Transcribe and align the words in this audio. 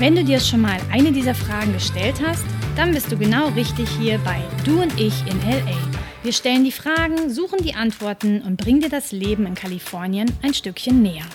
Wenn 0.00 0.16
du 0.16 0.24
dir 0.24 0.40
schon 0.40 0.62
mal 0.62 0.78
eine 0.90 1.12
dieser 1.12 1.34
Fragen 1.34 1.74
gestellt 1.74 2.22
hast, 2.26 2.46
dann 2.74 2.92
bist 2.92 3.12
du 3.12 3.18
genau 3.18 3.48
richtig 3.48 3.86
hier 3.98 4.16
bei 4.20 4.40
Du 4.64 4.80
und 4.80 4.98
ich 4.98 5.26
in 5.26 5.38
LA. 5.42 5.76
Wir 6.22 6.32
stellen 6.32 6.64
die 6.64 6.72
Fragen, 6.72 7.28
suchen 7.28 7.62
die 7.62 7.74
Antworten 7.74 8.40
und 8.40 8.56
bringen 8.56 8.80
dir 8.80 8.88
das 8.88 9.12
Leben 9.12 9.44
in 9.44 9.54
Kalifornien 9.54 10.32
ein 10.42 10.54
Stückchen 10.54 11.02
näher. 11.02 11.26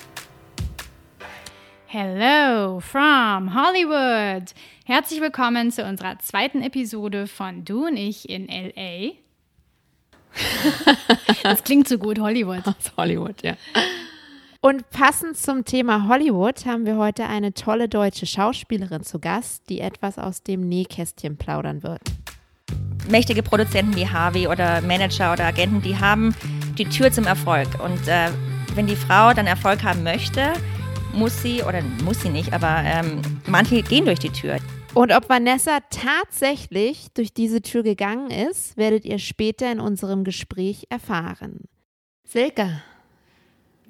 Hello 1.85 2.79
from 2.79 3.53
Hollywood! 3.53 4.55
Herzlich 4.85 5.21
willkommen 5.21 5.69
zu 5.69 5.83
unserer 5.83 6.17
zweiten 6.17 6.63
Episode 6.63 7.27
von 7.27 7.65
Du 7.65 7.85
und 7.85 7.97
ich 7.97 8.27
in 8.27 8.47
LA. 8.47 9.11
das 11.43 11.63
klingt 11.63 11.87
so 11.87 11.99
gut, 11.99 12.17
Hollywood. 12.17 12.65
Aus 12.65 12.93
Hollywood, 12.97 13.43
ja. 13.43 13.57
Und 14.65 14.89
passend 14.89 15.37
zum 15.37 15.63
Thema 15.63 16.07
Hollywood 16.07 16.65
haben 16.65 16.87
wir 16.87 16.97
heute 16.97 17.27
eine 17.27 17.53
tolle 17.53 17.87
deutsche 17.87 18.25
Schauspielerin 18.25 19.03
zu 19.03 19.19
Gast, 19.19 19.69
die 19.69 19.79
etwas 19.79 20.17
aus 20.17 20.41
dem 20.41 20.67
Nähkästchen 20.67 21.37
plaudern 21.37 21.83
wird. 21.83 22.01
Mächtige 23.07 23.43
Produzenten 23.43 23.95
wie 23.95 24.09
Harvey 24.09 24.47
oder 24.47 24.81
Manager 24.81 25.33
oder 25.33 25.45
Agenten, 25.45 25.83
die 25.83 25.95
haben 25.95 26.33
die 26.79 26.85
Tür 26.85 27.11
zum 27.11 27.25
Erfolg. 27.25 27.67
Und 27.83 28.07
äh, 28.07 28.31
wenn 28.73 28.87
die 28.87 28.95
Frau 28.95 29.35
dann 29.35 29.45
Erfolg 29.45 29.83
haben 29.83 30.01
möchte, 30.01 30.53
muss 31.13 31.43
sie, 31.43 31.61
oder 31.61 31.83
muss 32.03 32.23
sie 32.23 32.29
nicht, 32.29 32.51
aber 32.51 32.81
ähm, 32.85 33.21
manche 33.45 33.83
gehen 33.83 34.05
durch 34.05 34.17
die 34.17 34.31
Tür. 34.31 34.57
Und 34.95 35.11
ob 35.15 35.29
Vanessa 35.29 35.77
tatsächlich 35.91 37.09
durch 37.13 37.35
diese 37.35 37.61
Tür 37.61 37.83
gegangen 37.83 38.31
ist, 38.31 38.77
werdet 38.77 39.05
ihr 39.05 39.19
später 39.19 39.71
in 39.71 39.79
unserem 39.79 40.23
Gespräch 40.23 40.87
erfahren. 40.89 41.65
Silke, 42.23 42.81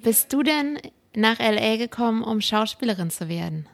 bist 0.06 0.32
du 0.32 0.42
denn 0.44 0.78
nach 1.16 1.38
LA 1.40 1.76
gekommen, 1.76 2.22
um 2.22 2.40
Schauspielerin 2.40 3.10
zu 3.10 3.28
werden? 3.28 3.66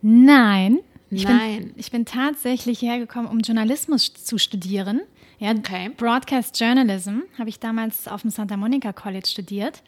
Nein. 0.00 0.80
Ich 1.10 1.24
Nein. 1.24 1.58
Bin, 1.68 1.74
ich 1.76 1.90
bin 1.90 2.04
tatsächlich 2.04 2.82
hergekommen, 2.82 3.30
um 3.30 3.40
Journalismus 3.40 4.12
zu 4.12 4.38
studieren. 4.38 5.02
Ja, 5.38 5.50
Okay. 5.52 5.90
Broadcast 5.96 6.58
Journalism 6.60 7.20
habe 7.38 7.48
ich 7.48 7.60
damals 7.60 8.08
auf 8.08 8.22
dem 8.22 8.30
Santa 8.30 8.56
Monica 8.56 8.92
College 8.92 9.26
studiert. 9.28 9.82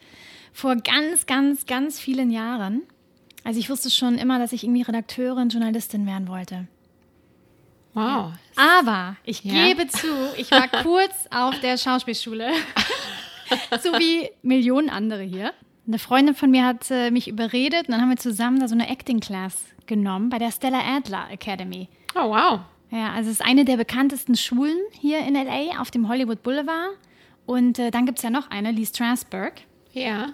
Vor 0.53 0.75
ganz, 0.77 1.25
ganz, 1.25 1.65
ganz 1.65 1.99
vielen 1.99 2.31
Jahren. 2.31 2.83
Also 3.43 3.59
ich 3.59 3.69
wusste 3.69 3.89
schon 3.89 4.17
immer, 4.17 4.39
dass 4.39 4.53
ich 4.53 4.63
irgendwie 4.63 4.83
Redakteurin, 4.83 5.49
Journalistin 5.49 6.05
werden 6.05 6.27
wollte. 6.29 6.67
Wow. 7.93 8.31
Aber 8.55 9.17
ich 9.23 9.43
Ja? 9.43 9.65
gebe 9.65 9.87
zu, 9.87 10.07
ich 10.37 10.51
war 10.51 10.67
kurz 10.83 11.13
auf 11.31 11.59
der 11.59 11.77
Schauspielschule, 11.77 12.51
so 13.81 13.91
wie 13.93 14.29
Millionen 14.41 14.89
andere 14.89 15.23
hier. 15.23 15.53
Eine 15.87 15.99
Freundin 15.99 16.35
von 16.35 16.49
mir 16.49 16.65
hat 16.65 16.89
äh, 16.89 17.11
mich 17.11 17.27
überredet 17.27 17.87
und 17.87 17.91
dann 17.91 18.01
haben 18.01 18.09
wir 18.09 18.17
zusammen 18.17 18.59
da 18.59 18.67
so 18.67 18.73
eine 18.73 18.89
Acting 18.89 19.19
Class 19.19 19.65
genommen 19.85 20.29
bei 20.29 20.39
der 20.39 20.51
Stella 20.51 20.79
Adler 20.79 21.27
Academy. 21.31 21.89
Oh, 22.15 22.29
wow. 22.29 22.61
Ja, 22.91 23.11
also 23.11 23.29
es 23.29 23.39
ist 23.39 23.45
eine 23.45 23.65
der 23.65 23.77
bekanntesten 23.77 24.35
Schulen 24.35 24.77
hier 24.99 25.19
in 25.19 25.35
LA 25.35 25.79
auf 25.79 25.91
dem 25.91 26.07
Hollywood 26.07 26.41
Boulevard. 26.43 26.97
Und 27.45 27.77
äh, 27.77 27.91
dann 27.91 28.05
gibt 28.05 28.17
es 28.17 28.23
ja 28.23 28.29
noch 28.29 28.49
eine, 28.49 28.71
Lee 28.71 28.85
Strasberg. 28.85 29.61
Ja. 29.93 30.29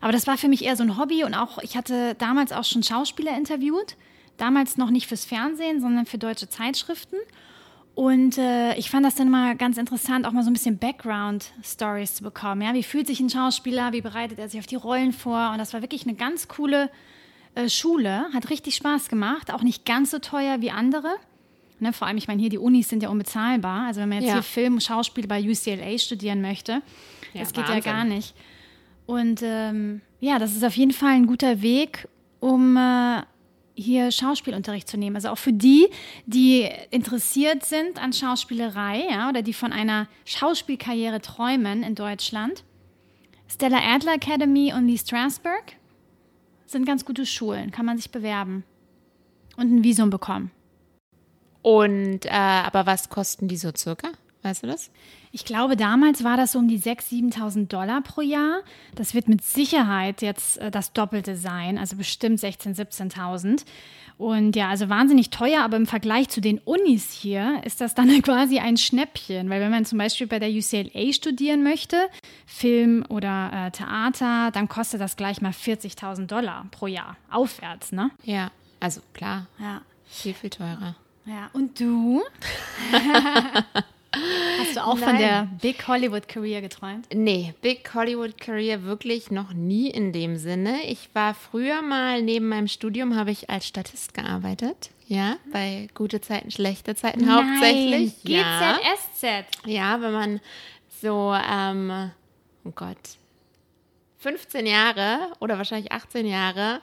Aber 0.00 0.12
das 0.12 0.26
war 0.26 0.36
für 0.36 0.48
mich 0.48 0.64
eher 0.64 0.76
so 0.76 0.82
ein 0.82 0.98
Hobby 0.98 1.24
und 1.24 1.34
auch, 1.34 1.58
ich 1.58 1.76
hatte 1.76 2.14
damals 2.16 2.52
auch 2.52 2.64
schon 2.64 2.82
Schauspieler 2.82 3.36
interviewt. 3.36 3.96
Damals 4.36 4.76
noch 4.76 4.90
nicht 4.90 5.06
fürs 5.06 5.24
Fernsehen, 5.24 5.80
sondern 5.80 6.06
für 6.06 6.18
deutsche 6.18 6.48
Zeitschriften. 6.48 7.16
Und 7.94 8.38
äh, 8.38 8.74
ich 8.76 8.90
fand 8.90 9.06
das 9.06 9.14
dann 9.14 9.30
mal 9.30 9.54
ganz 9.56 9.78
interessant, 9.78 10.26
auch 10.26 10.32
mal 10.32 10.42
so 10.42 10.50
ein 10.50 10.52
bisschen 10.52 10.78
Background-Stories 10.78 12.16
zu 12.16 12.22
bekommen. 12.24 12.62
Ja? 12.62 12.74
Wie 12.74 12.82
fühlt 12.82 13.06
sich 13.06 13.20
ein 13.20 13.30
Schauspieler, 13.30 13.92
wie 13.92 14.00
bereitet 14.00 14.38
er 14.38 14.48
sich 14.48 14.58
auf 14.58 14.66
die 14.66 14.74
Rollen 14.74 15.12
vor? 15.12 15.50
Und 15.52 15.58
das 15.58 15.72
war 15.74 15.80
wirklich 15.80 16.02
eine 16.06 16.14
ganz 16.14 16.48
coole 16.48 16.90
äh, 17.54 17.68
Schule, 17.68 18.26
hat 18.34 18.50
richtig 18.50 18.74
Spaß 18.74 19.08
gemacht, 19.08 19.52
auch 19.52 19.62
nicht 19.62 19.84
ganz 19.84 20.10
so 20.10 20.18
teuer 20.18 20.60
wie 20.60 20.72
andere. 20.72 21.08
Ne, 21.78 21.92
vor 21.92 22.06
allem, 22.08 22.16
ich 22.16 22.26
meine, 22.28 22.40
hier 22.40 22.50
die 22.50 22.58
Unis 22.58 22.88
sind 22.88 23.02
ja 23.02 23.10
unbezahlbar. 23.10 23.86
Also 23.86 24.00
wenn 24.00 24.08
man 24.08 24.18
jetzt 24.18 24.28
Ja. 24.28 24.34
hier 24.34 24.42
Film, 24.42 24.80
Schauspiel 24.80 25.26
bei 25.28 25.40
UCLA 25.40 25.96
studieren 25.98 26.40
möchte, 26.40 26.82
Ja, 27.32 27.40
das 27.40 27.52
geht 27.52 27.68
Wahnsinn. 27.68 27.74
ja 27.84 27.92
gar 27.92 28.04
nicht. 28.04 28.34
Und 29.06 29.40
ähm, 29.44 30.00
ja, 30.20 30.38
das 30.40 30.56
ist 30.56 30.64
auf 30.64 30.76
jeden 30.76 30.92
Fall 30.92 31.10
ein 31.12 31.26
guter 31.26 31.62
Weg, 31.62 32.08
um 32.40 32.76
äh, 32.76 33.22
hier 33.74 34.10
Schauspielunterricht 34.10 34.88
zu 34.88 34.96
nehmen. 34.96 35.16
Also 35.16 35.30
auch 35.30 35.38
für 35.38 35.52
die, 35.52 35.88
die 36.26 36.68
interessiert 36.90 37.64
sind 37.64 38.02
an 38.02 38.12
Schauspielerei 38.12 39.06
ja, 39.10 39.28
oder 39.28 39.42
die 39.42 39.52
von 39.52 39.72
einer 39.72 40.08
Schauspielkarriere 40.24 41.20
träumen 41.20 41.82
in 41.82 41.94
Deutschland. 41.94 42.64
Stella 43.48 43.78
Adler 43.78 44.14
Academy 44.14 44.72
und 44.72 44.86
Lee 44.86 44.98
Strasberg 44.98 45.76
sind 46.66 46.86
ganz 46.86 47.04
gute 47.04 47.26
Schulen, 47.26 47.70
kann 47.70 47.86
man 47.86 47.98
sich 47.98 48.10
bewerben 48.10 48.64
und 49.56 49.72
ein 49.72 49.84
Visum 49.84 50.10
bekommen. 50.10 50.50
Und, 51.62 52.26
äh, 52.26 52.30
aber 52.30 52.86
was 52.86 53.08
kosten 53.08 53.48
die 53.48 53.56
so 53.56 53.70
circa? 53.76 54.08
Weißt 54.44 54.62
du 54.62 54.66
das? 54.66 54.90
Ich 55.32 55.46
glaube, 55.46 55.74
damals 55.74 56.22
war 56.22 56.36
das 56.36 56.52
so 56.52 56.58
um 56.58 56.68
die 56.68 56.78
6.000, 56.78 57.32
7.000 57.34 57.66
Dollar 57.68 58.02
pro 58.02 58.20
Jahr. 58.20 58.58
Das 58.94 59.14
wird 59.14 59.26
mit 59.26 59.42
Sicherheit 59.42 60.20
jetzt 60.20 60.58
äh, 60.58 60.70
das 60.70 60.92
Doppelte 60.92 61.34
sein, 61.34 61.78
also 61.78 61.96
bestimmt 61.96 62.38
16.000, 62.40 63.14
17.000. 63.14 63.64
Und 64.18 64.54
ja, 64.54 64.68
also 64.68 64.90
wahnsinnig 64.90 65.30
teuer, 65.30 65.62
aber 65.64 65.78
im 65.78 65.86
Vergleich 65.86 66.28
zu 66.28 66.40
den 66.42 66.58
Unis 66.58 67.10
hier 67.10 67.62
ist 67.64 67.80
das 67.80 67.94
dann 67.94 68.08
quasi 68.22 68.58
ein 68.58 68.76
Schnäppchen. 68.76 69.48
Weil 69.48 69.62
wenn 69.62 69.70
man 69.70 69.86
zum 69.86 69.96
Beispiel 69.96 70.26
bei 70.26 70.38
der 70.38 70.50
UCLA 70.50 71.12
studieren 71.14 71.62
möchte, 71.64 71.96
Film 72.44 73.04
oder 73.08 73.50
äh, 73.52 73.70
Theater, 73.70 74.50
dann 74.52 74.68
kostet 74.68 75.00
das 75.00 75.16
gleich 75.16 75.40
mal 75.40 75.52
40.000 75.52 76.26
Dollar 76.26 76.66
pro 76.70 76.86
Jahr 76.86 77.16
aufwärts, 77.30 77.92
ne? 77.92 78.10
Ja. 78.24 78.50
Also 78.78 79.00
klar, 79.14 79.46
Ja. 79.58 79.80
viel, 80.04 80.34
viel 80.34 80.50
teurer. 80.50 80.94
Ja, 81.24 81.48
und 81.54 81.80
du? 81.80 82.22
Hast 84.60 84.76
du 84.76 84.84
auch 84.84 84.98
von 84.98 85.08
Nein. 85.12 85.18
der 85.18 85.48
Big 85.60 85.86
Hollywood 85.86 86.28
Career 86.28 86.60
geträumt? 86.60 87.06
Nee, 87.12 87.54
Big 87.62 87.92
Hollywood 87.94 88.38
Career 88.38 88.82
wirklich 88.84 89.30
noch 89.30 89.52
nie 89.52 89.90
in 89.90 90.12
dem 90.12 90.36
Sinne. 90.36 90.84
Ich 90.86 91.08
war 91.14 91.34
früher 91.34 91.82
mal 91.82 92.22
neben 92.22 92.48
meinem 92.48 92.68
Studium, 92.68 93.16
habe 93.16 93.30
ich 93.30 93.50
als 93.50 93.66
Statist 93.66 94.14
gearbeitet. 94.14 94.90
Ja, 95.06 95.36
bei 95.52 95.88
gute 95.94 96.20
Zeiten, 96.20 96.50
schlechte 96.50 96.94
Zeiten 96.94 97.30
hauptsächlich. 97.30 98.12
Ja. 98.24 98.78
GZSZ. 98.78 99.66
ja, 99.66 100.00
wenn 100.00 100.12
man 100.12 100.40
so, 101.02 101.34
ähm, 101.34 102.10
oh 102.64 102.72
Gott, 102.74 102.96
15 104.24 104.64
Jahre 104.64 105.32
oder 105.40 105.58
wahrscheinlich 105.58 105.92
18 105.92 106.26
Jahre 106.26 106.80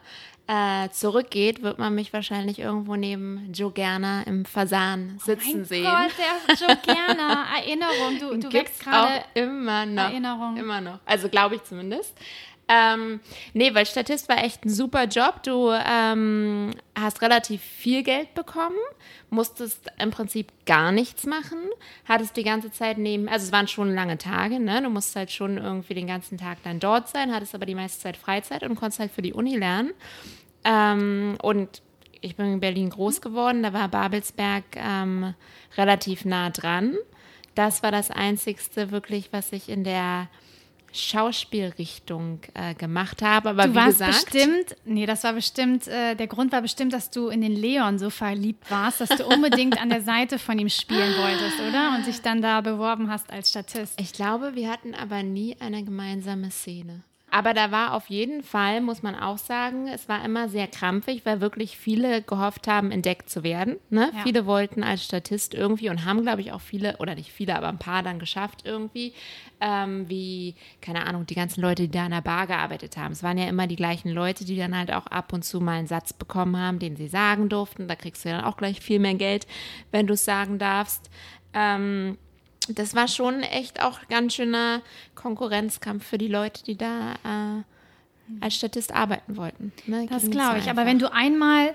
äh, 0.51 0.89
zurückgeht, 0.89 1.61
wird 1.61 1.79
man 1.79 1.95
mich 1.95 2.11
wahrscheinlich 2.11 2.59
irgendwo 2.59 2.97
neben 2.97 3.53
Joe 3.53 3.71
Gerner 3.71 4.27
im 4.27 4.43
Fasan 4.43 5.17
sitzen 5.23 5.59
Mein 5.59 5.65
sehen. 5.65 5.85
Gott, 5.85 6.11
der 6.17 6.55
Joe 6.55 6.77
Gerner. 6.85 7.45
Erinnerung. 7.55 8.19
Du, 8.19 8.37
du 8.37 8.49
Gibt's 8.49 8.53
wächst 8.53 8.83
gerade. 8.83 9.23
immer 9.33 9.85
noch. 9.85 10.03
Erinnerung. 10.03 10.57
Immer 10.57 10.81
noch. 10.81 10.99
Also 11.05 11.29
glaube 11.29 11.55
ich 11.55 11.63
zumindest. 11.63 12.13
Ähm, 12.67 13.19
nee, 13.53 13.73
weil 13.73 13.85
Statist 13.85 14.27
war 14.29 14.43
echt 14.43 14.65
ein 14.65 14.69
super 14.69 15.05
Job. 15.05 15.41
Du 15.43 15.71
ähm, 15.71 16.71
hast 16.97 17.21
relativ 17.21 17.61
viel 17.61 18.03
Geld 18.03 18.33
bekommen, 18.33 18.77
musstest 19.29 19.89
im 19.99 20.11
Prinzip 20.11 20.51
gar 20.65 20.91
nichts 20.91 21.25
machen, 21.25 21.57
hattest 22.07 22.37
die 22.37 22.43
ganze 22.43 22.71
Zeit 22.71 22.97
neben, 22.97 23.27
also 23.27 23.45
es 23.45 23.51
waren 23.51 23.67
schon 23.67 23.93
lange 23.93 24.17
Tage, 24.17 24.59
ne? 24.59 24.81
Du 24.81 24.89
musst 24.89 25.15
halt 25.15 25.31
schon 25.31 25.57
irgendwie 25.57 25.95
den 25.95 26.07
ganzen 26.07 26.37
Tag 26.37 26.59
dann 26.63 26.79
dort 26.79 27.09
sein, 27.09 27.33
hattest 27.33 27.55
aber 27.55 27.65
die 27.65 27.75
meiste 27.75 28.01
Zeit 28.01 28.15
Freizeit 28.15 28.63
und 28.63 28.75
konntest 28.75 28.99
halt 28.99 29.11
für 29.11 29.21
die 29.21 29.33
Uni 29.33 29.57
lernen. 29.57 29.91
Ähm, 30.63 31.37
und 31.41 31.81
ich 32.21 32.35
bin 32.35 32.53
in 32.53 32.59
Berlin 32.59 32.89
groß 32.89 33.21
geworden, 33.21 33.63
da 33.63 33.73
war 33.73 33.87
Babelsberg 33.87 34.63
ähm, 34.75 35.33
relativ 35.77 36.25
nah 36.25 36.49
dran. 36.49 36.95
Das 37.55 37.83
war 37.83 37.91
das 37.91 38.11
Einzigste 38.11 38.91
wirklich, 38.91 39.33
was 39.33 39.51
ich 39.51 39.69
in 39.69 39.83
der 39.83 40.29
Schauspielrichtung 40.93 42.39
äh, 42.53 42.73
gemacht 42.75 43.21
habe. 43.21 43.49
Aber 43.49 43.63
Du 43.63 43.71
wie 43.71 43.75
warst 43.75 43.99
gesagt, 43.99 44.31
bestimmt, 44.31 44.75
nee, 44.85 45.05
das 45.05 45.23
war 45.23 45.33
bestimmt, 45.33 45.87
äh, 45.87 46.15
der 46.15 46.27
Grund 46.27 46.51
war 46.51 46.61
bestimmt, 46.61 46.93
dass 46.93 47.09
du 47.09 47.29
in 47.29 47.41
den 47.41 47.53
Leon 47.53 47.97
so 47.97 48.09
verliebt 48.09 48.69
warst, 48.69 49.01
dass 49.01 49.09
du 49.09 49.25
unbedingt 49.25 49.81
an 49.81 49.89
der 49.89 50.01
Seite 50.01 50.37
von 50.37 50.59
ihm 50.59 50.69
spielen 50.69 51.13
wolltest, 51.17 51.59
oder? 51.67 51.95
Und 51.97 52.07
dich 52.07 52.21
dann 52.21 52.41
da 52.41 52.61
beworben 52.61 53.09
hast 53.09 53.31
als 53.31 53.49
Statist. 53.49 53.99
ich 53.99 54.13
glaube, 54.13 54.55
wir 54.55 54.69
hatten 54.69 54.93
aber 54.93 55.23
nie 55.23 55.55
eine 55.59 55.83
gemeinsame 55.83 56.51
Szene. 56.51 57.03
Aber 57.31 57.53
da 57.53 57.71
war 57.71 57.93
auf 57.93 58.07
jeden 58.09 58.43
Fall, 58.43 58.81
muss 58.81 59.03
man 59.03 59.15
auch 59.15 59.37
sagen, 59.37 59.87
es 59.87 60.09
war 60.09 60.23
immer 60.25 60.49
sehr 60.49 60.67
krampfig, 60.67 61.25
weil 61.25 61.39
wirklich 61.39 61.77
viele 61.77 62.21
gehofft 62.21 62.67
haben, 62.67 62.91
entdeckt 62.91 63.29
zu 63.29 63.41
werden. 63.41 63.77
Ne? 63.89 64.11
Ja. 64.13 64.23
Viele 64.23 64.45
wollten 64.45 64.83
als 64.83 65.05
Statist 65.05 65.53
irgendwie 65.53 65.89
und 65.89 66.03
haben, 66.03 66.23
glaube 66.23 66.41
ich, 66.41 66.51
auch 66.51 66.59
viele, 66.59 66.97
oder 66.97 67.15
nicht 67.15 67.31
viele, 67.31 67.55
aber 67.55 67.69
ein 67.69 67.79
paar 67.79 68.03
dann 68.03 68.19
geschafft 68.19 68.63
irgendwie, 68.65 69.13
ähm, 69.61 70.09
wie, 70.09 70.55
keine 70.81 71.07
Ahnung, 71.07 71.25
die 71.25 71.35
ganzen 71.35 71.61
Leute, 71.61 71.83
die 71.83 71.91
da 71.91 72.03
in 72.05 72.11
der 72.11 72.21
Bar 72.21 72.47
gearbeitet 72.47 72.97
haben. 72.97 73.13
Es 73.13 73.23
waren 73.23 73.37
ja 73.37 73.47
immer 73.47 73.67
die 73.67 73.77
gleichen 73.77 74.09
Leute, 74.11 74.43
die 74.43 74.57
dann 74.57 74.77
halt 74.77 74.91
auch 74.91 75.07
ab 75.07 75.31
und 75.31 75.45
zu 75.45 75.61
mal 75.61 75.79
einen 75.79 75.87
Satz 75.87 76.11
bekommen 76.11 76.57
haben, 76.57 76.79
den 76.79 76.97
sie 76.97 77.07
sagen 77.07 77.47
durften. 77.47 77.87
Da 77.87 77.95
kriegst 77.95 78.25
du 78.25 78.29
ja 78.29 78.37
dann 78.37 78.45
auch 78.45 78.57
gleich 78.57 78.81
viel 78.81 78.99
mehr 78.99 79.15
Geld, 79.15 79.47
wenn 79.91 80.05
du 80.05 80.15
es 80.15 80.25
sagen 80.25 80.59
darfst. 80.59 81.09
Ähm, 81.53 82.17
das 82.69 82.95
war 82.95 83.07
schon 83.07 83.41
echt 83.43 83.81
auch 83.81 83.99
ganz 84.09 84.35
schöner 84.35 84.81
Konkurrenzkampf 85.15 86.05
für 86.05 86.17
die 86.17 86.27
Leute, 86.27 86.63
die 86.63 86.77
da 86.77 87.13
äh, 87.23 87.63
als 88.43 88.55
Statist 88.55 88.93
arbeiten 88.93 89.35
wollten. 89.37 89.71
Ne? 89.87 90.07
Das 90.09 90.29
glaube 90.29 90.59
ich. 90.59 90.69
Aber 90.69 90.85
wenn 90.85 90.99
du 90.99 91.11
einmal, 91.11 91.73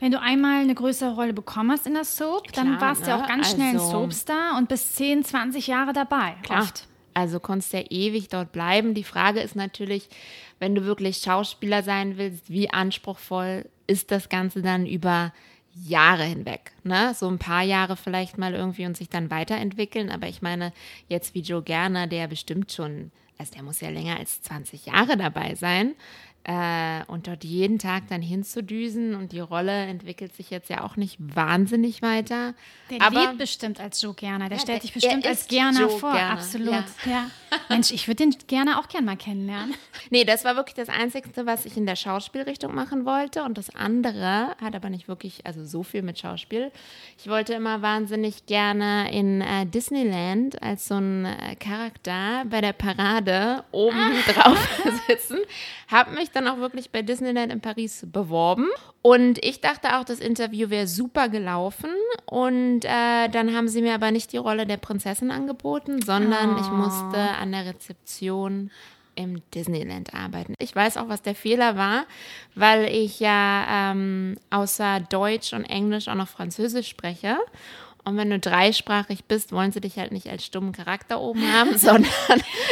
wenn 0.00 0.12
du 0.12 0.20
einmal 0.20 0.60
eine 0.62 0.74
größere 0.74 1.14
Rolle 1.14 1.32
bekommen 1.32 1.70
hast 1.72 1.86
in 1.86 1.94
der 1.94 2.04
Soap, 2.04 2.52
dann 2.52 2.76
Klar, 2.76 2.80
warst 2.80 3.02
du 3.06 3.10
ja 3.10 3.16
ne? 3.16 3.24
auch 3.24 3.28
ganz 3.28 3.50
schnell 3.50 3.70
ein 3.70 3.76
Also- 3.78 3.90
Soapstar 3.90 4.56
und 4.58 4.68
bis 4.68 4.94
10, 4.94 5.24
20 5.24 5.66
Jahre 5.66 5.92
dabei. 5.92 6.36
Klar. 6.42 6.62
Oft. 6.62 6.86
Also 7.14 7.40
konntest 7.40 7.72
ja 7.72 7.80
ewig 7.90 8.28
dort 8.28 8.52
bleiben. 8.52 8.94
Die 8.94 9.02
Frage 9.02 9.40
ist 9.40 9.56
natürlich, 9.56 10.08
wenn 10.60 10.74
du 10.76 10.84
wirklich 10.84 11.16
Schauspieler 11.18 11.82
sein 11.82 12.16
willst, 12.16 12.48
wie 12.48 12.70
anspruchsvoll 12.70 13.64
ist 13.88 14.12
das 14.12 14.28
Ganze 14.28 14.62
dann 14.62 14.86
über 14.86 15.32
Jahre 15.74 16.24
hinweg? 16.24 16.72
Ne? 16.82 17.14
So 17.14 17.28
ein 17.28 17.38
paar 17.38 17.62
Jahre 17.62 17.96
vielleicht 17.96 18.38
mal 18.38 18.54
irgendwie 18.54 18.86
und 18.86 18.96
sich 18.96 19.08
dann 19.08 19.30
weiterentwickeln. 19.30 20.10
Aber 20.10 20.26
ich 20.28 20.42
meine, 20.42 20.72
jetzt 21.08 21.34
wie 21.34 21.40
Joe 21.40 21.62
Gerner, 21.62 22.06
der 22.06 22.28
bestimmt 22.28 22.72
schon, 22.72 23.10
also 23.38 23.52
der 23.54 23.62
muss 23.62 23.80
ja 23.80 23.90
länger 23.90 24.18
als 24.18 24.42
20 24.42 24.86
Jahre 24.86 25.16
dabei 25.16 25.54
sein. 25.54 25.94
Äh, 26.44 27.04
und 27.08 27.26
dort 27.26 27.44
jeden 27.44 27.78
Tag 27.78 28.04
dann 28.08 28.22
hinzudüsen 28.22 29.14
und 29.14 29.32
die 29.32 29.40
Rolle 29.40 29.84
entwickelt 29.84 30.34
sich 30.34 30.48
jetzt 30.48 30.70
ja 30.70 30.82
auch 30.82 30.96
nicht 30.96 31.18
wahnsinnig 31.18 32.00
weiter. 32.00 32.54
Der 32.90 33.02
aber 33.02 33.20
lebt 33.20 33.38
bestimmt 33.38 33.80
als 33.80 34.00
Joe 34.00 34.14
Gerner. 34.14 34.48
Der 34.48 34.56
Ja, 34.56 34.62
stellt 34.62 34.80
sich 34.82 34.94
bestimmt 34.94 35.26
als 35.26 35.46
Gerner 35.48 35.80
Joe 35.80 35.90
vor. 35.90 36.12
Gerner, 36.12 36.32
Absolut. 36.32 36.70
ja. 36.70 36.84
Ja. 37.04 37.30
Mensch, 37.68 37.90
ich 37.90 38.08
würde 38.08 38.24
den 38.24 38.34
gerne 38.46 38.78
auch 38.78 38.88
gern 38.88 39.04
mal 39.04 39.16
kennenlernen. 39.16 39.74
Nee, 40.10 40.24
das 40.24 40.44
war 40.44 40.56
wirklich 40.56 40.74
das 40.74 40.88
Einzige, 40.88 41.28
was 41.44 41.66
ich 41.66 41.76
in 41.76 41.84
der 41.84 41.96
Schauspielrichtung 41.96 42.74
machen 42.74 43.04
wollte. 43.04 43.42
Und 43.42 43.58
das 43.58 43.74
andere 43.74 44.56
hat 44.58 44.74
aber 44.74 44.88
nicht 44.88 45.06
wirklich, 45.06 45.44
also 45.44 45.64
so 45.66 45.82
viel 45.82 46.00
mit 46.00 46.18
Schauspiel. 46.18 46.72
Ich 47.18 47.28
wollte 47.28 47.52
immer 47.52 47.82
wahnsinnig 47.82 48.46
gerne 48.46 49.12
in 49.12 49.42
äh, 49.42 49.66
Disneyland 49.66 50.62
als 50.62 50.88
so 50.88 50.94
ein 50.94 51.26
äh, 51.26 51.56
Charakter 51.56 52.44
bei 52.48 52.62
der 52.62 52.72
Parade 52.72 53.64
oben 53.70 54.14
drauf 54.34 54.58
sitzen. 55.08 55.38
Habe 55.88 56.12
mich 56.14 56.27
dann 56.30 56.48
auch 56.48 56.58
wirklich 56.58 56.90
bei 56.90 57.02
Disneyland 57.02 57.52
in 57.52 57.60
Paris 57.60 58.06
beworben. 58.10 58.68
Und 59.02 59.44
ich 59.44 59.60
dachte 59.60 59.98
auch, 59.98 60.04
das 60.04 60.20
Interview 60.20 60.70
wäre 60.70 60.86
super 60.86 61.28
gelaufen. 61.28 61.90
Und 62.26 62.84
äh, 62.84 63.28
dann 63.28 63.54
haben 63.54 63.68
sie 63.68 63.82
mir 63.82 63.94
aber 63.94 64.10
nicht 64.10 64.32
die 64.32 64.36
Rolle 64.38 64.66
der 64.66 64.76
Prinzessin 64.76 65.30
angeboten, 65.30 66.02
sondern 66.02 66.58
ich 66.58 66.70
musste 66.70 67.18
an 67.18 67.52
der 67.52 67.66
Rezeption 67.66 68.70
im 69.18 69.42
Disneyland 69.52 70.14
arbeiten. 70.14 70.54
Ich 70.60 70.74
weiß 70.74 70.96
auch, 70.96 71.08
was 71.08 71.22
der 71.22 71.34
Fehler 71.34 71.76
war, 71.76 72.06
weil 72.54 72.84
ich 72.84 73.18
ja 73.18 73.90
ähm, 73.90 74.36
außer 74.50 75.00
Deutsch 75.00 75.52
und 75.52 75.64
Englisch 75.64 76.06
auch 76.06 76.14
noch 76.14 76.28
Französisch 76.28 76.88
spreche. 76.88 77.36
Und 78.04 78.16
wenn 78.16 78.30
du 78.30 78.38
dreisprachig 78.38 79.24
bist, 79.24 79.52
wollen 79.52 79.72
sie 79.72 79.80
dich 79.80 79.98
halt 79.98 80.12
nicht 80.12 80.28
als 80.28 80.44
stummen 80.44 80.72
Charakter 80.72 81.20
oben 81.20 81.52
haben, 81.52 81.76
sondern 81.78 82.10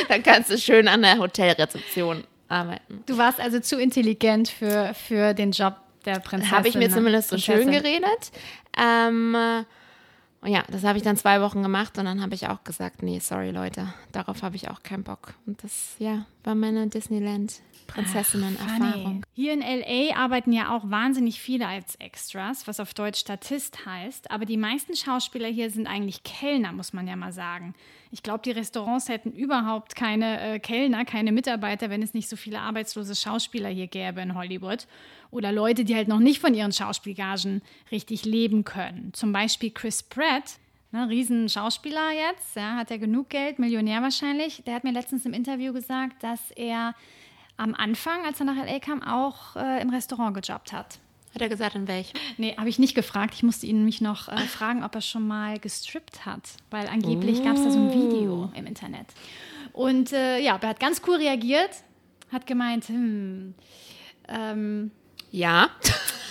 dann 0.09 0.23
kannst 0.23 0.51
du 0.51 0.59
schön 0.59 0.87
an 0.89 1.03
der 1.03 1.19
Hotelrezeption 1.19 2.25
arbeiten. 2.49 3.03
Du 3.07 3.19
warst 3.19 3.41
also 3.41 3.61
zu 3.61 3.79
intelligent 3.79 4.49
für, 4.49 4.95
für 4.95 5.35
den 5.35 5.53
Job 5.53 5.77
der 6.05 6.21
Prinzessin. 6.21 6.57
Habe 6.57 6.69
ich 6.69 6.75
mir 6.75 6.91
zumindest 6.91 7.29
so 7.29 7.39
schön 7.39 7.71
geredet. 7.71 8.31
Ähm, 8.79 9.35
äh, 9.35 9.65
und 10.47 10.53
ja, 10.53 10.63
das 10.71 10.85
habe 10.85 10.99
ich 10.99 11.03
dann 11.03 11.17
zwei 11.17 11.41
Wochen 11.41 11.63
gemacht 11.63 11.99
und 11.99 12.05
dann 12.05 12.23
habe 12.23 12.35
ich 12.35 12.47
auch 12.47 12.63
gesagt, 12.63 13.03
nee, 13.03 13.19
sorry 13.19 13.51
Leute, 13.51 13.93
darauf 14.13 14.43
habe 14.43 14.55
ich 14.55 14.71
auch 14.71 14.85
keinen 14.85 15.03
Bock. 15.03 15.35
Und 15.47 15.65
das, 15.65 15.97
ja, 15.99 16.27
war 16.45 16.55
meine 16.55 16.87
Disneyland-Prinzessinnen-Erfahrung. 16.87 19.03
Funny. 19.03 19.23
Hier 19.33 19.55
in 19.55 19.61
LA 19.61 20.15
arbeiten 20.17 20.53
ja 20.53 20.77
auch 20.77 20.89
wahnsinnig 20.89 21.41
viele 21.41 21.67
als 21.67 21.97
Extras, 21.97 22.69
was 22.69 22.81
auf 22.81 22.95
Deutsch 22.95 23.19
Statist 23.19 23.87
heißt. 23.87 24.31
Aber 24.31 24.45
die 24.45 24.57
meisten 24.57 24.95
Schauspieler 24.95 25.49
hier 25.49 25.69
sind 25.71 25.89
eigentlich 25.89 26.23
Kellner, 26.23 26.71
muss 26.73 26.93
man 26.93 27.09
ja 27.09 27.17
mal 27.17 27.33
sagen. 27.33 27.75
Ich 28.17 28.23
glaube, 28.23 28.41
die 28.43 28.51
Restaurants 28.51 29.11
hätten 29.11 29.31
überhaupt 29.31 29.95
keine 29.95 30.41
äh, 30.41 30.59
Kellner, 30.59 31.05
keine 31.05 31.33
Mitarbeiter, 31.33 31.91
wenn 31.91 32.03
es 32.03 32.15
nicht 32.15 32.31
so 32.31 32.37
viele 32.37 32.61
arbeitslose 32.61 33.15
Schauspieler 33.15 33.69
hier 33.69 33.89
gäbe 33.89 34.23
in 34.23 34.35
Hollywood. 34.35 34.87
Oder 35.31 35.53
Leute, 35.53 35.85
die 35.85 35.95
halt 35.95 36.09
noch 36.09 36.19
nicht 36.19 36.41
von 36.41 36.55
ihren 36.55 36.73
Schauspielgagen 36.73 37.61
richtig 37.91 38.25
leben 38.25 38.65
können. 38.65 39.13
Zum 39.13 39.35
Beispiel 39.35 39.71
Chris 39.71 40.03
Pratt. 40.03 40.59
Ne, 40.93 41.11
riesen 41.11 41.51
Schauspieler 41.51 42.11
jetzt, 42.13 42.57
ja, 42.57 42.77
hat 42.77 42.91
er 42.91 42.97
genug 42.97 43.29
Geld, 43.29 43.59
Millionär 43.59 44.01
wahrscheinlich. 44.01 44.63
Der 44.65 44.77
hat 44.77 44.85
mir 44.85 44.93
letztens 44.93 45.27
im 45.27 45.35
Interview 45.35 45.75
gesagt, 45.75 46.23
dass 46.23 46.51
er 46.53 46.95
am 47.59 47.75
Anfang, 47.75 48.25
als 48.25 48.41
er 48.41 48.47
nach 48.47 48.57
LA 48.57 48.79
kam, 48.79 49.03
auch 49.03 49.57
äh, 49.57 49.83
im 49.83 49.91
Restaurant 49.91 50.35
gejobbt 50.35 50.73
hat. 50.73 51.01
Hat 51.37 51.43
er 51.43 51.49
gesagt, 51.51 51.75
in 51.75 51.87
welchem? 51.87 52.19
Nee, 52.39 52.57
habe 52.57 52.71
ich 52.71 52.79
nicht 52.79 52.95
gefragt. 52.95 53.35
Ich 53.35 53.43
musste 53.43 53.67
ihn 53.67 53.77
nämlich 53.77 54.01
noch 54.01 54.29
äh, 54.29 54.39
fragen, 54.39 54.83
ob 54.83 54.95
er 54.95 55.03
schon 55.03 55.27
mal 55.27 55.59
gestrippt 55.59 56.25
hat, 56.25 56.41
weil 56.71 56.89
angeblich 56.89 57.45
gab 57.45 57.57
es 57.57 57.65
da 57.65 57.71
so 57.71 57.79
ein 57.79 57.93
Video 57.93 58.51
im 58.55 58.65
Internet. 58.65 59.09
Und 59.75 60.15
äh, 60.15 60.39
ja, 60.39 60.59
er 60.59 60.69
hat 60.71 60.81
ganz 60.81 61.03
cool 61.07 61.17
reagiert, 61.17 61.69
hat 62.33 62.47
gemeint, 62.47 62.89
hm, 62.89 63.53
ähm, 64.29 64.91
Ja. 65.31 65.69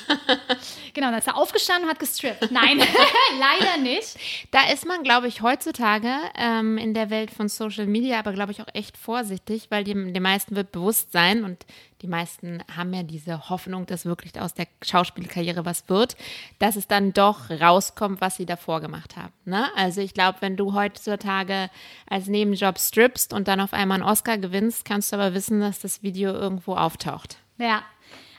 genau, 0.95 1.11
dann 1.11 1.19
ist 1.19 1.27
er 1.27 1.37
aufgestanden 1.37 1.83
und 1.83 1.91
hat 1.91 1.99
gestrippt. 1.99 2.49
Nein, 2.49 2.79
leider 3.39 3.77
nicht. 3.83 4.17
Da 4.49 4.71
ist 4.71 4.87
man, 4.87 5.03
glaube 5.03 5.27
ich, 5.27 5.43
heutzutage 5.43 6.11
ähm, 6.35 6.79
in 6.79 6.95
der 6.95 7.11
Welt 7.11 7.29
von 7.29 7.47
Social 7.47 7.85
Media, 7.85 8.17
aber 8.17 8.33
glaube 8.33 8.53
ich 8.53 8.61
auch 8.63 8.73
echt 8.73 8.97
vorsichtig, 8.97 9.67
weil 9.69 9.83
dem, 9.83 10.15
den 10.15 10.23
meisten 10.23 10.55
wird 10.55 10.71
bewusst 10.71 11.11
sein 11.11 11.43
und 11.43 11.63
die 12.05 12.11
meisten 12.11 12.63
haben 12.77 12.93
ja 12.93 13.01
diese 13.01 13.49
Hoffnung, 13.49 13.87
dass 13.87 14.05
wirklich 14.05 14.39
aus 14.39 14.53
der 14.53 14.67
Schauspielkarriere 14.83 15.65
was 15.65 15.89
wird, 15.89 16.15
dass 16.59 16.75
es 16.75 16.87
dann 16.87 17.13
doch 17.13 17.49
rauskommt, 17.49 18.21
was 18.21 18.35
sie 18.37 18.45
davor 18.45 18.79
gemacht 18.79 19.17
haben. 19.17 19.33
Ne? 19.45 19.65
Also 19.75 20.01
ich 20.01 20.13
glaube, 20.13 20.37
wenn 20.41 20.55
du 20.55 20.75
heutzutage 20.75 21.71
als 22.07 22.27
Nebenjob 22.27 22.77
strippst 22.77 23.33
und 23.33 23.47
dann 23.47 23.59
auf 23.59 23.73
einmal 23.73 24.01
einen 24.01 24.07
Oscar 24.07 24.37
gewinnst, 24.37 24.85
kannst 24.85 25.11
du 25.11 25.15
aber 25.15 25.33
wissen, 25.33 25.61
dass 25.61 25.79
das 25.79 26.03
Video 26.03 26.31
irgendwo 26.31 26.75
auftaucht. 26.75 27.37
Ja, 27.57 27.81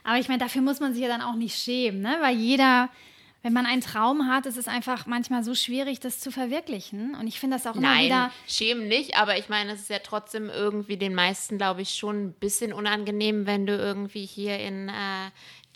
aber 0.05 0.19
ich 0.19 0.29
meine, 0.29 0.39
dafür 0.39 0.63
muss 0.63 0.79
man 0.79 0.93
sich 0.93 1.03
ja 1.03 1.09
dann 1.09 1.23
auch 1.23 1.35
nicht 1.35 1.59
schämen, 1.59 2.03
ne? 2.03 2.19
weil 2.21 2.37
jeder, 2.37 2.89
wenn 3.47 3.53
man 3.53 3.65
einen 3.65 3.81
Traum 3.81 4.27
hat, 4.27 4.45
ist 4.47 4.57
es 4.57 4.67
einfach 4.67 5.07
manchmal 5.07 5.45
so 5.45 5.55
schwierig, 5.55 6.01
das 6.01 6.19
zu 6.19 6.33
verwirklichen. 6.33 7.15
Und 7.15 7.29
ich 7.29 7.39
finde 7.39 7.55
das 7.57 7.65
auch 7.69 7.77
immer 7.77 7.95
Nein, 7.95 8.07
wieder. 8.07 8.33
schämen 8.49 8.89
nicht, 8.89 9.17
aber 9.17 9.39
ich 9.39 9.49
meine, 9.49 9.71
es 9.71 9.83
ist 9.83 9.89
ja 9.89 10.01
trotzdem 10.01 10.51
irgendwie 10.51 10.97
den 10.97 11.15
meisten, 11.15 11.57
glaube 11.57 11.81
ich, 11.83 11.91
schon 11.95 12.25
ein 12.25 12.33
bisschen 12.33 12.73
unangenehm, 12.73 13.47
wenn 13.47 13.65
du 13.65 13.77
irgendwie 13.77 14.27
hier 14.27 14.59
in 14.59 14.89
äh, 14.89 14.93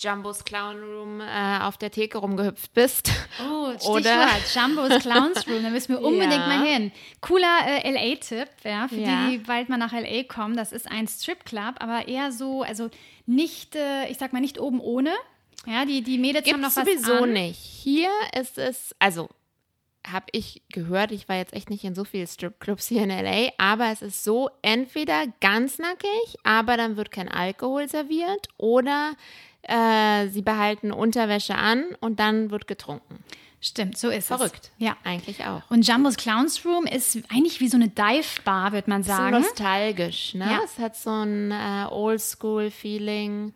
Jumbos 0.00 0.42
Clown 0.44 0.80
Room 0.82 1.20
äh, 1.20 1.60
auf 1.60 1.78
der 1.78 1.92
Theke 1.92 2.18
rumgehüpft 2.18 2.74
bist. 2.74 3.12
Oh, 3.48 3.70
Stichwort, 3.76 4.00
Oder- 4.00 4.26
Jumbo's 4.52 4.98
Clowns 4.98 5.46
Room, 5.46 5.62
da 5.62 5.70
müssen 5.70 5.90
wir 5.90 6.00
unbedingt 6.04 6.32
Ja. 6.32 6.46
mal 6.48 6.66
hin. 6.66 6.90
Cooler 7.20 7.60
äh, 7.84 7.88
LA-Tipp, 7.88 8.48
ja, 8.64 8.88
für 8.88 8.96
Ja. 8.96 9.26
die, 9.28 9.38
die 9.38 9.44
bald 9.44 9.68
mal 9.68 9.76
nach 9.76 9.92
LA 9.92 10.24
kommen. 10.24 10.56
Das 10.56 10.72
ist 10.72 10.90
ein 10.90 11.06
Stripclub, 11.06 11.74
aber 11.78 12.08
eher 12.08 12.32
so, 12.32 12.62
also 12.62 12.90
nicht, 13.26 13.76
äh, 13.76 14.08
ich 14.08 14.18
sag 14.18 14.32
mal, 14.32 14.40
nicht 14.40 14.58
oben 14.58 14.80
ohne. 14.80 15.12
Ja, 15.66 15.84
die, 15.84 16.02
die 16.02 16.18
Mädels 16.18 16.46
haben 16.46 16.60
Gibt 16.60 16.60
noch 16.62 16.76
was 16.76 16.86
sowieso 16.86 17.22
an. 17.24 17.32
nicht. 17.32 17.58
Hier 17.58 18.10
ist 18.38 18.56
es, 18.58 18.94
also 18.98 19.28
habe 20.06 20.26
ich 20.32 20.62
gehört, 20.72 21.12
ich 21.12 21.28
war 21.28 21.36
jetzt 21.36 21.52
echt 21.52 21.68
nicht 21.68 21.84
in 21.84 21.94
so 21.94 22.04
vielen 22.04 22.26
Stripclubs 22.26 22.86
hier 22.88 23.02
in 23.02 23.10
LA, 23.10 23.50
aber 23.58 23.90
es 23.92 24.00
ist 24.00 24.24
so, 24.24 24.48
entweder 24.62 25.24
ganz 25.42 25.78
nackig, 25.78 26.36
aber 26.42 26.78
dann 26.78 26.96
wird 26.96 27.10
kein 27.10 27.28
Alkohol 27.28 27.86
serviert 27.88 28.48
oder 28.56 29.12
äh, 29.62 30.28
sie 30.28 30.40
behalten 30.40 30.90
Unterwäsche 30.92 31.54
an 31.54 31.84
und 32.00 32.18
dann 32.18 32.50
wird 32.50 32.66
getrunken. 32.66 33.22
Stimmt, 33.60 33.98
so 33.98 34.08
ist 34.08 34.28
Verrückt. 34.28 34.70
es. 34.78 34.86
Ja. 34.86 34.96
Eigentlich 35.04 35.44
auch. 35.44 35.60
Und 35.70 35.86
Jumbo's 35.86 36.16
Clowns 36.16 36.64
Room 36.64 36.86
ist 36.86 37.18
eigentlich 37.30 37.60
wie 37.60 37.68
so 37.68 37.76
eine 37.76 37.88
Dive-Bar, 37.88 38.72
würde 38.72 38.88
man 38.88 39.02
So 39.02 39.08
sagen. 39.12 39.32
nostalgisch, 39.42 40.32
ne? 40.32 40.46
Ja. 40.50 40.60
Es 40.64 40.78
hat 40.78 40.96
so 40.96 41.10
ein 41.10 41.50
äh, 41.50 41.84
Oldschool-Feeling 41.90 43.52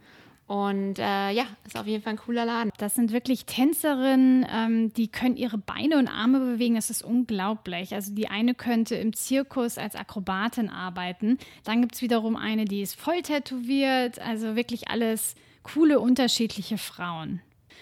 und 0.46 0.98
äh, 0.98 1.30
ja, 1.30 1.44
ist 1.66 1.78
auf 1.78 1.86
jeden 1.86 2.02
Fall 2.02 2.12
ein 2.14 2.18
cooler 2.18 2.44
Laden. 2.44 2.70
Das 2.76 2.94
sind 2.94 3.12
wirklich 3.12 3.46
Tänzerinnen, 3.46 4.46
ähm, 4.52 4.92
die 4.92 5.08
können 5.08 5.36
ihre 5.36 5.56
Beine 5.58 5.98
und 5.98 6.06
Arme 6.08 6.38
bewegen. 6.40 6.74
Das 6.74 6.90
ist 6.90 7.02
unglaublich. 7.02 7.94
Also 7.94 8.14
die 8.14 8.28
eine 8.28 8.54
könnte 8.54 8.94
im 8.94 9.14
Zirkus 9.14 9.78
als 9.78 9.94
Akrobatin 9.96 10.68
arbeiten. 10.68 11.38
Dann 11.64 11.80
gibt 11.80 11.94
es 11.94 12.02
wiederum 12.02 12.36
eine, 12.36 12.66
die 12.66 12.82
ist 12.82 12.94
voll 13.00 13.22
tätowiert. 13.22 14.18
Also 14.18 14.54
wirklich 14.56 14.88
alles 14.88 15.34
coole, 15.62 15.98
unterschiedliche 15.98 16.76
Frauen. 16.78 17.40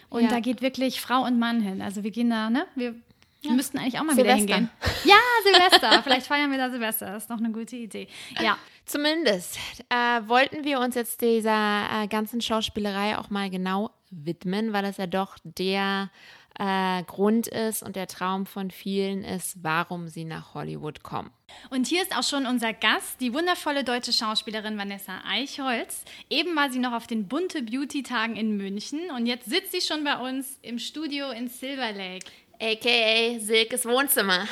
Und 0.08 0.22
Ja. 0.24 0.28
da 0.28 0.40
geht 0.40 0.62
wirklich 0.62 1.00
Frau 1.00 1.24
und 1.24 1.38
Mann 1.38 1.60
hin. 1.60 1.82
Also 1.82 2.04
wir 2.04 2.10
gehen 2.12 2.30
da, 2.30 2.48
ne? 2.50 2.66
Wir 2.76 2.94
Wir 3.42 3.52
müssten 3.52 3.78
eigentlich 3.78 3.98
auch 3.98 4.04
mal 4.04 4.14
Silvester. 4.14 4.42
wieder 4.42 4.54
hingehen. 4.54 4.70
Ja, 5.04 5.16
Silvester. 5.42 6.02
Vielleicht 6.04 6.26
feiern 6.26 6.50
wir 6.52 6.58
da 6.58 6.70
Silvester. 6.70 7.06
Das 7.06 7.24
ist 7.24 7.30
doch 7.30 7.38
eine 7.38 7.50
gute 7.50 7.74
Idee. 7.76 8.06
Ja. 8.40 8.56
Zumindest 8.84 9.58
äh, 9.88 9.94
wollten 10.28 10.64
wir 10.64 10.78
uns 10.80 10.94
jetzt 10.94 11.20
dieser 11.20 11.88
äh, 11.92 12.06
ganzen 12.08 12.40
Schauspielerei 12.40 13.18
auch 13.18 13.30
mal 13.30 13.50
genau 13.50 13.90
widmen, 14.10 14.72
weil 14.72 14.84
es 14.84 14.96
ja 14.96 15.06
doch 15.06 15.38
der 15.42 16.10
äh, 16.58 17.02
Grund 17.04 17.46
ist 17.46 17.82
und 17.82 17.96
der 17.96 18.06
Traum 18.06 18.46
von 18.46 18.70
vielen 18.70 19.24
ist, 19.24 19.62
warum 19.62 20.08
sie 20.08 20.24
nach 20.24 20.54
Hollywood 20.54 21.02
kommen. 21.02 21.30
Und 21.70 21.86
hier 21.86 22.02
ist 22.02 22.16
auch 22.16 22.22
schon 22.22 22.46
unser 22.46 22.72
Gast, 22.72 23.20
die 23.20 23.32
wundervolle 23.34 23.84
deutsche 23.84 24.12
Schauspielerin 24.12 24.78
Vanessa 24.78 25.20
Eichholz. 25.26 26.04
Eben 26.30 26.54
war 26.56 26.70
sie 26.70 26.78
noch 26.78 26.92
auf 26.92 27.06
den 27.06 27.28
Bunte 27.28 27.62
Beauty-Tagen 27.62 28.36
in 28.36 28.56
München 28.56 29.10
und 29.16 29.26
jetzt 29.26 29.48
sitzt 29.48 29.72
sie 29.72 29.80
schon 29.80 30.04
bei 30.04 30.16
uns 30.18 30.58
im 30.62 30.78
Studio 30.78 31.30
in 31.30 31.48
Silver 31.48 31.92
Lake. 31.92 32.26
AKA 32.62 33.40
Silkes 33.40 33.84
Wohnzimmer. 33.84 34.46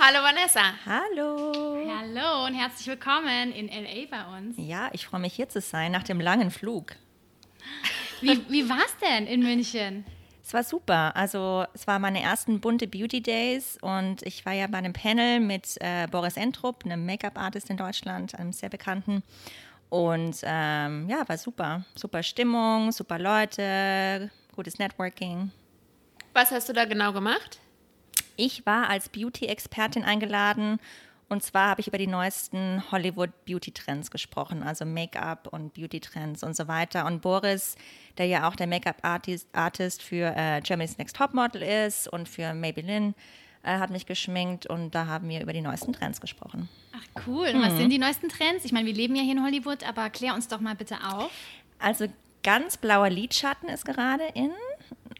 Hallo 0.00 0.24
Vanessa. 0.24 0.74
Hallo. 0.84 1.76
Hallo 1.88 2.46
und 2.46 2.54
herzlich 2.54 2.88
willkommen 2.88 3.52
in 3.52 3.68
LA 3.68 4.06
bei 4.10 4.36
uns. 4.36 4.56
Ja, 4.58 4.90
ich 4.92 5.06
freue 5.06 5.20
mich 5.20 5.32
hier 5.32 5.48
zu 5.48 5.60
sein 5.60 5.92
nach 5.92 6.02
dem 6.02 6.20
langen 6.20 6.50
Flug. 6.50 6.96
Wie, 8.20 8.40
wie 8.48 8.68
war 8.68 8.80
es 8.84 8.96
denn 9.06 9.28
in 9.28 9.40
München? 9.40 10.04
Es 10.42 10.52
war 10.52 10.64
super. 10.64 11.14
Also 11.14 11.64
es 11.74 11.86
war 11.86 12.00
meine 12.00 12.22
ersten 12.22 12.58
bunte 12.58 12.88
Beauty 12.88 13.22
Days 13.22 13.78
und 13.80 14.22
ich 14.22 14.44
war 14.44 14.54
ja 14.54 14.66
bei 14.66 14.78
einem 14.78 14.92
Panel 14.92 15.38
mit 15.38 15.76
äh, 15.78 16.08
Boris 16.08 16.36
Entrup, 16.36 16.84
einem 16.84 17.06
Make-up-Artist 17.06 17.70
in 17.70 17.76
Deutschland, 17.76 18.34
einem 18.34 18.52
sehr 18.52 18.68
bekannten. 18.68 19.22
Und 19.90 20.38
ähm, 20.42 21.08
ja, 21.08 21.22
war 21.28 21.38
super. 21.38 21.84
Super 21.94 22.24
Stimmung, 22.24 22.90
super 22.90 23.20
Leute, 23.20 24.32
gutes 24.56 24.80
Networking. 24.80 25.52
Was 26.32 26.50
hast 26.50 26.68
du 26.68 26.72
da 26.72 26.84
genau 26.84 27.12
gemacht? 27.12 27.58
Ich 28.36 28.64
war 28.64 28.88
als 28.88 29.08
Beauty-Expertin 29.08 30.04
eingeladen 30.04 30.78
und 31.30 31.44
zwar 31.44 31.68
habe 31.68 31.80
ich 31.80 31.86
über 31.86 31.96
die 31.96 32.08
neuesten 32.08 32.82
Hollywood-Beauty-Trends 32.90 34.10
gesprochen, 34.10 34.64
also 34.64 34.84
Make-up 34.84 35.46
und 35.52 35.72
Beauty-Trends 35.74 36.42
und 36.42 36.56
so 36.56 36.66
weiter. 36.66 37.06
Und 37.06 37.22
Boris, 37.22 37.76
der 38.18 38.26
ja 38.26 38.48
auch 38.48 38.56
der 38.56 38.66
Make-up-Artist 38.66 39.46
Artist 39.52 40.02
für 40.02 40.34
äh, 40.36 40.60
Germany's 40.60 40.98
Next 40.98 41.14
Topmodel 41.14 41.62
ist 41.62 42.08
und 42.08 42.28
für 42.28 42.52
Maybelline, 42.52 43.14
äh, 43.62 43.78
hat 43.78 43.90
mich 43.90 44.06
geschminkt 44.06 44.66
und 44.66 44.92
da 44.92 45.06
haben 45.06 45.28
wir 45.28 45.40
über 45.40 45.52
die 45.52 45.60
neuesten 45.60 45.92
Trends 45.92 46.20
gesprochen. 46.20 46.68
Ach 46.96 47.22
cool. 47.28 47.46
Und 47.54 47.62
was 47.62 47.76
sind 47.76 47.90
die 47.90 47.98
neuesten 47.98 48.28
Trends? 48.28 48.64
Ich 48.64 48.72
meine, 48.72 48.86
wir 48.86 48.94
leben 48.94 49.14
ja 49.14 49.22
hier 49.22 49.34
in 49.36 49.44
Hollywood, 49.44 49.88
aber 49.88 50.10
klär 50.10 50.34
uns 50.34 50.48
doch 50.48 50.58
mal 50.58 50.74
bitte 50.74 50.96
auf. 51.06 51.30
Also 51.78 52.06
ganz 52.42 52.76
blauer 52.76 53.08
Lidschatten 53.08 53.68
ist 53.68 53.84
gerade 53.84 54.24
in. 54.34 54.50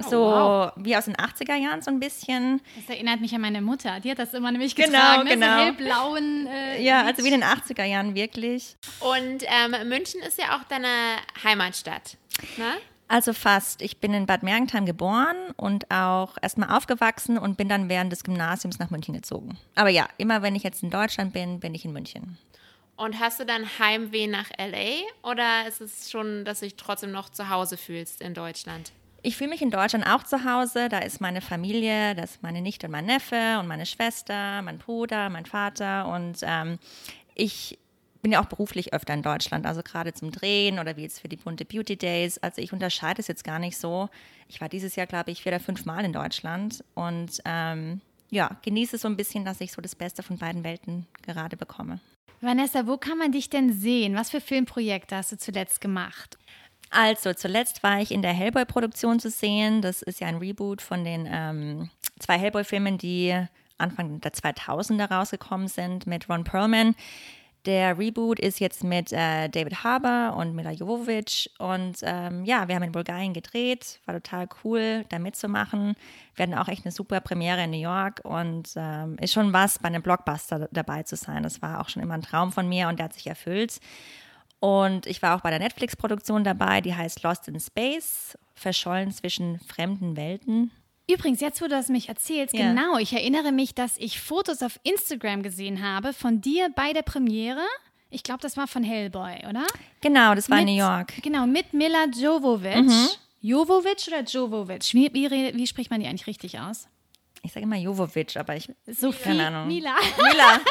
So 0.09 0.23
wow. 0.23 0.73
wie 0.77 0.97
aus 0.97 1.05
den 1.07 1.17
80er 1.17 1.55
Jahren 1.55 1.83
so 1.83 1.91
ein 1.91 2.01
bisschen. 2.01 2.61
Das 2.77 2.89
erinnert 2.95 3.21
mich 3.21 3.35
an 3.35 3.41
meine 3.41 3.61
Mutter. 3.63 4.01
Die 4.01 4.11
hat 4.11 4.19
das 4.19 4.33
immer 4.35 4.51
nämlich 4.51 4.75
Genau, 4.75 4.89
getragen. 4.89 5.25
ne? 5.25 5.31
genau. 5.35 5.47
So 5.47 5.63
hellblauen. 5.65 6.47
Äh, 6.47 6.83
Ja, 6.83 7.03
also 7.05 7.23
wie 7.25 7.29
in 7.29 7.41
den 7.41 7.45
80er 7.45 7.85
Jahren 7.85 8.15
wirklich. 8.15 8.77
Und 9.01 9.45
ähm, 9.45 9.89
München 9.89 10.21
ist 10.23 10.39
ja 10.39 10.57
auch 10.57 10.65
deine 10.65 10.89
Heimatstadt. 11.45 12.17
Ne? 12.57 12.73
Also 13.09 13.33
fast. 13.33 13.83
Ich 13.83 13.99
bin 13.99 14.15
in 14.15 14.27
Bad 14.27 14.45
Mergentheim 14.45 14.87
geboren 14.87 15.37
und 15.57 15.91
auch 15.91 16.37
erstmal 16.41 16.71
aufgewachsen 16.77 17.39
und 17.39 17.57
bin 17.57 17.69
dann 17.69 17.89
während 17.89 18.13
des 18.13 18.23
Gymnasiums 18.23 18.79
nach 18.79 18.91
München 18.91 19.15
gezogen. 19.15 19.59
Aber 19.75 19.89
ja, 19.89 20.07
immer 20.17 20.43
wenn 20.43 20.55
ich 20.55 20.63
jetzt 20.63 20.83
in 20.85 20.91
Deutschland 20.91 21.33
bin, 21.33 21.59
bin 21.59 21.75
ich 21.75 21.85
in 21.85 21.93
München. 21.93 22.39
Und 22.95 23.19
hast 23.19 23.41
du 23.41 23.47
dann 23.47 23.67
Heimweh 23.79 24.27
nach 24.27 24.51
LA 24.59 25.01
oder 25.29 25.67
ist 25.67 25.81
es 25.81 26.11
schon, 26.11 26.45
dass 26.45 26.61
du 26.61 26.67
dich 26.67 26.77
trotzdem 26.77 27.11
noch 27.11 27.31
zu 27.31 27.49
Hause 27.49 27.77
fühlst 27.77 28.21
in 28.21 28.35
Deutschland? 28.35 28.93
Ich 29.23 29.37
fühle 29.37 29.51
mich 29.51 29.61
in 29.61 29.71
Deutschland 29.71 30.07
auch 30.07 30.23
zu 30.23 30.45
Hause. 30.45 30.89
Da 30.89 30.99
ist 30.99 31.21
meine 31.21 31.41
Familie, 31.41 32.15
da 32.15 32.23
ist 32.23 32.43
meine 32.43 32.63
Nichte 32.63 32.87
und 32.87 32.93
mein 32.93 33.07
Neffe 33.07 33.59
und 33.59 33.67
meine 33.67 33.85
Schwester, 33.85 34.63
mein 34.63 34.79
Bruder, 34.79 35.29
mein 35.29 35.45
Vater. 35.45 36.09
Und 36.09 36.39
ähm, 36.43 36.79
ich 37.35 37.79
bin 38.23 38.33
ja 38.33 38.43
auch 38.43 38.47
beruflich 38.47 38.93
öfter 38.93 39.15
in 39.15 39.23
Deutschland, 39.23 39.67
also 39.67 39.83
gerade 39.83 40.13
zum 40.13 40.31
Drehen 40.31 40.79
oder 40.79 40.97
wie 40.97 41.03
jetzt 41.03 41.21
für 41.21 41.29
die 41.29 41.37
bunte 41.37 41.65
Beauty 41.65 41.97
Days. 41.97 42.39
Also 42.39 42.63
ich 42.63 42.73
unterscheide 42.73 43.21
es 43.21 43.29
jetzt 43.29 43.45
gar 43.45 43.59
nicht 43.59 43.77
so. 43.77 44.09
Ich 44.49 44.61
war 44.61 44.69
dieses 44.69 44.97
Jahr, 44.97 45.07
glaube 45.07 45.31
ich, 45.31 45.43
vier 45.43 45.53
oder 45.53 45.61
fünf 45.61 45.85
Mal 45.85 46.05
in 46.05 46.13
Deutschland 46.13 46.85
und 46.95 47.41
ähm, 47.45 48.01
ja, 48.31 48.57
genieße 48.63 48.99
so 48.99 49.09
ein 49.09 49.17
bisschen, 49.17 49.45
dass 49.45 49.61
ich 49.61 49.73
so 49.73 49.83
das 49.83 49.95
Beste 49.95 50.23
von 50.23 50.39
beiden 50.39 50.65
Welten 50.65 51.07
gerade 51.23 51.57
bekomme. 51.57 52.01
Vanessa, 52.41 52.87
wo 52.87 52.97
kann 52.97 53.19
man 53.19 53.33
dich 53.33 53.51
denn 53.51 53.73
sehen? 53.73 54.15
Was 54.15 54.31
für 54.31 54.41
Filmprojekte 54.41 55.17
hast 55.17 55.33
du 55.33 55.37
zuletzt 55.37 55.81
gemacht? 55.81 56.39
Also, 56.91 57.33
zuletzt 57.35 57.83
war 57.85 58.01
ich 58.01 58.11
in 58.11 58.21
der 58.23 58.33
Hellboy-Produktion 58.33 59.21
zu 59.21 59.31
sehen. 59.31 59.81
Das 59.81 60.03
ist 60.03 60.21
ja 60.21 60.27
ein 60.27 60.39
Reboot 60.39 60.83
von 60.83 61.05
den 61.05 61.29
ähm, 61.31 61.91
zwei 62.19 62.37
Hellboy-Filmen, 62.37 62.99
die 62.99 63.35
Anfang 63.79 64.21
der 64.21 64.33
2000er 64.33 65.11
rausgekommen 65.11 65.69
sind 65.69 66.07
mit 66.07 66.29
Ron 66.29 66.45
Perlman. 66.45 66.95
Der 67.67 67.99
Reboot 67.99 68.41
ist 68.41 68.59
jetzt 68.59 68.83
mit 68.85 69.13
äh, 69.13 69.49
David 69.49 69.85
Harbour 69.85 70.35
und 70.37 70.55
Mila 70.55 70.71
Jovovich. 70.71 71.51
Und 71.59 71.99
ähm, 72.03 72.45
ja, 72.45 72.67
wir 72.69 72.75
haben 72.75 72.83
in 72.83 72.93
Bulgarien 72.93 73.35
gedreht. 73.35 74.01
War 74.07 74.15
total 74.15 74.49
cool, 74.65 75.05
da 75.11 75.19
mitzumachen. 75.19 75.95
Wir 76.35 76.45
hatten 76.45 76.55
auch 76.55 76.69
echt 76.69 76.87
eine 76.87 76.93
super 76.93 77.21
Premiere 77.21 77.63
in 77.65 77.71
New 77.71 77.81
York. 77.81 78.23
Und 78.25 78.73
ähm, 78.77 79.19
ist 79.21 79.35
schon 79.35 79.53
was, 79.53 79.79
bei 79.79 79.89
einem 79.89 80.03
Blockbuster 80.03 80.69
dabei 80.73 81.03
zu 81.03 81.17
sein. 81.17 81.43
Das 81.43 81.61
war 81.61 81.81
auch 81.81 81.91
schon 81.91 82.03
immer 82.03 82.15
ein 82.15 82.23
Traum 82.23 82.51
von 82.51 82.67
mir 82.67 82.89
und 82.89 82.99
der 82.99 83.05
hat 83.05 83.13
sich 83.13 83.27
erfüllt. 83.27 83.79
Und 84.61 85.07
ich 85.07 85.23
war 85.23 85.37
auch 85.37 85.41
bei 85.41 85.51
der 85.51 85.59
Netflix-Produktion 85.59 86.45
dabei, 86.45 86.81
die 86.83 86.95
heißt 86.95 87.23
Lost 87.23 87.49
in 87.49 87.59
Space, 87.59 88.37
verschollen 88.55 89.11
zwischen 89.11 89.59
fremden 89.61 90.17
Welten. 90.17 90.71
Übrigens, 91.11 91.41
jetzt 91.41 91.61
wo 91.61 91.65
du 91.65 91.71
das 91.71 91.89
mich 91.89 92.09
erzählst, 92.09 92.55
Ja. 92.55 92.69
genau, 92.73 92.99
ich 92.99 93.13
erinnere 93.13 93.53
mich, 93.53 93.75
dass 93.75 93.97
ich 93.97 94.21
Fotos 94.21 94.63
auf 94.63 94.79
Instagram 94.85 95.43
gesehen 95.43 95.83
habe 95.83 96.13
von 96.13 96.41
dir 96.41 96.69
bei 96.77 96.93
der 96.93 97.03
Premiere. 97.03 97.65
Ich 98.11 98.23
glaube, 98.23 98.41
das 98.43 98.57
war 98.57 98.67
von 98.69 98.83
Hellboy, 98.85 99.47
oder? 99.49 99.67
Genau, 100.03 100.35
das 100.35 100.51
war 100.51 100.59
in 100.59 100.67
Mit- 100.67 100.75
New 100.75 100.81
York. 100.81 101.15
Genau, 101.23 101.47
mit 101.47 101.73
Mila 101.73 102.05
Jovovic. 102.15 102.87
Jovovic 103.41 104.07
oder 104.09 104.23
Jovovic? 104.23 104.93
Wie, 104.95 105.13
wie, 105.15 105.55
wie 105.57 105.67
spricht 105.67 105.91
man 105.91 106.01
die 106.01 106.07
eigentlich 106.07 106.27
richtig 106.27 106.61
aus? 106.61 106.87
Ich 107.43 107.53
sage 107.53 107.65
immer 107.65 107.77
Jovovich, 107.77 108.39
aber 108.39 108.55
ich. 108.57 108.69
Sophie, 108.87 109.23
Keine 109.25 109.47
Ahnung. 109.47 109.67
Mila. 109.67 109.95
Mila. 110.17 110.61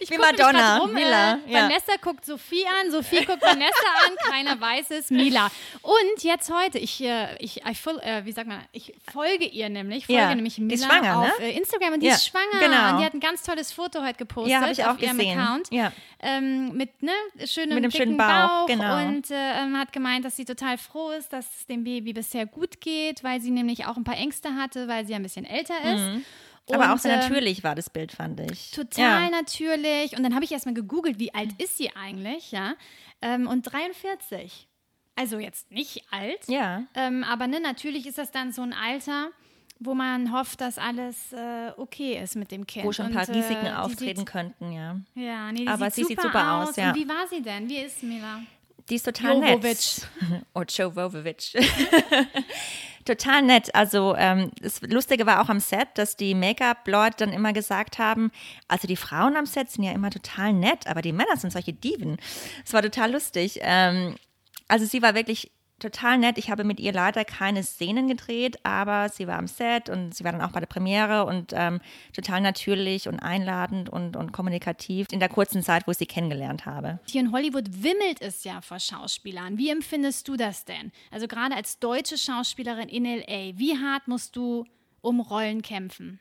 Ich 0.00 0.10
mich 0.10 0.18
Madonna. 0.20 0.78
Rum, 0.78 0.92
Mila, 0.92 1.38
Äh, 1.46 1.52
ja. 1.52 1.62
Vanessa 1.64 1.94
guckt 2.00 2.24
Sophie 2.24 2.64
an, 2.80 2.92
Sophie 2.92 3.24
guckt 3.24 3.42
Vanessa 3.42 3.88
an, 4.06 4.14
keiner 4.30 4.60
weiß 4.60 4.92
es, 4.92 5.10
Mila. 5.10 5.50
Und 5.82 6.22
jetzt 6.22 6.52
heute, 6.52 6.78
ich, 6.78 7.02
äh, 7.02 7.34
ich, 7.40 7.64
I 7.66 7.74
full, 7.74 7.98
äh, 8.02 8.24
wie 8.24 8.30
sagt 8.30 8.46
man, 8.46 8.60
ich 8.70 8.94
folge 9.12 9.44
ihr 9.44 9.68
nämlich, 9.68 10.06
folge 10.06 10.20
Ja, 10.20 10.32
nämlich 10.34 10.58
Mila 10.58 10.86
schwanger, 10.86 11.18
auf 11.18 11.38
ne? 11.40 11.50
Instagram 11.50 11.94
und 11.94 12.00
die 12.00 12.06
Ja, 12.06 12.14
ist 12.14 12.28
schwanger. 12.28 12.60
genau. 12.60 12.92
Und 12.92 13.00
die 13.00 13.04
hat 13.06 13.12
ein 13.14 13.18
ganz 13.20 13.42
tolles 13.42 13.72
Foto 13.72 14.00
heute 14.02 14.18
gepostet 14.18 14.52
Ja, 14.52 14.60
hab 14.60 14.70
ich 14.70 14.84
auch 14.84 14.90
auf 14.90 15.02
ihrem 15.02 15.18
gesehen. 15.18 15.38
Account. 15.40 15.68
Ja. 15.72 15.92
Ähm, 16.20 16.72
mit 16.76 17.02
ne, 17.02 17.10
schönem, 17.44 17.74
Mit 17.74 17.84
einem 17.84 17.90
schönen 17.90 18.16
Bauch, 18.16 18.66
genau. 18.66 18.98
Und 19.04 19.30
äh, 19.32 19.34
ähm, 19.62 19.76
hat 19.78 19.92
gemeint, 19.92 20.24
dass 20.24 20.36
sie 20.36 20.44
total 20.44 20.78
froh 20.78 21.10
ist, 21.10 21.32
dass 21.32 21.44
es 21.58 21.66
dem 21.66 21.82
Baby 21.82 22.12
bisher 22.12 22.46
gut 22.46 22.80
geht, 22.80 23.24
weil 23.24 23.40
sie 23.40 23.50
nämlich 23.50 23.86
auch 23.86 23.96
ein 23.96 24.04
paar 24.04 24.16
Ängste 24.16 24.54
hatte, 24.54 24.86
weil 24.86 25.06
sie 25.06 25.14
ein 25.14 25.22
bisschen 25.24 25.44
älter 25.44 25.74
ist. 25.84 26.07
Aber 26.70 26.84
Und, 26.84 26.90
auch 26.90 26.98
sehr 26.98 27.14
ähm, 27.14 27.20
natürlich 27.20 27.64
war 27.64 27.74
das 27.74 27.88
Bild, 27.88 28.12
fand 28.12 28.40
ich. 28.40 28.72
Total 28.72 29.24
Ja. 29.24 29.30
natürlich. 29.30 30.16
Und 30.16 30.22
dann 30.22 30.34
habe 30.34 30.44
ich 30.44 30.52
erstmal 30.52 30.74
gegoogelt, 30.74 31.18
wie 31.18 31.32
alt 31.32 31.50
ist 31.62 31.78
sie 31.78 31.90
eigentlich, 31.96 32.52
ja? 32.52 32.74
Ähm, 33.22 33.46
und 33.46 33.62
43. 33.62 34.68
Also 35.16 35.38
jetzt 35.38 35.70
nicht 35.72 36.04
alt. 36.10 36.46
Ja. 36.46 36.84
Ähm, 36.94 37.24
aber 37.24 37.46
ne, 37.46 37.60
natürlich 37.60 38.06
ist 38.06 38.18
das 38.18 38.30
dann 38.30 38.52
so 38.52 38.62
ein 38.62 38.72
Alter, 38.72 39.30
wo 39.80 39.94
man 39.94 40.32
hofft, 40.32 40.60
dass 40.60 40.78
alles 40.78 41.32
äh, 41.32 41.72
okay 41.76 42.20
ist 42.22 42.36
mit 42.36 42.50
dem 42.52 42.66
Kind. 42.66 42.84
Wo 42.86 42.92
schon 42.92 43.06
ein 43.06 43.12
paar 43.14 43.28
Und, 43.28 43.34
äh, 43.34 43.38
Risiken 43.38 43.64
die 43.64 43.72
auftreten 43.72 44.18
Sieht, 44.20 44.26
könnte, 44.28 44.64
ja. 44.64 44.96
ja, 45.14 45.52
nee, 45.52 45.60
die 45.62 45.68
Aber 45.68 45.90
sieht 45.90 45.94
sie 46.06 46.14
super 46.14 46.22
sieht 46.22 46.32
super 46.32 46.52
aus, 46.52 46.76
ja. 46.76 46.90
Und 46.90 46.96
wie 46.96 47.08
war 47.08 47.26
sie 47.28 47.42
denn? 47.42 47.68
Wie 47.68 47.78
ist 47.78 48.02
Mila? 48.02 48.42
Die 48.90 48.94
ist 48.94 49.04
total 49.04 49.36
Jovovic. 49.36 49.62
nett. 49.62 50.08
Oh, 50.54 50.62
Jovovic. 50.62 51.52
total 53.04 53.42
nett. 53.42 53.74
Also 53.74 54.14
ähm, 54.16 54.50
das 54.60 54.80
Lustige 54.82 55.26
war 55.26 55.42
auch 55.42 55.48
am 55.48 55.60
Set, 55.60 55.88
dass 55.94 56.16
die 56.16 56.34
Make-up-Leute 56.34 57.16
dann 57.18 57.32
immer 57.32 57.52
gesagt 57.52 57.98
haben, 57.98 58.30
also 58.66 58.86
die 58.86 58.96
Frauen 58.96 59.36
am 59.36 59.46
Set 59.46 59.70
sind 59.70 59.84
ja 59.84 59.92
immer 59.92 60.10
total 60.10 60.52
nett, 60.52 60.86
aber 60.86 61.02
die 61.02 61.12
Männer 61.12 61.36
sind 61.36 61.52
solche 61.52 61.72
Diven. 61.72 62.16
Es 62.64 62.72
war 62.72 62.82
total 62.82 63.12
lustig. 63.12 63.58
Ähm, 63.62 64.16
also 64.68 64.84
sie 64.84 65.02
war 65.02 65.14
wirklich 65.14 65.50
total 65.78 66.18
nett. 66.18 66.38
Ich 66.38 66.50
habe 66.50 66.64
mit 66.64 66.80
ihr 66.80 66.92
leider 66.92 67.24
keine 67.24 67.62
Szenen 67.62 68.08
gedreht, 68.08 68.58
aber 68.64 69.08
sie 69.08 69.26
war 69.26 69.38
am 69.38 69.46
Set 69.46 69.88
und 69.88 70.14
sie 70.14 70.24
war 70.24 70.32
dann 70.32 70.40
auch 70.40 70.52
bei 70.52 70.60
der 70.60 70.66
Premiere 70.66 71.24
und 71.24 71.52
ähm, 71.54 71.80
total 72.12 72.40
natürlich 72.40 73.08
und 73.08 73.20
einladend 73.20 73.88
und, 73.88 74.16
und 74.16 74.32
kommunikativ 74.32 75.08
in 75.10 75.20
der 75.20 75.28
kurzen 75.28 75.62
Zeit, 75.62 75.86
wo 75.86 75.92
ich 75.92 75.98
sie 75.98 76.06
kennengelernt 76.06 76.66
habe. 76.66 76.98
Hier 77.06 77.20
in 77.20 77.32
Hollywood 77.32 77.82
wimmelt 77.82 78.20
es 78.20 78.44
ja 78.44 78.60
vor 78.60 78.78
Schauspielern. 78.78 79.58
Wie 79.58 79.70
empfindest 79.70 80.28
du 80.28 80.36
das 80.36 80.64
denn? 80.64 80.92
Also 81.10 81.28
gerade 81.28 81.54
als 81.54 81.78
deutsche 81.78 82.18
Schauspielerin 82.18 82.88
in 82.88 83.04
LA, 83.04 83.58
wie 83.58 83.76
hart 83.78 84.08
musst 84.08 84.36
du 84.36 84.64
um 85.00 85.20
Rollen 85.20 85.62
kämpfen? 85.62 86.20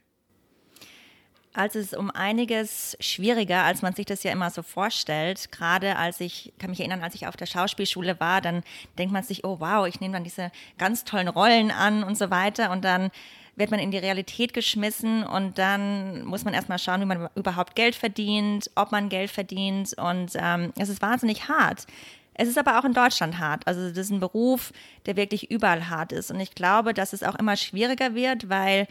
Also 1.57 1.79
es 1.79 1.87
ist 1.87 1.97
um 1.97 2.11
einiges 2.11 2.95
schwieriger, 2.99 3.63
als 3.63 3.81
man 3.81 3.95
sich 3.95 4.05
das 4.05 4.21
ja 4.21 4.31
immer 4.31 4.51
so 4.51 4.61
vorstellt. 4.61 5.51
Gerade 5.51 5.95
als 5.95 6.19
ich, 6.21 6.53
kann 6.59 6.69
mich 6.69 6.79
erinnern, 6.79 7.01
als 7.01 7.15
ich 7.15 7.25
auf 7.25 7.35
der 7.35 7.47
Schauspielschule 7.47 8.19
war, 8.19 8.41
dann 8.41 8.61
denkt 8.99 9.11
man 9.11 9.23
sich, 9.23 9.43
oh 9.43 9.59
wow, 9.59 9.87
ich 9.87 9.99
nehme 9.99 10.13
dann 10.13 10.23
diese 10.23 10.51
ganz 10.77 11.03
tollen 11.03 11.27
Rollen 11.27 11.71
an 11.71 12.03
und 12.03 12.15
so 12.15 12.29
weiter. 12.29 12.69
Und 12.69 12.85
dann 12.85 13.09
wird 13.55 13.71
man 13.71 13.79
in 13.79 13.89
die 13.89 13.97
Realität 13.97 14.53
geschmissen 14.53 15.23
und 15.23 15.57
dann 15.57 16.23
muss 16.25 16.45
man 16.45 16.53
erstmal 16.53 16.77
schauen, 16.77 17.01
wie 17.01 17.05
man 17.05 17.27
überhaupt 17.33 17.75
Geld 17.75 17.95
verdient, 17.95 18.69
ob 18.75 18.91
man 18.91 19.09
Geld 19.09 19.31
verdient 19.31 19.95
und 19.97 20.33
ähm, 20.35 20.73
es 20.77 20.89
ist 20.89 21.01
wahnsinnig 21.01 21.49
hart. 21.49 21.87
Es 22.35 22.47
ist 22.47 22.59
aber 22.59 22.77
auch 22.77 22.85
in 22.85 22.93
Deutschland 22.93 23.39
hart. 23.39 23.65
Also 23.65 23.89
das 23.89 23.97
ist 23.97 24.11
ein 24.11 24.19
Beruf, 24.19 24.71
der 25.07 25.15
wirklich 25.15 25.49
überall 25.49 25.89
hart 25.89 26.11
ist. 26.11 26.29
Und 26.29 26.39
ich 26.39 26.53
glaube, 26.53 26.93
dass 26.93 27.13
es 27.13 27.23
auch 27.23 27.33
immer 27.33 27.57
schwieriger 27.57 28.13
wird, 28.13 28.47
weil 28.47 28.87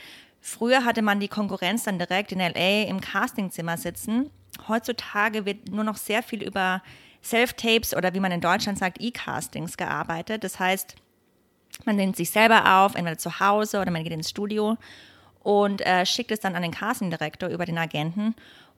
früher 0.46 0.84
hatte 0.84 1.02
man 1.02 1.18
die 1.18 1.28
Konkurrenz 1.28 1.84
dann 1.84 1.98
direkt 1.98 2.32
in 2.32 2.38
LA 2.38 2.84
im 2.84 3.00
Castingzimmer 3.00 3.76
sitzen. 3.76 4.30
Heutzutage 4.68 5.44
wird 5.44 5.70
nur 5.70 5.84
noch 5.84 5.96
sehr 5.96 6.22
viel 6.22 6.42
über 6.42 6.82
Self-Tapes 7.22 7.94
oder 7.94 8.14
wie 8.14 8.20
man 8.20 8.32
in 8.32 8.40
Deutschland 8.40 8.78
sagt, 8.78 9.00
E-Castings 9.00 9.76
gearbeitet. 9.76 10.44
Das 10.44 10.60
heißt, 10.60 10.94
man 11.84 11.96
nimmt 11.96 12.16
sich 12.16 12.30
selber 12.30 12.78
auf, 12.78 12.94
entweder 12.94 13.18
zu 13.18 13.40
Hause 13.40 13.80
oder 13.80 13.90
man 13.90 14.04
geht 14.04 14.12
ins 14.12 14.30
Studio 14.30 14.76
und 15.40 15.84
äh, 15.84 16.06
schickt 16.06 16.30
es 16.30 16.40
dann 16.40 16.54
an 16.54 16.62
den 16.62 16.70
Casting-Direktor 16.70 17.48
über 17.48 17.66
den 17.66 17.78
Agenten. 17.78 18.34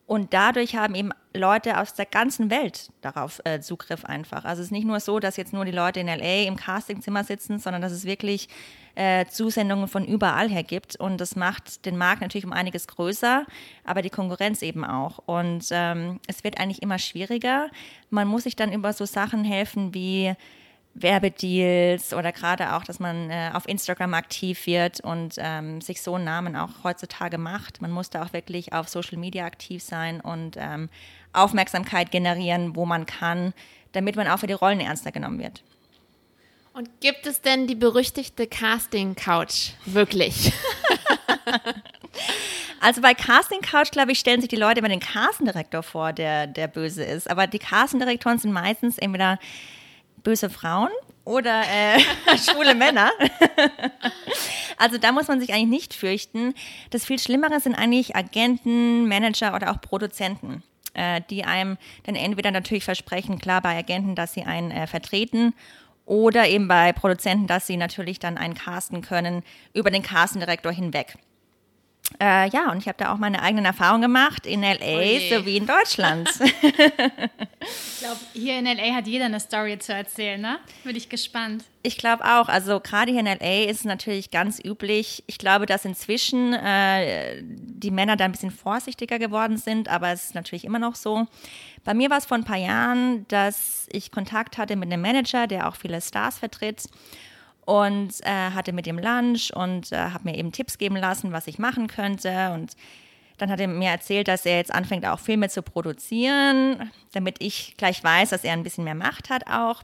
Und 0.07 0.33
dadurch 0.33 0.75
haben 0.75 0.95
eben 0.95 1.11
Leute 1.35 1.79
aus 1.79 1.93
der 1.93 2.07
ganzen 2.07 2.51
Welt 2.51 2.91
darauf 3.03 3.43
äh, 3.45 3.61
Zugriff 3.61 4.07
einfach. 4.07 4.47
Also 4.47 4.63
es 4.63 4.69
ist 4.69 4.73
nicht 4.73 4.87
nur 4.87 5.01
so, 5.01 5.21
dass 5.21 5.37
jetzt 5.37 5.53
nur 5.53 5.67
die 5.67 5.71
Leute 5.71 6.01
in 6.01 6.07
LA 6.07 6.45
im 6.45 6.57
Castingzimmer 6.57 7.25
sitzen, 7.25 7.59
sondern 7.59 7.83
dass 7.83 7.93
es 7.93 8.07
wirklich 8.07 8.49
äh, 8.99 9.27
Zusendungen 9.27 9.87
von 9.87 10.05
überall 10.05 10.49
her 10.49 10.65
gibt. 10.65 10.97
Und 10.97 11.21
das 11.21 11.37
macht 11.37 11.87
den 11.87 11.97
Markt 11.97 12.21
natürlich 12.21 12.45
um 12.45 12.53
einiges 12.53 12.89
größer, 12.89 13.47
aber 13.85 14.03
die 14.03 14.11
Konkurrenz 14.11 14.61
eben 14.63 14.85
auch. 14.85 15.21
Und 15.25 15.69
ähm, 15.71 16.19
es 16.27 16.43
wird 16.43 16.59
eigentlich 16.59 16.83
immer 16.83 16.99
schwieriger. 16.99 17.71
Man 18.11 18.27
muss 18.27 18.43
sich 18.43 18.57
dann 18.57 18.73
über 18.73 18.93
so 18.93 19.05
Sachen 19.05 19.45
helfen 19.45 19.95
wie 19.95 20.35
Werbedeals 20.95 22.13
oder 22.13 22.33
gerade 22.33 22.75
auch, 22.75 22.83
dass 22.83 22.99
man 22.99 23.31
äh, 23.31 23.51
auf 23.55 23.69
Instagram 23.69 24.15
aktiv 24.15 24.67
wird 24.67 24.99
und 24.99 25.37
ähm, 25.39 25.81
sich 25.81 26.03
so 26.03 26.17
einen 26.17 26.25
Namen 26.25 26.57
auch 26.57 26.83
heutzutage 26.83 27.39
macht. 27.39 27.81
Man 27.81 27.93
muss 27.93 28.11
da 28.11 28.25
auch 28.25 28.33
wirklich 28.33 28.73
auf 28.73 28.89
Social 28.89 29.19
Media 29.19 29.45
aktiv 29.45 29.81
sein 29.81 30.21
und 30.21 30.57
ähm, 30.59 30.89
Aufmerksamkeit 31.33 32.11
generieren, 32.11 32.75
wo 32.75 32.85
man 32.85 33.07
kann, 33.07 33.53
damit 33.93 34.17
man 34.17 34.27
auch 34.27 34.39
für 34.39 34.49
die 34.49 34.55
Rollen 34.55 34.81
ernster 34.81 35.13
genommen 35.13 35.39
wird. 35.39 35.63
Und 36.79 37.01
gibt 37.01 37.27
es 37.27 37.41
denn 37.41 37.67
die 37.67 37.75
berüchtigte 37.75 38.47
Casting 38.47 39.17
Couch 39.17 39.71
wirklich? 39.85 40.53
Also 42.81 43.01
bei 43.01 43.13
Casting 43.13 43.61
Couch, 43.61 43.91
glaube 43.91 44.13
ich, 44.13 44.21
stellen 44.21 44.41
sich 44.41 44.49
die 44.49 44.57
Leute 44.57 44.79
immer 44.79 44.89
den 44.89 45.01
Casting-Direktor 45.01 45.83
vor, 45.83 46.13
der, 46.13 46.47
der 46.47 46.69
böse 46.69 47.03
ist. 47.03 47.29
Aber 47.29 47.49
die 47.49 47.59
Casting-Direktoren 47.59 48.39
sind 48.39 48.53
meistens 48.53 48.99
entweder 48.99 49.41
böse 50.23 50.49
Frauen 50.49 50.91
oder 51.25 51.63
äh, 51.63 51.99
schwule 52.39 52.77
Männer. 52.77 53.11
also 54.77 54.97
da 54.97 55.11
muss 55.11 55.27
man 55.27 55.41
sich 55.41 55.53
eigentlich 55.53 55.69
nicht 55.69 55.95
fürchten. 55.95 56.55
Das 56.91 57.05
viel 57.05 57.19
Schlimmere 57.19 57.59
sind 57.59 57.75
eigentlich 57.75 58.15
Agenten, 58.15 59.09
Manager 59.09 59.57
oder 59.57 59.73
auch 59.73 59.81
Produzenten, 59.81 60.63
äh, 60.95 61.21
die 61.31 61.45
einem 61.45 61.79
dann 62.05 62.15
entweder 62.15 62.53
natürlich 62.53 62.85
versprechen, 62.85 63.41
klar 63.41 63.61
bei 63.61 63.77
Agenten, 63.77 64.15
dass 64.15 64.35
sie 64.35 64.45
einen 64.45 64.71
äh, 64.71 64.87
vertreten 64.87 65.53
oder 66.09 66.49
eben 66.49 66.69
bei 66.69 66.93
Produzenten, 66.93 67.47
dass 67.47 67.67
sie 67.67 67.77
natürlich 67.77 68.19
dann 68.19 68.39
einen 68.39 68.55
casten 68.55 69.03
können 69.03 69.43
über 69.75 69.91
den 69.91 70.03
Casting-Direktor 70.03 70.73
hinweg. 70.73 71.17
Äh, 72.21 72.49
ja, 72.51 72.73
und 72.73 72.79
ich 72.79 72.89
habe 72.89 72.99
da 72.99 73.13
auch 73.13 73.19
meine 73.19 73.43
eigenen 73.43 73.65
Erfahrungen 73.65 74.03
gemacht 74.03 74.47
in 74.47 74.63
LA 74.63 74.75
oh 74.75 75.37
sowie 75.37 75.59
in 75.59 75.67
Deutschland. 75.67 76.29
ich 76.41 77.99
glaube, 78.01 78.21
hier 78.33 78.59
in 78.59 78.65
LA 78.65 78.95
hat 78.95 79.07
jeder 79.07 79.27
eine 79.27 79.39
Story 79.39 79.79
zu 79.79 79.93
erzählen, 79.93 80.41
ne? 80.41 80.59
Bin 80.85 80.97
ich 80.97 81.09
gespannt. 81.09 81.65
Ich 81.83 81.97
glaube 81.97 82.25
auch. 82.25 82.49
Also 82.49 82.81
gerade 82.81 83.13
hier 83.13 83.21
in 83.21 83.27
LA 83.27 83.71
ist 83.71 83.81
es 83.81 83.85
natürlich 83.85 84.31
ganz 84.31 84.59
üblich. 84.63 85.23
Ich 85.27 85.39
glaube, 85.39 85.67
dass 85.67 85.85
inzwischen 85.85 86.55
äh, 86.55 87.43
die 87.43 87.91
Männer 87.91 88.17
da 88.17 88.25
ein 88.25 88.33
bisschen 88.33 88.51
vorsichtiger 88.51 89.19
geworden 89.19 89.57
sind, 89.57 89.89
aber 89.89 90.11
es 90.11 90.25
ist 90.25 90.35
natürlich 90.35 90.65
immer 90.65 90.81
noch 90.81 90.97
so. 90.97 91.27
Bei 91.85 91.95
mir 91.95 92.11
war 92.11 92.19
es 92.19 92.27
vor 92.27 92.37
ein 92.37 92.45
paar 92.45 92.57
Jahren, 92.57 93.27
dass 93.29 93.87
ich 93.93 94.11
Kontakt 94.11 94.59
hatte 94.59 94.77
mit 94.77 94.91
einem 94.91 95.03
Manager, 95.03 95.47
der 95.47 95.69
auch 95.69 95.77
viele 95.77 96.01
Stars 96.01 96.39
vertritt 96.39 96.85
und 97.69 98.15
äh, 98.23 98.53
hatte 98.53 98.73
mit 98.73 98.87
ihm 98.87 98.99
Lunch 98.99 99.51
und 99.55 99.93
äh, 99.93 99.97
habe 99.97 100.25
mir 100.25 100.39
eben 100.39 100.53
Tipps 100.53 100.79
geben 100.79 100.97
lassen, 100.97 101.33
was 101.33 101.47
ich 101.47 101.59
machen 101.59 101.87
könnte. 101.87 102.51
Und 102.53 102.73
dann 103.37 103.51
hat 103.51 103.61
er 103.61 103.69
mir 103.69 103.91
erzählt, 103.91 104.27
dass 104.27 104.47
er 104.47 104.57
jetzt 104.57 104.73
anfängt, 104.73 105.05
auch 105.05 105.19
Filme 105.21 105.51
zu 105.51 105.61
produzieren, 105.61 106.91
damit 107.13 107.37
ich 107.41 107.75
gleich 107.77 108.03
weiß, 108.03 108.31
dass 108.31 108.43
er 108.43 108.55
ein 108.55 108.63
bisschen 108.63 108.85
mehr 108.85 108.95
Macht 108.95 109.29
hat 109.29 109.49
auch. 109.49 109.83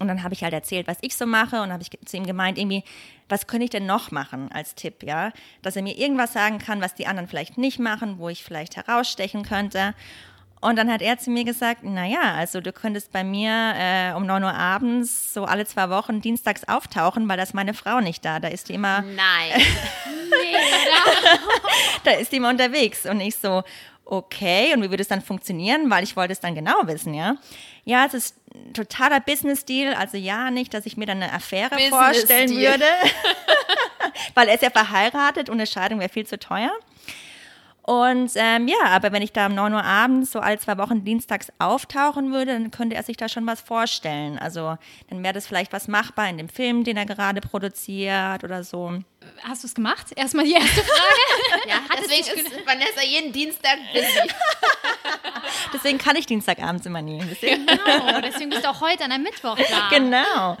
Und 0.00 0.08
dann 0.08 0.24
habe 0.24 0.34
ich 0.34 0.42
halt 0.42 0.52
erzählt, 0.52 0.88
was 0.88 0.98
ich 1.02 1.14
so 1.14 1.26
mache 1.26 1.62
und 1.62 1.72
habe 1.72 1.80
ich 1.80 1.90
zu 2.06 2.16
ihm 2.16 2.26
gemeint, 2.26 2.58
irgendwie, 2.58 2.82
was 3.28 3.46
könnte 3.46 3.66
ich 3.66 3.70
denn 3.70 3.86
noch 3.86 4.10
machen 4.10 4.50
als 4.50 4.74
Tipp, 4.74 5.04
ja? 5.04 5.30
Dass 5.62 5.76
er 5.76 5.82
mir 5.82 5.96
irgendwas 5.96 6.32
sagen 6.32 6.58
kann, 6.58 6.80
was 6.80 6.96
die 6.96 7.06
anderen 7.06 7.28
vielleicht 7.28 7.56
nicht 7.56 7.78
machen, 7.78 8.18
wo 8.18 8.30
ich 8.30 8.42
vielleicht 8.42 8.74
herausstechen 8.74 9.44
könnte. 9.44 9.94
Und 10.64 10.76
dann 10.76 10.90
hat 10.90 11.02
er 11.02 11.18
zu 11.18 11.28
mir 11.28 11.44
gesagt, 11.44 11.84
naja, 11.84 12.34
also 12.36 12.62
du 12.62 12.72
könntest 12.72 13.12
bei 13.12 13.22
mir 13.22 13.74
äh, 13.76 14.12
um 14.14 14.24
9 14.24 14.44
Uhr 14.44 14.54
abends 14.54 15.34
so 15.34 15.44
alle 15.44 15.66
zwei 15.66 15.90
Wochen 15.90 16.22
dienstags 16.22 16.64
auftauchen, 16.64 17.28
weil 17.28 17.36
da 17.36 17.42
ist 17.42 17.52
meine 17.52 17.74
Frau 17.74 18.00
nicht 18.00 18.24
da. 18.24 18.40
Da 18.40 18.48
ist 18.48 18.70
die 18.70 18.72
immer. 18.72 19.02
Nein. 19.02 19.50
nee, 20.30 20.56
da 22.04 22.12
ist 22.12 22.32
die 22.32 22.36
immer 22.36 22.48
unterwegs. 22.48 23.04
Und 23.04 23.20
ich 23.20 23.36
so, 23.36 23.62
okay, 24.06 24.72
und 24.72 24.82
wie 24.82 24.88
würde 24.88 25.02
es 25.02 25.08
dann 25.08 25.20
funktionieren? 25.20 25.90
Weil 25.90 26.02
ich 26.02 26.16
wollte 26.16 26.32
es 26.32 26.40
dann 26.40 26.54
genau 26.54 26.86
wissen, 26.86 27.12
ja. 27.12 27.36
Ja, 27.84 28.06
es 28.06 28.14
ist 28.14 28.36
totaler 28.72 29.20
Business-Deal, 29.20 29.92
also 29.92 30.16
ja, 30.16 30.50
nicht, 30.50 30.72
dass 30.72 30.86
ich 30.86 30.96
mir 30.96 31.04
dann 31.04 31.22
eine 31.22 31.30
Affäre 31.34 31.78
vorstellen 31.90 32.48
würde. 32.48 32.86
weil 34.34 34.48
er 34.48 34.54
ist 34.54 34.62
ja 34.62 34.70
verheiratet 34.70 35.50
und 35.50 35.56
eine 35.56 35.66
Scheidung 35.66 36.00
wäre 36.00 36.08
viel 36.08 36.26
zu 36.26 36.38
teuer. 36.38 36.72
Und 37.86 38.32
ähm, 38.36 38.66
ja, 38.66 38.82
aber 38.86 39.12
wenn 39.12 39.20
ich 39.20 39.32
da 39.32 39.44
um 39.44 39.54
9 39.54 39.74
Uhr 39.74 39.84
abends 39.84 40.32
so 40.32 40.40
alle 40.40 40.58
zwei 40.58 40.78
Wochen 40.78 41.04
dienstags 41.04 41.52
auftauchen 41.58 42.32
würde, 42.32 42.54
dann 42.54 42.70
könnte 42.70 42.96
er 42.96 43.02
sich 43.02 43.18
da 43.18 43.28
schon 43.28 43.46
was 43.46 43.60
vorstellen. 43.60 44.38
Also 44.38 44.78
dann 45.10 45.22
wäre 45.22 45.34
das 45.34 45.46
vielleicht 45.46 45.70
was 45.74 45.86
machbar 45.86 46.30
in 46.30 46.38
dem 46.38 46.48
Film, 46.48 46.84
den 46.84 46.96
er 46.96 47.04
gerade 47.04 47.42
produziert 47.42 48.42
oder 48.42 48.64
so. 48.64 49.00
Hast 49.42 49.64
du 49.64 49.66
es 49.66 49.74
gemacht? 49.74 50.06
Erstmal 50.16 50.46
die 50.46 50.54
erste 50.54 50.82
Frage. 50.82 51.68
ja, 51.68 51.80
deswegen 52.00 52.40
ist 52.40 52.66
Vanessa 52.66 53.02
jeden 53.06 53.32
Dienstag 53.32 53.76
busy. 53.92 54.32
deswegen 55.74 55.98
kann 55.98 56.16
ich 56.16 56.24
Dienstagabends 56.24 56.86
immer 56.86 57.02
nie. 57.02 57.22
Deswegen. 57.30 57.66
Genau, 57.66 58.20
deswegen 58.22 58.48
bist 58.48 58.64
du 58.64 58.70
auch 58.70 58.80
heute 58.80 59.04
an 59.04 59.12
einem 59.12 59.24
Mittwoch 59.24 59.56
da. 59.56 59.90
Genau. 59.90 60.56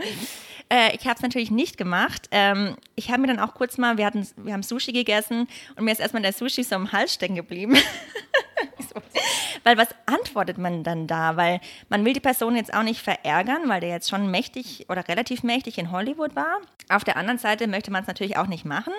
Äh, 0.74 0.96
ich 0.96 1.04
habe 1.04 1.14
es 1.14 1.22
natürlich 1.22 1.52
nicht 1.52 1.76
gemacht. 1.76 2.28
Ähm, 2.32 2.76
ich 2.96 3.10
habe 3.10 3.20
mir 3.20 3.28
dann 3.28 3.38
auch 3.38 3.54
kurz 3.54 3.78
mal, 3.78 3.96
wir, 3.96 4.06
hatten, 4.06 4.26
wir 4.36 4.52
haben 4.52 4.64
Sushi 4.64 4.90
gegessen 4.90 5.46
und 5.76 5.84
mir 5.84 5.92
ist 5.92 6.00
erstmal 6.00 6.22
der 6.22 6.32
Sushi 6.32 6.64
so 6.64 6.74
im 6.74 6.90
Hals 6.90 7.14
stecken 7.14 7.36
geblieben. 7.36 7.76
weil 9.62 9.78
was 9.78 9.88
antwortet 10.06 10.58
man 10.58 10.82
dann 10.82 11.06
da? 11.06 11.36
Weil 11.36 11.60
man 11.90 12.04
will 12.04 12.12
die 12.12 12.20
Person 12.20 12.56
jetzt 12.56 12.74
auch 12.74 12.82
nicht 12.82 13.00
verärgern, 13.00 13.68
weil 13.68 13.82
der 13.82 13.90
jetzt 13.90 14.10
schon 14.10 14.28
mächtig 14.32 14.86
oder 14.88 15.06
relativ 15.06 15.44
mächtig 15.44 15.78
in 15.78 15.92
Hollywood 15.92 16.34
war. 16.34 16.56
Auf 16.88 17.04
der 17.04 17.18
anderen 17.18 17.38
Seite 17.38 17.68
möchte 17.68 17.92
man 17.92 18.02
es 18.02 18.08
natürlich 18.08 18.36
auch 18.36 18.48
nicht 18.48 18.64
machen 18.64 18.92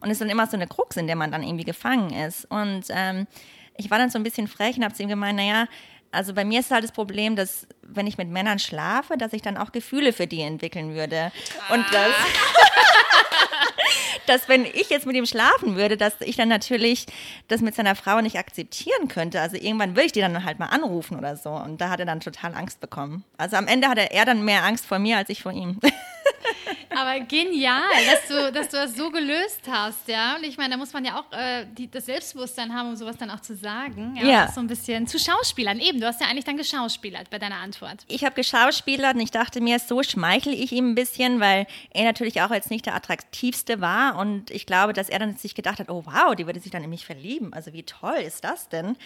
und 0.00 0.08
es 0.08 0.16
ist 0.16 0.20
dann 0.20 0.28
immer 0.28 0.46
so 0.46 0.58
eine 0.58 0.66
Krux, 0.66 0.98
in 0.98 1.06
der 1.06 1.16
man 1.16 1.32
dann 1.32 1.42
irgendwie 1.42 1.64
gefangen 1.64 2.10
ist. 2.12 2.44
Und 2.50 2.84
ähm, 2.90 3.26
ich 3.78 3.90
war 3.90 3.96
dann 3.96 4.10
so 4.10 4.18
ein 4.18 4.24
bisschen 4.24 4.46
frech 4.46 4.76
und 4.76 4.84
habe 4.84 4.94
zu 4.94 5.02
ihm 5.02 5.08
gemeint, 5.08 5.38
naja, 5.38 5.68
also 6.14 6.32
bei 6.32 6.44
mir 6.44 6.60
ist 6.60 6.70
halt 6.70 6.84
das 6.84 6.92
Problem, 6.92 7.36
dass 7.36 7.66
wenn 7.82 8.06
ich 8.06 8.18
mit 8.18 8.28
Männern 8.28 8.58
schlafe, 8.58 9.16
dass 9.16 9.32
ich 9.32 9.42
dann 9.42 9.56
auch 9.56 9.72
Gefühle 9.72 10.12
für 10.12 10.26
die 10.26 10.40
entwickeln 10.40 10.94
würde. 10.94 11.32
Und 11.70 11.84
das, 11.92 12.10
dass 14.26 14.48
wenn 14.48 14.64
ich 14.64 14.90
jetzt 14.90 15.06
mit 15.06 15.16
ihm 15.16 15.26
schlafen 15.26 15.76
würde, 15.76 15.96
dass 15.96 16.14
ich 16.20 16.36
dann 16.36 16.48
natürlich 16.48 17.06
das 17.48 17.60
mit 17.60 17.74
seiner 17.74 17.94
Frau 17.94 18.20
nicht 18.20 18.38
akzeptieren 18.38 19.08
könnte. 19.08 19.40
Also 19.40 19.56
irgendwann 19.56 19.90
würde 19.90 20.06
ich 20.06 20.12
die 20.12 20.20
dann 20.20 20.44
halt 20.44 20.58
mal 20.58 20.66
anrufen 20.66 21.18
oder 21.18 21.36
so. 21.36 21.50
Und 21.50 21.80
da 21.80 21.90
hat 21.90 22.00
er 22.00 22.06
dann 22.06 22.20
total 22.20 22.54
Angst 22.54 22.80
bekommen. 22.80 23.24
Also 23.36 23.56
am 23.56 23.66
Ende 23.66 23.88
hatte 23.88 24.10
er 24.10 24.24
dann 24.24 24.44
mehr 24.44 24.64
Angst 24.64 24.86
vor 24.86 24.98
mir 24.98 25.18
als 25.18 25.30
ich 25.30 25.42
vor 25.42 25.52
ihm. 25.52 25.80
Aber 26.90 27.20
genial, 27.20 27.80
dass 28.06 28.28
du, 28.28 28.52
dass 28.52 28.68
du 28.68 28.76
das 28.76 28.96
so 28.96 29.10
gelöst 29.10 29.62
hast, 29.68 30.08
ja. 30.08 30.36
Und 30.36 30.44
ich 30.44 30.56
meine, 30.56 30.70
da 30.70 30.76
muss 30.76 30.92
man 30.92 31.04
ja 31.04 31.18
auch 31.18 31.32
äh, 31.32 31.66
die, 31.76 31.90
das 31.90 32.06
Selbstbewusstsein 32.06 32.74
haben, 32.74 32.90
um 32.90 32.96
sowas 32.96 33.16
dann 33.16 33.30
auch 33.30 33.40
zu 33.40 33.54
sagen. 33.54 34.16
Ja. 34.20 34.26
ja. 34.26 34.52
So 34.52 34.60
ein 34.60 34.66
bisschen 34.66 35.06
zu 35.06 35.18
Schauspielern. 35.18 35.80
Eben, 35.80 36.00
du 36.00 36.06
hast 36.06 36.20
ja 36.20 36.28
eigentlich 36.28 36.44
dann 36.44 36.56
geschauspielert 36.56 37.30
bei 37.30 37.38
deiner 37.38 37.56
Antwort. 37.56 38.04
Ich 38.08 38.24
habe 38.24 38.34
geschauspielert 38.34 39.14
und 39.14 39.20
ich 39.20 39.30
dachte 39.30 39.60
mir, 39.60 39.78
so 39.78 40.02
schmeichle 40.02 40.52
ich 40.52 40.72
ihm 40.72 40.90
ein 40.90 40.94
bisschen, 40.94 41.40
weil 41.40 41.66
er 41.90 42.04
natürlich 42.04 42.42
auch 42.42 42.50
jetzt 42.50 42.70
nicht 42.70 42.86
der 42.86 42.94
attraktivste 42.94 43.80
war. 43.80 44.16
Und 44.16 44.50
ich 44.50 44.66
glaube, 44.66 44.92
dass 44.92 45.08
er 45.08 45.18
dann 45.18 45.36
sich 45.36 45.54
gedacht 45.54 45.78
hat, 45.78 45.88
oh 45.88 46.04
wow, 46.06 46.34
die 46.34 46.46
würde 46.46 46.60
sich 46.60 46.70
dann 46.70 46.84
in 46.84 46.90
mich 46.90 47.06
verlieben. 47.06 47.52
Also 47.52 47.72
wie 47.72 47.82
toll 47.82 48.16
ist 48.16 48.44
das 48.44 48.68
denn? 48.68 48.96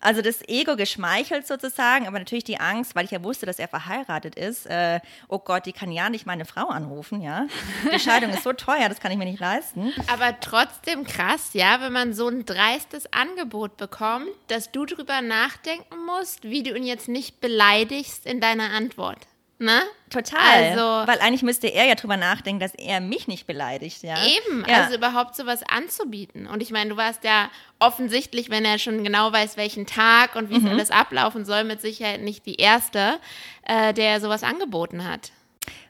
Also 0.00 0.22
das 0.22 0.46
Ego 0.48 0.76
geschmeichelt 0.76 1.46
sozusagen, 1.46 2.06
aber 2.06 2.18
natürlich 2.18 2.44
die 2.44 2.60
Angst, 2.60 2.94
weil 2.94 3.04
ich 3.06 3.10
ja 3.10 3.22
wusste, 3.22 3.46
dass 3.46 3.58
er 3.58 3.68
verheiratet 3.68 4.34
ist. 4.34 4.66
Äh, 4.66 5.00
oh 5.28 5.38
Gott, 5.38 5.66
die 5.66 5.72
kann 5.72 5.90
ja 5.90 6.10
nicht 6.10 6.26
meine 6.26 6.44
Frau 6.44 6.68
anrufen, 6.68 7.22
ja. 7.22 7.46
Die 7.92 7.98
Scheidung 7.98 8.30
ist 8.30 8.42
so 8.42 8.52
teuer, 8.52 8.88
das 8.88 9.00
kann 9.00 9.10
ich 9.10 9.18
mir 9.18 9.24
nicht 9.24 9.40
leisten. 9.40 9.92
Aber 10.12 10.38
trotzdem 10.40 11.04
krass, 11.04 11.50
ja, 11.54 11.80
wenn 11.80 11.92
man 11.92 12.12
so 12.12 12.28
ein 12.28 12.44
dreistes 12.44 13.12
Angebot 13.12 13.76
bekommt, 13.76 14.28
dass 14.48 14.70
du 14.70 14.84
drüber 14.84 15.22
nachdenken 15.22 16.04
musst, 16.06 16.44
wie 16.44 16.62
du 16.62 16.76
ihn 16.76 16.84
jetzt 16.84 17.08
nicht 17.08 17.40
beleidigst 17.40 18.26
in 18.26 18.40
deiner 18.40 18.70
Antwort. 18.70 19.18
Ne? 19.58 19.80
Total. 20.10 20.64
Also- 20.64 21.10
Weil 21.10 21.18
eigentlich 21.20 21.42
müsste 21.42 21.68
er 21.68 21.86
ja 21.86 21.94
drüber 21.94 22.18
nachdenken, 22.18 22.60
dass 22.60 22.74
er 22.74 23.00
mich 23.00 23.26
nicht 23.26 23.46
beleidigt, 23.46 24.02
ja. 24.02 24.14
Eben, 24.26 24.64
Ja. 24.68 24.82
also 24.82 24.94
überhaupt 24.96 25.34
sowas 25.34 25.62
anzubieten. 25.66 26.46
Und 26.46 26.62
ich 26.62 26.70
meine, 26.72 26.90
du 26.90 26.96
warst 26.98 27.24
ja 27.24 27.50
offensichtlich, 27.78 28.50
wenn 28.50 28.66
er 28.66 28.78
schon 28.78 29.02
genau 29.02 29.32
weiß, 29.32 29.56
welchen 29.56 29.86
Tag 29.86 30.36
und 30.36 30.50
wie 30.50 30.58
Mhm. 30.58 30.66
es 30.66 30.72
alles 30.72 30.90
ablaufen 30.90 31.46
soll, 31.46 31.64
mit 31.64 31.80
Sicherheit 31.80 32.20
nicht 32.20 32.44
die 32.44 32.56
Erste, 32.56 33.18
äh, 33.62 33.94
der 33.94 34.20
sowas 34.20 34.42
angeboten 34.42 35.08
hat. 35.08 35.32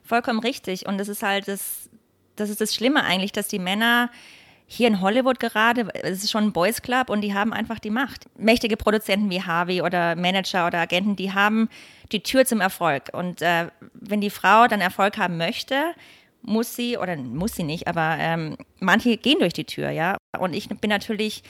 Vollkommen 0.04 0.38
richtig. 0.38 0.86
Und 0.86 0.98
das 0.98 1.08
ist 1.08 1.24
halt 1.24 1.48
das, 1.48 1.90
das 2.36 2.50
ist 2.50 2.60
das 2.60 2.72
Schlimme 2.72 3.02
eigentlich, 3.02 3.32
dass 3.32 3.48
die 3.48 3.58
Männer 3.58 4.10
hier 4.66 4.88
in 4.88 5.00
Hollywood 5.00 5.38
gerade, 5.38 5.88
es 6.02 6.24
ist 6.24 6.30
schon 6.30 6.44
ein 6.44 6.52
Boys 6.52 6.82
Club 6.82 7.08
und 7.08 7.20
die 7.20 7.34
haben 7.34 7.52
einfach 7.52 7.78
die 7.78 7.90
Macht. 7.90 8.26
Mächtige 8.36 8.76
Produzenten 8.76 9.30
wie 9.30 9.42
Harvey 9.42 9.80
oder 9.80 10.16
Manager 10.16 10.66
oder 10.66 10.78
Agenten, 10.78 11.14
die 11.14 11.32
haben 11.32 11.68
die 12.12 12.22
Tür 12.22 12.44
zum 12.44 12.60
Erfolg. 12.60 13.10
Und 13.12 13.42
äh, 13.42 13.68
wenn 13.94 14.20
die 14.20 14.30
Frau 14.30 14.66
dann 14.66 14.80
Erfolg 14.80 15.18
haben 15.18 15.36
möchte, 15.36 15.94
muss 16.42 16.74
sie, 16.74 16.96
oder 16.96 17.16
muss 17.16 17.54
sie 17.54 17.62
nicht, 17.62 17.86
aber 17.86 18.16
ähm, 18.18 18.56
manche 18.80 19.16
gehen 19.16 19.38
durch 19.38 19.52
die 19.52 19.64
Tür, 19.64 19.90
ja. 19.90 20.16
Und 20.38 20.54
ich 20.54 20.68
bin 20.68 20.90
natürlich 20.90 21.42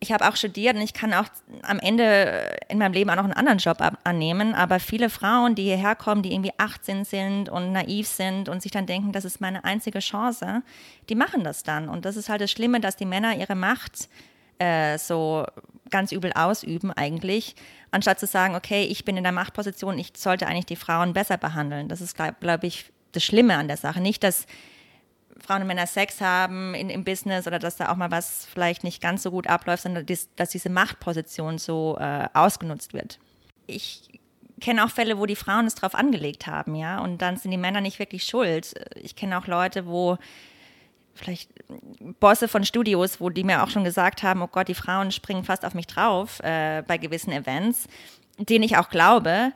ich 0.00 0.12
habe 0.12 0.28
auch 0.28 0.36
studiert 0.36 0.76
und 0.76 0.82
ich 0.82 0.92
kann 0.92 1.14
auch 1.14 1.26
am 1.62 1.78
Ende 1.78 2.56
in 2.68 2.78
meinem 2.78 2.92
Leben 2.92 3.10
auch 3.10 3.16
noch 3.16 3.24
einen 3.24 3.32
anderen 3.32 3.58
Job 3.58 3.78
annehmen. 4.04 4.54
Aber 4.54 4.78
viele 4.80 5.08
Frauen, 5.08 5.54
die 5.54 5.62
hierher 5.62 5.94
kommen, 5.96 6.22
die 6.22 6.32
irgendwie 6.32 6.52
18 6.58 7.04
sind 7.04 7.48
und 7.48 7.72
naiv 7.72 8.06
sind 8.06 8.48
und 8.48 8.62
sich 8.62 8.70
dann 8.70 8.86
denken, 8.86 9.12
das 9.12 9.24
ist 9.24 9.40
meine 9.40 9.64
einzige 9.64 10.00
Chance, 10.00 10.62
die 11.08 11.14
machen 11.14 11.42
das 11.42 11.62
dann. 11.62 11.88
Und 11.88 12.04
das 12.04 12.16
ist 12.16 12.28
halt 12.28 12.42
das 12.42 12.50
Schlimme, 12.50 12.80
dass 12.80 12.96
die 12.96 13.06
Männer 13.06 13.36
ihre 13.36 13.54
Macht 13.54 14.08
äh, 14.58 14.98
so 14.98 15.46
ganz 15.90 16.12
übel 16.12 16.32
ausüben 16.32 16.92
eigentlich, 16.92 17.54
anstatt 17.90 18.18
zu 18.18 18.26
sagen, 18.26 18.56
okay, 18.56 18.84
ich 18.84 19.04
bin 19.04 19.16
in 19.16 19.22
der 19.22 19.32
Machtposition, 19.32 19.98
ich 19.98 20.12
sollte 20.16 20.46
eigentlich 20.46 20.66
die 20.66 20.76
Frauen 20.76 21.12
besser 21.12 21.36
behandeln. 21.38 21.88
Das 21.88 22.00
ist, 22.00 22.16
glaube 22.16 22.34
glaub 22.40 22.64
ich, 22.64 22.90
das 23.12 23.22
Schlimme 23.22 23.56
an 23.56 23.68
der 23.68 23.76
Sache. 23.76 24.00
Nicht, 24.00 24.22
dass 24.24 24.46
Frauen 25.40 25.62
und 25.62 25.68
Männer 25.68 25.86
Sex 25.86 26.20
haben 26.20 26.74
in, 26.74 26.90
im 26.90 27.04
Business 27.04 27.46
oder 27.46 27.58
dass 27.58 27.76
da 27.76 27.90
auch 27.90 27.96
mal 27.96 28.10
was 28.10 28.46
vielleicht 28.46 28.84
nicht 28.84 29.02
ganz 29.02 29.22
so 29.22 29.30
gut 29.30 29.46
abläuft, 29.46 29.82
sondern 29.82 30.06
dies, 30.06 30.28
dass 30.36 30.50
diese 30.50 30.70
Machtposition 30.70 31.58
so 31.58 31.96
äh, 32.00 32.28
ausgenutzt 32.32 32.94
wird. 32.94 33.18
Ich 33.66 34.20
kenne 34.60 34.84
auch 34.84 34.90
Fälle, 34.90 35.18
wo 35.18 35.26
die 35.26 35.36
Frauen 35.36 35.66
es 35.66 35.74
drauf 35.74 35.94
angelegt 35.94 36.46
haben, 36.46 36.74
ja, 36.74 37.00
und 37.00 37.20
dann 37.20 37.36
sind 37.36 37.50
die 37.50 37.58
Männer 37.58 37.80
nicht 37.80 37.98
wirklich 37.98 38.24
schuld. 38.24 38.74
Ich 38.94 39.16
kenne 39.16 39.38
auch 39.38 39.46
Leute, 39.46 39.86
wo 39.86 40.16
vielleicht 41.14 41.50
Bosse 42.20 42.48
von 42.48 42.64
Studios, 42.64 43.20
wo 43.20 43.30
die 43.30 43.44
mir 43.44 43.62
auch 43.62 43.70
schon 43.70 43.84
gesagt 43.84 44.22
haben, 44.22 44.42
oh 44.42 44.48
Gott, 44.48 44.68
die 44.68 44.74
Frauen 44.74 45.12
springen 45.12 45.44
fast 45.44 45.64
auf 45.64 45.74
mich 45.74 45.86
drauf 45.86 46.40
äh, 46.40 46.82
bei 46.86 46.98
gewissen 46.98 47.32
Events, 47.32 47.86
denen 48.38 48.64
ich 48.64 48.76
auch 48.76 48.88
glaube. 48.88 49.52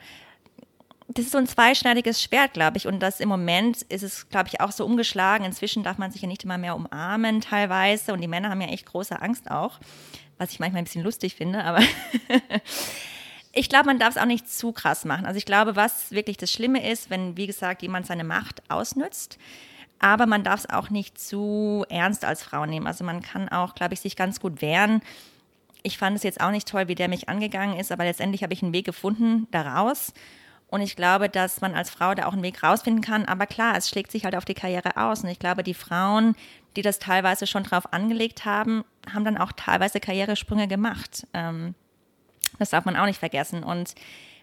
Das 1.08 1.24
ist 1.24 1.32
so 1.32 1.38
ein 1.38 1.46
zweischneidiges 1.46 2.22
Schwert, 2.22 2.52
glaube 2.52 2.76
ich. 2.76 2.86
Und 2.86 3.00
das 3.00 3.20
im 3.20 3.28
Moment 3.28 3.82
ist 3.82 4.02
es, 4.02 4.28
glaube 4.28 4.48
ich, 4.48 4.60
auch 4.60 4.72
so 4.72 4.84
umgeschlagen. 4.84 5.44
Inzwischen 5.44 5.82
darf 5.82 5.96
man 5.96 6.10
sich 6.10 6.20
ja 6.20 6.28
nicht 6.28 6.44
immer 6.44 6.58
mehr 6.58 6.76
umarmen 6.76 7.40
teilweise. 7.40 8.12
Und 8.12 8.20
die 8.20 8.28
Männer 8.28 8.50
haben 8.50 8.60
ja 8.60 8.68
echt 8.68 8.86
große 8.86 9.20
Angst 9.20 9.50
auch, 9.50 9.80
was 10.36 10.50
ich 10.50 10.60
manchmal 10.60 10.82
ein 10.82 10.84
bisschen 10.84 11.02
lustig 11.02 11.34
finde. 11.34 11.64
Aber 11.64 11.80
ich 13.52 13.70
glaube, 13.70 13.86
man 13.86 13.98
darf 13.98 14.10
es 14.10 14.16
auch 14.18 14.26
nicht 14.26 14.50
zu 14.50 14.72
krass 14.72 15.06
machen. 15.06 15.24
Also 15.24 15.38
ich 15.38 15.46
glaube, 15.46 15.76
was 15.76 16.12
wirklich 16.12 16.36
das 16.36 16.52
Schlimme 16.52 16.86
ist, 16.86 17.08
wenn, 17.08 17.36
wie 17.38 17.46
gesagt, 17.46 17.80
jemand 17.80 18.06
seine 18.06 18.24
Macht 18.24 18.62
ausnützt, 18.68 19.38
aber 19.98 20.26
man 20.26 20.44
darf 20.44 20.60
es 20.60 20.70
auch 20.70 20.90
nicht 20.90 21.18
zu 21.18 21.84
ernst 21.88 22.24
als 22.24 22.42
Frau 22.42 22.66
nehmen. 22.66 22.86
Also 22.86 23.02
man 23.04 23.22
kann 23.22 23.48
auch, 23.48 23.74
glaube 23.74 23.94
ich, 23.94 24.00
sich 24.00 24.14
ganz 24.14 24.40
gut 24.40 24.62
wehren. 24.62 25.00
Ich 25.82 25.98
fand 25.98 26.16
es 26.16 26.22
jetzt 26.22 26.40
auch 26.40 26.50
nicht 26.50 26.68
toll, 26.68 26.88
wie 26.88 26.94
der 26.94 27.08
mich 27.08 27.28
angegangen 27.28 27.78
ist, 27.78 27.90
aber 27.90 28.04
letztendlich 28.04 28.42
habe 28.42 28.52
ich 28.52 28.62
einen 28.62 28.72
Weg 28.72 28.84
gefunden 28.84 29.48
daraus. 29.50 30.12
Und 30.68 30.82
ich 30.82 30.96
glaube, 30.96 31.28
dass 31.28 31.60
man 31.60 31.74
als 31.74 31.90
Frau 31.90 32.14
da 32.14 32.26
auch 32.26 32.34
einen 32.34 32.42
Weg 32.42 32.62
rausfinden 32.62 33.02
kann. 33.02 33.24
Aber 33.24 33.46
klar, 33.46 33.76
es 33.76 33.88
schlägt 33.88 34.12
sich 34.12 34.24
halt 34.24 34.36
auf 34.36 34.44
die 34.44 34.54
Karriere 34.54 34.96
aus. 34.96 35.24
Und 35.24 35.30
ich 35.30 35.38
glaube, 35.38 35.62
die 35.62 35.74
Frauen, 35.74 36.36
die 36.76 36.82
das 36.82 36.98
teilweise 36.98 37.46
schon 37.46 37.62
drauf 37.62 37.92
angelegt 37.92 38.44
haben, 38.44 38.84
haben 39.12 39.24
dann 39.24 39.38
auch 39.38 39.52
teilweise 39.52 39.98
Karrieresprünge 39.98 40.68
gemacht. 40.68 41.26
Ähm, 41.32 41.74
das 42.58 42.70
darf 42.70 42.84
man 42.84 42.96
auch 42.96 43.06
nicht 43.06 43.18
vergessen. 43.18 43.62
Und 43.62 43.94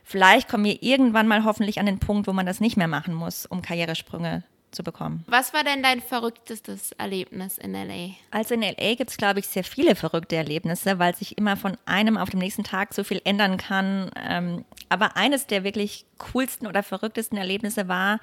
vielleicht 0.03 0.49
kommen 0.49 0.65
wir 0.65 0.81
irgendwann 0.81 1.27
mal 1.27 1.43
hoffentlich 1.43 1.79
an 1.79 1.85
den 1.85 1.99
Punkt, 1.99 2.27
wo 2.27 2.33
man 2.33 2.47
das 2.47 2.59
nicht 2.59 2.75
mehr 2.75 2.88
machen 2.88 3.13
muss, 3.13 3.45
um 3.45 3.61
Karrieresprünge 3.61 4.43
zu 4.75 4.83
bekommen. 4.83 5.23
Was 5.27 5.53
war 5.53 5.63
denn 5.63 5.81
dein 5.81 6.01
verrücktestes 6.01 6.91
Erlebnis 6.93 7.57
in 7.57 7.73
LA? 7.73 8.15
Also 8.31 8.53
in 8.53 8.61
LA 8.61 8.95
gibt 8.95 9.09
es, 9.09 9.17
glaube 9.17 9.39
ich, 9.39 9.47
sehr 9.47 9.63
viele 9.63 9.95
verrückte 9.95 10.35
Erlebnisse, 10.35 10.99
weil 10.99 11.15
sich 11.15 11.38
immer 11.38 11.57
von 11.57 11.77
einem 11.85 12.17
auf 12.17 12.29
den 12.29 12.39
nächsten 12.39 12.63
Tag 12.63 12.93
so 12.93 13.03
viel 13.03 13.21
ändern 13.23 13.57
kann. 13.57 14.11
Ähm, 14.27 14.65
aber 14.89 15.17
eines 15.17 15.47
der 15.47 15.63
wirklich 15.63 16.05
coolsten 16.17 16.67
oder 16.67 16.83
verrücktesten 16.83 17.38
Erlebnisse 17.38 17.88
war, 17.88 18.19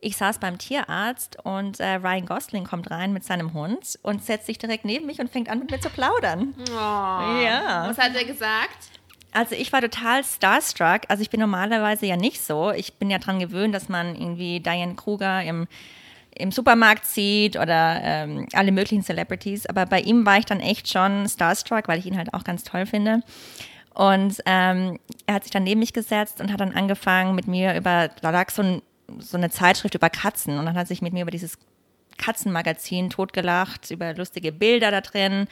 ich 0.00 0.16
saß 0.16 0.38
beim 0.38 0.58
Tierarzt 0.58 1.38
und 1.44 1.80
äh, 1.80 1.94
Ryan 1.94 2.26
Gosling 2.26 2.64
kommt 2.64 2.90
rein 2.90 3.12
mit 3.12 3.24
seinem 3.24 3.54
Hund 3.54 3.98
und 4.02 4.22
setzt 4.22 4.46
sich 4.46 4.58
direkt 4.58 4.84
neben 4.84 5.06
mich 5.06 5.20
und 5.20 5.30
fängt 5.30 5.48
an 5.48 5.58
mit 5.58 5.70
mir 5.70 5.80
zu 5.80 5.88
plaudern. 5.90 6.54
Ja. 6.68 7.86
Was 7.88 7.98
hat 7.98 8.14
er 8.14 8.24
gesagt? 8.24 8.90
Also 9.36 9.54
ich 9.54 9.70
war 9.70 9.82
total 9.82 10.24
starstruck. 10.24 11.02
Also 11.08 11.20
ich 11.20 11.28
bin 11.28 11.40
normalerweise 11.40 12.06
ja 12.06 12.16
nicht 12.16 12.40
so. 12.40 12.70
Ich 12.70 12.94
bin 12.94 13.10
ja 13.10 13.18
dran 13.18 13.38
gewöhnt, 13.38 13.74
dass 13.74 13.90
man 13.90 14.16
irgendwie 14.16 14.60
Diane 14.60 14.94
Kruger 14.94 15.42
im, 15.42 15.68
im 16.34 16.50
Supermarkt 16.50 17.04
sieht 17.04 17.56
oder 17.56 18.00
ähm, 18.02 18.46
alle 18.54 18.72
möglichen 18.72 19.02
Celebrities. 19.02 19.66
Aber 19.66 19.84
bei 19.84 20.00
ihm 20.00 20.24
war 20.24 20.38
ich 20.38 20.46
dann 20.46 20.60
echt 20.60 20.90
schon 20.90 21.28
starstruck, 21.28 21.86
weil 21.86 21.98
ich 21.98 22.06
ihn 22.06 22.16
halt 22.16 22.32
auch 22.32 22.44
ganz 22.44 22.64
toll 22.64 22.86
finde. 22.86 23.20
Und 23.92 24.40
ähm, 24.46 24.98
er 25.26 25.34
hat 25.34 25.44
sich 25.44 25.52
dann 25.52 25.64
neben 25.64 25.80
mich 25.80 25.92
gesetzt 25.92 26.40
und 26.40 26.50
hat 26.50 26.60
dann 26.60 26.72
angefangen 26.72 27.34
mit 27.34 27.46
mir 27.46 27.76
über, 27.76 28.08
da 28.08 28.30
lag 28.30 28.48
so, 28.48 28.62
ein, 28.62 28.82
so 29.18 29.36
eine 29.36 29.50
Zeitschrift 29.50 29.94
über 29.94 30.08
Katzen 30.08 30.58
und 30.58 30.64
dann 30.64 30.78
hat 30.78 30.88
sich 30.88 31.02
mit 31.02 31.12
mir 31.12 31.22
über 31.22 31.30
dieses 31.30 31.58
Katzenmagazin 32.16 33.10
totgelacht, 33.10 33.90
über 33.90 34.14
lustige 34.14 34.50
Bilder 34.50 34.90
da 34.90 35.02
drin. 35.02 35.46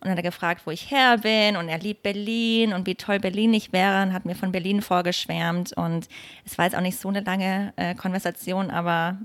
Und 0.00 0.04
dann 0.04 0.12
hat 0.12 0.18
er 0.18 0.30
gefragt, 0.30 0.62
wo 0.64 0.70
ich 0.70 0.92
her 0.92 1.18
bin 1.18 1.56
und 1.56 1.68
er 1.68 1.78
liebt 1.78 2.04
Berlin 2.04 2.72
und 2.72 2.86
wie 2.86 2.94
toll 2.94 3.18
Berlin 3.18 3.50
nicht 3.50 3.72
wäre 3.72 4.02
und 4.02 4.12
hat 4.12 4.26
mir 4.26 4.36
von 4.36 4.52
Berlin 4.52 4.80
vorgeschwärmt. 4.80 5.72
Und 5.72 6.08
es 6.46 6.56
war 6.56 6.66
jetzt 6.66 6.76
auch 6.76 6.80
nicht 6.80 7.00
so 7.00 7.08
eine 7.08 7.20
lange 7.20 7.72
äh, 7.74 7.96
Konversation, 7.96 8.70
aber 8.70 9.18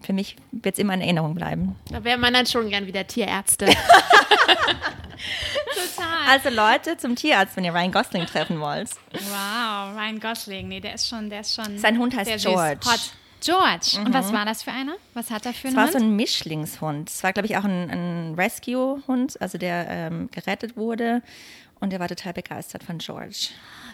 für 0.00 0.14
mich 0.14 0.36
wird 0.52 0.76
es 0.76 0.78
immer 0.78 0.94
in 0.94 1.02
Erinnerung 1.02 1.34
bleiben. 1.34 1.76
Da 1.90 2.02
wäre 2.02 2.16
man 2.18 2.32
dann 2.32 2.46
schon 2.46 2.70
gern 2.70 2.86
wieder 2.86 3.06
Tierärzte. 3.06 3.66
Total. 5.74 6.28
Also 6.28 6.48
Leute, 6.48 6.96
zum 6.96 7.14
Tierarzt, 7.14 7.56
wenn 7.56 7.64
ihr 7.64 7.74
Ryan 7.74 7.92
Gosling 7.92 8.24
treffen 8.26 8.60
wollt. 8.60 8.90
Wow, 9.12 9.96
Ryan 9.96 10.18
Gosling. 10.20 10.68
Nee, 10.68 10.80
der 10.80 10.94
ist 10.94 11.08
schon, 11.08 11.28
der 11.28 11.40
ist 11.40 11.54
schon. 11.54 11.78
Sein 11.78 11.98
Hund 11.98 12.16
heißt 12.16 12.26
sehr 12.26 12.38
süß. 12.38 12.52
George. 12.52 12.86
Hot. 12.86 13.12
George. 13.40 13.98
Und 14.04 14.12
was 14.12 14.32
war 14.32 14.44
das 14.44 14.62
für 14.62 14.72
einer? 14.72 14.96
Was 15.14 15.30
hat 15.30 15.46
er 15.46 15.52
für 15.52 15.68
Es 15.68 15.74
einen 15.74 15.76
war 15.76 15.84
Hund? 15.84 15.92
so 15.92 15.98
ein 15.98 16.16
Mischlingshund. 16.16 17.10
Es 17.10 17.22
war, 17.22 17.32
glaube 17.32 17.46
ich, 17.46 17.56
auch 17.56 17.64
ein, 17.64 17.90
ein 17.90 18.34
Rescue-Hund, 18.34 19.40
also 19.40 19.58
der 19.58 19.86
ähm, 19.88 20.28
gerettet 20.32 20.76
wurde. 20.76 21.22
Und 21.78 21.92
er 21.92 22.00
war 22.00 22.08
total 22.08 22.32
begeistert 22.32 22.82
von 22.82 22.98
George. 22.98 23.48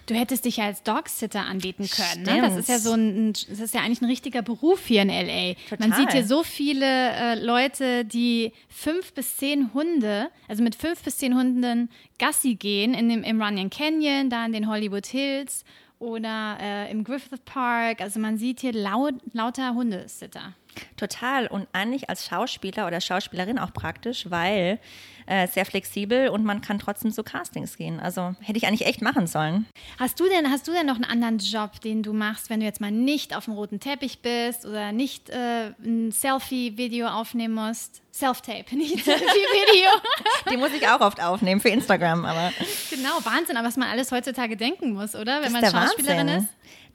Du 0.06 0.14
hättest 0.14 0.44
dich 0.44 0.56
ja 0.58 0.66
als 0.66 0.82
Dogsitter 0.84 1.40
anbieten 1.40 1.88
können. 1.88 2.22
Ne? 2.24 2.40
Das 2.40 2.56
ist 2.56 2.68
ja 2.68 2.78
so 2.78 2.92
ein, 2.92 3.32
das 3.32 3.58
ist 3.60 3.74
ja 3.74 3.80
eigentlich 3.80 4.00
ein 4.02 4.08
richtiger 4.08 4.42
Beruf 4.42 4.86
hier 4.86 5.02
in 5.02 5.08
LA. 5.08 5.54
Man 5.78 5.90
Total. 5.90 5.96
sieht 5.96 6.12
hier 6.12 6.24
so 6.26 6.42
viele 6.44 6.86
äh, 6.86 7.34
Leute, 7.44 8.04
die 8.04 8.52
fünf 8.68 9.12
bis 9.14 9.36
zehn 9.36 9.72
Hunde, 9.74 10.28
also 10.48 10.62
mit 10.62 10.74
fünf 10.76 11.02
bis 11.02 11.18
zehn 11.18 11.36
Hunden 11.36 11.88
Gassi 12.18 12.54
gehen 12.54 12.94
in 12.94 13.08
dem, 13.08 13.22
im 13.24 13.40
Runyon 13.42 13.70
Canyon, 13.70 14.30
da 14.30 14.44
in 14.46 14.52
den 14.52 14.68
Hollywood 14.68 15.06
Hills 15.06 15.64
oder 16.02 16.58
äh, 16.60 16.90
im 16.90 17.04
Griffith 17.04 17.44
Park. 17.44 18.00
Also 18.00 18.18
man 18.18 18.36
sieht 18.36 18.60
hier 18.60 18.72
laut, 18.72 19.14
lauter 19.32 19.74
Hundesitter. 19.74 20.54
Total. 20.96 21.46
Und 21.46 21.68
eigentlich 21.72 22.08
als 22.08 22.26
Schauspieler 22.26 22.86
oder 22.86 23.00
Schauspielerin 23.00 23.58
auch 23.58 23.72
praktisch, 23.72 24.30
weil 24.30 24.78
äh, 25.26 25.46
sehr 25.46 25.64
flexibel 25.64 26.28
und 26.28 26.44
man 26.44 26.60
kann 26.60 26.78
trotzdem 26.78 27.12
zu 27.12 27.22
Castings 27.22 27.76
gehen. 27.76 28.00
Also 28.00 28.34
hätte 28.40 28.58
ich 28.58 28.66
eigentlich 28.66 28.86
echt 28.86 29.02
machen 29.02 29.26
sollen. 29.26 29.66
Hast 29.98 30.18
du 30.20 30.28
denn, 30.28 30.50
hast 30.50 30.66
du 30.68 30.72
denn 30.72 30.86
noch 30.86 30.96
einen 30.96 31.04
anderen 31.04 31.38
Job, 31.38 31.80
den 31.80 32.02
du 32.02 32.12
machst, 32.12 32.50
wenn 32.50 32.60
du 32.60 32.66
jetzt 32.66 32.80
mal 32.80 32.90
nicht 32.90 33.36
auf 33.36 33.44
dem 33.44 33.54
roten 33.54 33.80
Teppich 33.80 34.20
bist 34.20 34.66
oder 34.66 34.92
nicht 34.92 35.30
äh, 35.30 35.72
ein 35.84 36.12
Selfie-Video 36.12 37.08
aufnehmen 37.08 37.54
musst? 37.54 38.02
Self-Tape, 38.12 38.64
nicht 38.76 39.04
Selfie-Video. 39.04 39.90
Die 40.50 40.56
muss 40.56 40.72
ich 40.72 40.86
auch 40.88 41.00
oft 41.00 41.22
aufnehmen 41.22 41.60
für 41.60 41.70
Instagram, 41.70 42.24
aber 42.24 42.52
genau, 42.90 43.18
Wahnsinn, 43.24 43.56
an 43.56 43.64
was 43.64 43.76
man 43.76 43.88
alles 43.88 44.12
heutzutage 44.12 44.56
denken 44.56 44.92
muss, 44.92 45.14
oder? 45.14 45.42
Wenn 45.42 45.52
man 45.52 45.64
Schauspielerin 45.64 46.26
Wahnsinn. 46.26 46.42
ist. 46.44 46.48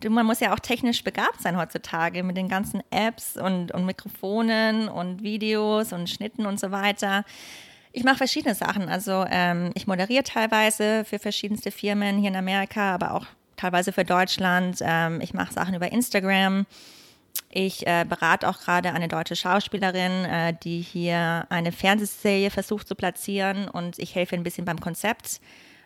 Man 0.07 0.25
muss 0.25 0.39
ja 0.39 0.53
auch 0.53 0.59
technisch 0.59 1.03
begabt 1.03 1.41
sein 1.41 1.57
heutzutage 1.57 2.23
mit 2.23 2.37
den 2.37 2.49
ganzen 2.49 2.81
Apps 2.91 3.35
und, 3.37 3.71
und 3.71 3.85
Mikrofonen 3.85 4.89
und 4.89 5.23
Videos 5.23 5.93
und 5.93 6.09
Schnitten 6.09 6.45
und 6.45 6.59
so 6.59 6.71
weiter. 6.71 7.23
Ich 7.93 8.03
mache 8.03 8.17
verschiedene 8.17 8.53
Sachen. 8.53 8.89
Also 8.89 9.25
ähm, 9.29 9.71
ich 9.73 9.87
moderiere 9.87 10.23
teilweise 10.23 11.03
für 11.03 11.17
verschiedenste 11.17 11.71
Firmen 11.71 12.19
hier 12.19 12.29
in 12.29 12.35
Amerika, 12.35 12.93
aber 12.93 13.13
auch 13.13 13.25
teilweise 13.55 13.91
für 13.91 14.05
Deutschland. 14.05 14.77
Ähm, 14.81 15.19
ich 15.19 15.33
mache 15.33 15.53
Sachen 15.53 15.73
über 15.73 15.91
Instagram. 15.91 16.67
Ich 17.49 17.87
äh, 17.87 18.05
berate 18.07 18.47
auch 18.47 18.59
gerade 18.59 18.93
eine 18.93 19.07
deutsche 19.07 19.35
Schauspielerin, 19.35 20.25
äh, 20.25 20.53
die 20.63 20.81
hier 20.81 21.47
eine 21.49 21.71
Fernsehserie 21.71 22.51
versucht 22.51 22.87
zu 22.87 22.95
platzieren 22.95 23.67
und 23.67 23.99
ich 23.99 24.15
helfe 24.15 24.35
ein 24.35 24.43
bisschen 24.43 24.65
beim 24.65 24.79
Konzept, 24.79 25.39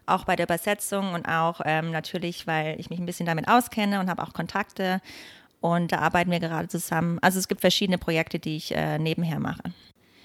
auch 0.05 0.25
bei 0.25 0.35
der 0.35 0.45
Übersetzung 0.45 1.13
und 1.13 1.27
auch 1.27 1.61
ähm, 1.65 1.91
natürlich, 1.91 2.47
weil 2.47 2.79
ich 2.79 2.89
mich 2.89 2.99
ein 2.99 3.05
bisschen 3.05 3.25
damit 3.25 3.47
auskenne 3.47 3.99
und 3.99 4.09
habe 4.09 4.23
auch 4.23 4.33
Kontakte. 4.33 5.01
Und 5.59 5.91
da 5.91 5.99
arbeiten 5.99 6.31
wir 6.31 6.39
gerade 6.39 6.67
zusammen. 6.67 7.19
Also 7.21 7.39
es 7.39 7.47
gibt 7.47 7.61
verschiedene 7.61 7.97
Projekte, 7.97 8.39
die 8.39 8.57
ich 8.57 8.75
äh, 8.75 8.97
nebenher 8.97 9.39
mache. 9.39 9.61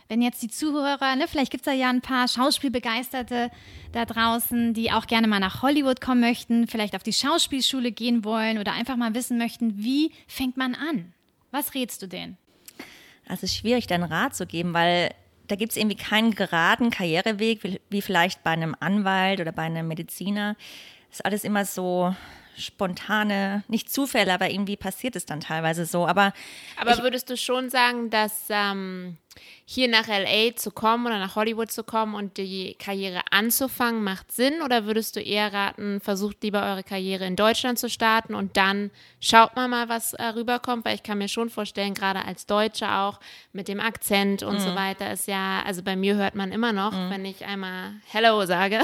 Wenn 0.09 0.23
jetzt 0.23 0.41
die 0.41 0.49
Zuhörer, 0.49 1.17
ne, 1.17 1.27
vielleicht 1.29 1.51
gibt 1.51 1.67
es 1.67 1.73
da 1.73 1.73
ja 1.73 1.91
ein 1.91 2.01
paar 2.01 2.29
Schauspielbegeisterte 2.29 3.51
da 3.93 4.05
draußen, 4.05 4.73
die 4.73 4.93
auch 4.93 5.07
gerne 5.07 5.27
mal 5.27 5.41
nach 5.41 5.63
Hollywood 5.63 6.01
kommen 6.01 6.21
möchten, 6.21 6.69
vielleicht 6.69 6.95
auf 6.95 7.03
die 7.03 7.13
Schauspielschule 7.13 7.91
gehen 7.91 8.25
wollen 8.25 8.59
oder 8.59 8.73
einfach 8.73 8.97
mal 8.97 9.15
wissen 9.15 9.37
möchten, 9.37 9.83
wie 9.83 10.13
fängt 10.29 10.57
man 10.57 10.75
an? 10.75 11.13
Was 11.51 11.75
rätst 11.75 12.03
du 12.03 12.07
denen? 12.07 12.39
Also 13.29 13.45
es 13.45 13.51
ist 13.51 13.57
schwierig, 13.57 13.89
da 13.89 13.97
einen 13.97 14.05
Rat 14.05 14.37
zu 14.37 14.47
geben, 14.47 14.73
weil 14.75 15.13
da 15.49 15.57
gibt 15.57 15.73
es 15.73 15.77
irgendwie 15.77 15.97
keinen 15.97 16.35
geraden 16.35 16.91
Karriereweg, 16.91 17.63
wie, 17.65 17.81
wie, 17.91 18.03
vielleicht 18.03 18.43
bei 18.43 18.51
einem 18.51 18.77
Anwalt 18.79 19.41
oder 19.41 19.53
bei 19.53 19.63
einem 19.63 19.89
Mediziner. 19.89 20.57
Das 21.09 21.21
ist 21.21 21.25
alles 21.25 21.45
immer 21.45 21.65
so 21.65 22.15
spontane, 22.57 23.65
nicht 23.69 23.93
Zufälle, 23.93 24.33
aber 24.33 24.51
irgendwie 24.51 24.77
passiert 24.77 25.17
es 25.17 25.27
dann 25.27 25.41
teilweise 25.41 25.85
so. 25.85 26.07
Aber, 26.07 26.33
aber 26.81 26.95
ich, 26.95 27.03
würdest 27.03 27.29
du 27.31 27.37
schon 27.37 27.71
sagen, 27.71 28.11
dass 28.11 28.47
ähm, 28.49 29.19
hier 29.65 29.89
nach 29.89 30.07
LA 30.07 30.55
zu 30.57 30.71
kommen 30.71 31.07
oder 31.07 31.19
nach 31.19 31.37
Hollywood 31.37 31.71
zu 31.71 31.85
kommen 31.85 32.15
und 32.15 32.37
die 32.37 32.77
Karriere 32.79 33.21
anzufangen, 33.31 34.05
macht 34.05 34.33
Sinn? 34.33 34.63
Oder 34.63 34.87
würdest 34.87 35.17
du 35.17 35.21
eher 35.21 35.53
raten, 35.53 36.01
versucht 36.01 36.43
lieber 36.43 36.63
eure 36.63 36.83
Karriere 36.83 37.27
in 37.27 37.37
Deutschland 37.37 37.79
zu 37.79 37.89
starten 37.89 38.35
und 38.35 38.57
dann 38.57 38.91
schaut 39.21 39.57
man 39.57 39.71
mal, 39.71 39.89
was 39.89 40.13
äh, 40.15 40.25
rüberkommt? 40.25 40.85
Weil 40.85 40.95
ich 40.95 41.03
kann 41.03 41.19
mir 41.19 41.29
schon 41.29 41.51
vorstellen, 41.51 41.95
gerade 41.95 42.25
als 42.25 42.47
Deutsche 42.47 42.91
auch 42.91 43.21
mit 43.53 43.69
dem 43.69 43.81
Akzent 43.81 44.43
und 44.43 44.55
mhm. 44.55 44.61
so 44.61 44.75
weiter 44.75 45.13
ist 45.13 45.27
ja, 45.27 45.63
also 45.65 45.83
bei 45.83 45.97
mir 45.97 46.17
hört 46.17 46.35
man 46.35 46.53
immer 46.53 46.73
noch, 46.73 46.93
mhm. 46.93 47.11
wenn 47.11 47.25
ich 47.25 47.45
einmal 47.45 47.95
Hello 48.07 48.45
sage, 48.47 48.81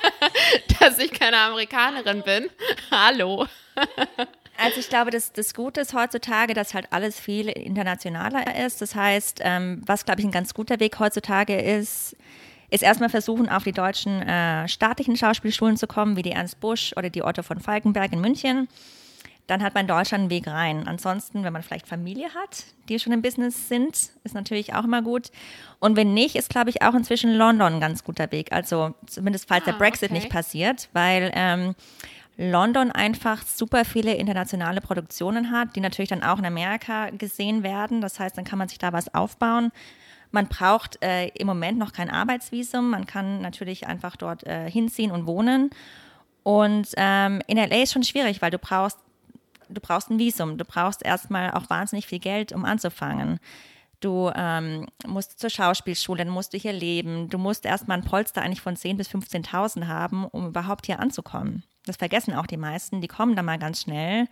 dass 0.80 0.98
ich 0.98 1.12
keine 1.12 1.38
Amerikanerin 1.38 2.22
bin. 2.22 2.50
Hallo. 2.90 3.46
Also 4.58 4.80
ich 4.80 4.88
glaube, 4.88 5.12
das, 5.12 5.32
das 5.32 5.54
Gute 5.54 5.80
ist 5.82 5.94
heutzutage, 5.94 6.52
dass 6.52 6.74
halt 6.74 6.88
alles 6.92 7.18
viel 7.18 7.48
internationaler 7.48 8.66
ist. 8.66 8.82
Das 8.82 8.94
heißt, 8.94 9.40
ähm, 9.44 9.82
was, 9.86 10.04
glaube 10.04 10.20
ich, 10.20 10.26
ein 10.26 10.32
ganz 10.32 10.52
guter 10.52 10.80
Weg 10.80 10.98
heutzutage 10.98 11.60
ist, 11.60 12.16
ist 12.68 12.82
erstmal 12.82 13.08
versuchen, 13.08 13.48
auf 13.48 13.62
die 13.62 13.72
deutschen 13.72 14.20
äh, 14.20 14.66
staatlichen 14.66 15.16
Schauspielschulen 15.16 15.76
zu 15.76 15.86
kommen, 15.86 16.16
wie 16.16 16.22
die 16.22 16.32
Ernst 16.32 16.58
Busch 16.58 16.92
oder 16.96 17.08
die 17.08 17.22
Otto 17.22 17.42
von 17.42 17.60
Falkenberg 17.60 18.12
in 18.12 18.20
München. 18.20 18.68
Dann 19.46 19.62
hat 19.62 19.74
man 19.74 19.82
in 19.82 19.88
Deutschland 19.88 20.22
einen 20.22 20.30
Weg 20.30 20.48
rein. 20.48 20.86
Ansonsten, 20.88 21.44
wenn 21.44 21.52
man 21.52 21.62
vielleicht 21.62 21.86
Familie 21.86 22.26
hat, 22.34 22.64
die 22.88 22.98
schon 22.98 23.12
im 23.12 23.22
Business 23.22 23.68
sind, 23.68 24.10
ist 24.24 24.34
natürlich 24.34 24.74
auch 24.74 24.84
immer 24.84 25.02
gut. 25.02 25.30
Und 25.78 25.96
wenn 25.96 26.12
nicht, 26.12 26.34
ist, 26.34 26.50
glaube 26.50 26.68
ich, 26.68 26.82
auch 26.82 26.94
inzwischen 26.94 27.32
London 27.32 27.74
ein 27.74 27.80
ganz 27.80 28.02
guter 28.04 28.30
Weg. 28.32 28.52
Also 28.52 28.94
zumindest 29.06 29.48
falls 29.48 29.62
ah, 29.62 29.70
der 29.70 29.78
Brexit 29.78 30.10
okay. 30.10 30.20
nicht 30.20 30.30
passiert, 30.30 30.90
weil 30.92 31.30
ähm, 31.34 31.74
London 32.38 32.92
einfach 32.92 33.42
super 33.44 33.84
viele 33.84 34.14
internationale 34.14 34.80
Produktionen 34.80 35.50
hat, 35.50 35.74
die 35.74 35.80
natürlich 35.80 36.08
dann 36.08 36.22
auch 36.22 36.38
in 36.38 36.46
Amerika 36.46 37.10
gesehen 37.10 37.64
werden. 37.64 38.00
Das 38.00 38.20
heißt, 38.20 38.38
dann 38.38 38.44
kann 38.44 38.60
man 38.60 38.68
sich 38.68 38.78
da 38.78 38.92
was 38.92 39.12
aufbauen. 39.12 39.72
Man 40.30 40.46
braucht 40.46 41.02
äh, 41.02 41.28
im 41.28 41.48
Moment 41.48 41.78
noch 41.78 41.92
kein 41.92 42.10
Arbeitsvisum. 42.10 42.90
Man 42.90 43.06
kann 43.06 43.40
natürlich 43.40 43.88
einfach 43.88 44.14
dort 44.16 44.46
äh, 44.46 44.70
hinziehen 44.70 45.10
und 45.10 45.26
wohnen. 45.26 45.70
Und 46.44 46.88
ähm, 46.96 47.42
in 47.48 47.56
LA 47.56 47.82
ist 47.82 47.92
schon 47.92 48.04
schwierig, 48.04 48.40
weil 48.40 48.52
du 48.52 48.58
brauchst, 48.58 48.98
du 49.68 49.80
brauchst 49.80 50.08
ein 50.08 50.20
Visum. 50.20 50.58
Du 50.58 50.64
brauchst 50.64 51.04
erstmal 51.04 51.50
auch 51.50 51.68
wahnsinnig 51.68 52.06
viel 52.06 52.20
Geld, 52.20 52.52
um 52.52 52.64
anzufangen. 52.64 53.40
Du 53.98 54.30
ähm, 54.36 54.86
musst 55.08 55.40
zur 55.40 55.50
Schauspielschule, 55.50 56.24
dann 56.24 56.32
musst 56.32 56.54
du 56.54 56.58
hier 56.58 56.72
leben. 56.72 57.28
Du 57.30 57.38
musst 57.38 57.64
erstmal 57.64 57.98
ein 57.98 58.04
Polster 58.04 58.42
eigentlich 58.42 58.60
von 58.60 58.76
10.000 58.76 58.96
bis 58.96 59.08
15.000 59.08 59.88
haben, 59.88 60.24
um 60.24 60.46
überhaupt 60.46 60.86
hier 60.86 61.00
anzukommen. 61.00 61.64
Das 61.88 61.96
vergessen 61.96 62.34
auch 62.34 62.46
die 62.46 62.56
meisten. 62.56 63.00
Die 63.00 63.08
kommen 63.08 63.34
da 63.34 63.42
mal 63.42 63.58
ganz 63.58 63.82
schnell. 63.82 64.26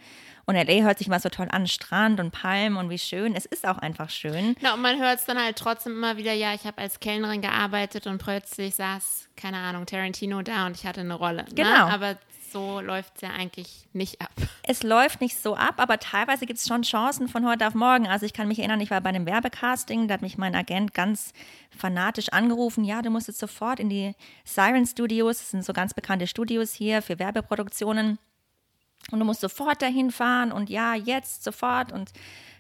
Und 0.44 0.54
LA 0.54 0.84
hört 0.84 0.98
sich 0.98 1.08
mal 1.08 1.18
so 1.18 1.28
toll 1.28 1.48
an, 1.50 1.66
Strand 1.66 2.20
und 2.20 2.30
Palmen 2.30 2.76
und 2.76 2.88
wie 2.88 2.98
schön. 2.98 3.34
Es 3.34 3.46
ist 3.46 3.66
auch 3.66 3.78
einfach 3.78 4.10
schön. 4.10 4.54
Ja, 4.60 4.74
und 4.74 4.82
man 4.82 4.98
hört 5.00 5.18
es 5.18 5.24
dann 5.24 5.42
halt 5.42 5.56
trotzdem 5.56 5.92
immer 5.92 6.16
wieder, 6.16 6.32
ja, 6.32 6.54
ich 6.54 6.64
habe 6.64 6.78
als 6.78 7.00
Kellnerin 7.00 7.40
gearbeitet 7.40 8.06
und 8.06 8.18
plötzlich 8.18 8.76
saß, 8.76 9.28
keine 9.36 9.56
Ahnung, 9.56 9.86
Tarantino 9.86 10.42
da 10.42 10.66
und 10.66 10.76
ich 10.76 10.86
hatte 10.86 11.00
eine 11.00 11.14
Rolle. 11.14 11.44
Ne? 11.44 11.54
Genau. 11.54 11.86
Ne? 11.86 11.92
Aber 11.92 12.16
so 12.52 12.80
läuft 12.80 13.16
es 13.16 13.22
ja 13.22 13.30
eigentlich 13.30 13.86
nicht 13.92 14.20
ab. 14.20 14.30
Es 14.62 14.82
läuft 14.82 15.20
nicht 15.20 15.40
so 15.40 15.56
ab, 15.56 15.74
aber 15.78 15.98
teilweise 15.98 16.46
gibt 16.46 16.58
es 16.58 16.66
schon 16.66 16.82
Chancen 16.82 17.28
von 17.28 17.46
heute 17.46 17.66
auf 17.66 17.74
morgen. 17.74 18.06
Also 18.06 18.26
ich 18.26 18.32
kann 18.32 18.48
mich 18.48 18.58
erinnern, 18.58 18.80
ich 18.80 18.90
war 18.90 19.00
bei 19.00 19.10
einem 19.10 19.26
Werbecasting, 19.26 20.08
da 20.08 20.14
hat 20.14 20.22
mich 20.22 20.38
mein 20.38 20.54
Agent 20.54 20.94
ganz 20.94 21.32
fanatisch 21.76 22.30
angerufen, 22.30 22.84
ja, 22.84 23.02
du 23.02 23.10
musst 23.10 23.28
jetzt 23.28 23.40
sofort 23.40 23.80
in 23.80 23.88
die 23.88 24.14
Siren 24.44 24.86
Studios, 24.86 25.38
das 25.38 25.50
sind 25.50 25.64
so 25.64 25.72
ganz 25.72 25.94
bekannte 25.94 26.26
Studios 26.26 26.72
hier 26.72 27.02
für 27.02 27.18
Werbeproduktionen. 27.18 28.18
Und 29.12 29.20
du 29.20 29.24
musst 29.24 29.40
sofort 29.40 29.82
dahin 29.82 30.10
fahren 30.10 30.50
und 30.50 30.68
ja, 30.68 30.94
jetzt, 30.94 31.44
sofort. 31.44 31.92
Und 31.92 32.10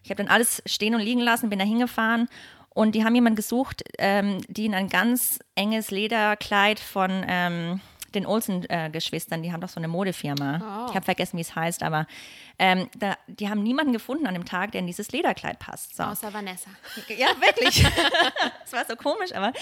ich 0.04 0.10
habe 0.10 0.22
dann 0.22 0.32
alles 0.32 0.62
stehen 0.66 0.94
und 0.94 1.00
liegen 1.00 1.20
lassen, 1.20 1.50
bin 1.50 1.58
da 1.58 1.64
hingefahren 1.64 2.28
und 2.76 2.94
die 2.94 3.04
haben 3.04 3.14
jemanden 3.14 3.36
gesucht, 3.36 3.82
ähm, 3.96 4.42
die 4.48 4.66
in 4.66 4.74
ein 4.74 4.90
ganz 4.90 5.38
enges 5.54 5.90
Lederkleid 5.90 6.78
von 6.78 7.24
ähm, 7.26 7.80
den 8.16 8.26
Olsen-Geschwistern, 8.26 9.42
die 9.42 9.52
haben 9.52 9.60
doch 9.60 9.68
so 9.68 9.78
eine 9.78 9.88
Modefirma. 9.88 10.86
Oh. 10.86 10.90
Ich 10.90 10.96
habe 10.96 11.04
vergessen, 11.04 11.36
wie 11.36 11.42
es 11.42 11.54
heißt, 11.54 11.82
aber 11.82 12.06
ähm, 12.58 12.88
da, 12.96 13.16
die 13.26 13.48
haben 13.48 13.62
niemanden 13.62 13.92
gefunden 13.92 14.26
an 14.26 14.34
dem 14.34 14.44
Tag, 14.44 14.72
der 14.72 14.80
in 14.80 14.86
dieses 14.86 15.12
Lederkleid 15.12 15.58
passt. 15.58 15.96
So. 15.96 16.02
Außer 16.02 16.32
Vanessa. 16.32 16.70
Ja, 17.16 17.28
wirklich. 17.40 17.86
das 18.62 18.72
war 18.72 18.84
so 18.84 18.96
komisch, 18.96 19.32
aber 19.32 19.52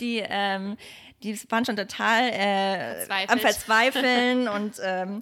die, 0.00 0.22
ähm, 0.28 0.76
die 1.22 1.38
waren 1.50 1.64
schon 1.64 1.76
total 1.76 2.30
äh, 2.32 3.06
am 3.28 3.38
Verzweifeln 3.38 4.48
und 4.48 4.76
ähm, 4.82 5.20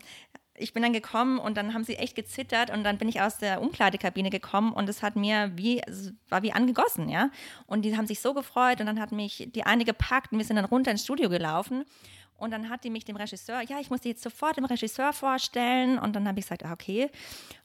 ich 0.59 0.72
bin 0.72 0.83
dann 0.83 0.92
gekommen 0.92 1.38
und 1.38 1.57
dann 1.57 1.75
haben 1.75 1.85
sie 1.85 1.96
echt 1.96 2.14
gezittert 2.14 2.70
und 2.70 2.85
dann 2.85 2.99
bin 2.99 3.09
ich 3.09 3.20
aus 3.20 3.38
der 3.38 3.61
Umkleidekabine 3.61 4.31
gekommen 4.31 4.72
und 4.72 4.88
es 4.88 5.03
hat 5.03 5.16
mir 5.16 5.53
wie, 5.55 5.83
war 6.29 6.42
wie 6.42 6.53
angegossen, 6.53 7.09
ja. 7.09 7.31
Und 7.66 7.83
die 7.83 7.96
haben 7.96 8.07
sich 8.07 8.20
so 8.20 8.35
gefreut 8.35 8.81
und 8.81 8.87
dann 8.87 9.01
hat 9.01 9.12
mich 9.12 9.49
die 9.55 9.64
eine 9.64 9.85
gepackt 9.85 10.33
und 10.33 10.38
wir 10.38 10.44
sind 10.44 10.57
dann 10.57 10.64
runter 10.64 10.90
ins 10.90 11.05
Studio 11.05 11.29
gelaufen 11.29 11.85
und 12.38 12.51
dann 12.51 12.68
hat 12.68 12.85
die 12.85 12.90
mich 12.90 13.05
dem 13.05 13.16
Regisseur, 13.16 13.62
ja, 13.62 13.79
ich 13.81 13.90
muss 13.90 14.03
die 14.03 14.11
jetzt 14.11 14.22
sofort 14.22 14.57
dem 14.57 14.64
Regisseur 14.66 15.12
vorstellen. 15.12 15.99
Und 15.99 16.14
dann 16.14 16.29
habe 16.29 16.38
ich 16.38 16.44
gesagt, 16.44 16.64
ah, 16.64 16.72
okay. 16.72 17.11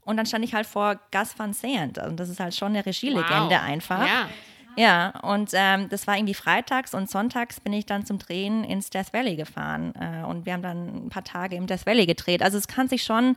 Und 0.06 0.18
dann 0.18 0.26
stand 0.26 0.46
ich 0.46 0.54
halt 0.54 0.66
vor 0.66 1.00
Gus 1.12 1.38
Van 1.38 1.54
Sant. 1.54 2.00
Also 2.00 2.16
das 2.16 2.30
ist 2.30 2.40
halt 2.40 2.56
schon 2.56 2.70
eine 2.70 2.86
Regielegende 2.86 3.56
wow. 3.56 3.62
einfach. 3.62 4.06
Ja. 4.06 4.30
Ja, 4.78 5.10
und 5.24 5.52
ähm, 5.54 5.90
das 5.90 6.08
war 6.08 6.16
irgendwie 6.16 6.34
freitags 6.34 6.94
und 6.94 7.10
sonntags 7.10 7.60
bin 7.60 7.74
ich 7.74 7.86
dann 7.86 8.06
zum 8.06 8.20
Drehen 8.20 8.64
ins 8.64 8.90
Death 8.90 9.12
Valley 9.12 9.36
gefahren. 9.36 9.94
Äh, 10.00 10.24
und 10.24 10.46
wir 10.46 10.54
haben 10.54 10.62
dann 10.62 11.08
ein 11.08 11.10
paar 11.10 11.26
Tage 11.26 11.58
im 11.58 11.68
Death 11.68 11.86
Valley 11.86 12.06
gedreht. 12.06 12.42
Also 12.42 12.58
es 12.58 12.70
kann 12.70 12.88
sich 12.88 13.04
schon 13.04 13.36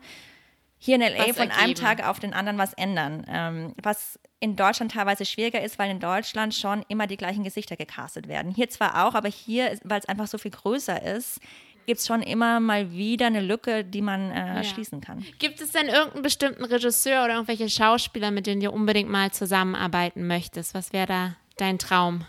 hier 0.85 0.97
in 0.97 1.01
LA 1.01 1.33
von 1.33 1.51
einem 1.51 1.75
Tag 1.75 2.07
auf 2.07 2.21
den 2.21 2.35
anderen 2.35 2.59
was 2.59 2.75
ändern. 2.75 3.25
Ähm, 3.27 3.75
was 3.83 4.19
in 4.39 4.55
Deutschland 4.55 4.93
teilweise 4.93 5.25
schwieriger 5.25 5.63
ist, 5.63 5.79
weil 5.79 5.91
in 5.91 5.99
Deutschland 5.99 6.55
schon 6.55 6.85
immer 6.89 7.07
die 7.07 7.17
gleichen 7.17 7.43
Gesichter 7.43 7.75
gecastet 7.75 8.29
werden. 8.29 8.53
Hier 8.53 8.69
zwar 8.69 9.07
auch, 9.07 9.15
aber 9.15 9.31
hier, 9.31 9.79
weil 9.83 10.01
es 10.01 10.05
einfach 10.07 10.27
so 10.27 10.37
viel 10.37 10.51
größer 10.51 11.03
ist, 11.03 11.41
gibt 11.87 12.01
es 12.01 12.07
schon 12.07 12.21
immer 12.21 12.61
mal 12.61 12.93
wieder 12.93 13.29
eine 13.29 13.41
Lücke, 13.41 13.83
die 13.83 14.03
man 14.03 14.31
äh, 14.31 14.57
ja. 14.57 14.63
schließen 14.63 15.01
kann. 15.01 15.25
Gibt 15.39 15.63
es 15.63 15.73
denn 15.73 15.87
irgendeinen 15.87 16.23
bestimmten 16.23 16.65
Regisseur 16.65 17.25
oder 17.25 17.35
irgendwelche 17.35 17.71
Schauspieler, 17.71 18.31
mit 18.31 18.47
denen 18.47 18.61
du 18.61 18.71
unbedingt 18.71 19.09
mal 19.09 19.33
zusammenarbeiten 19.33 20.27
möchtest? 20.27 20.75
Was 20.75 20.93
wäre 20.93 21.07
da 21.07 21.37
dein 21.57 21.79
Traum? 21.79 22.27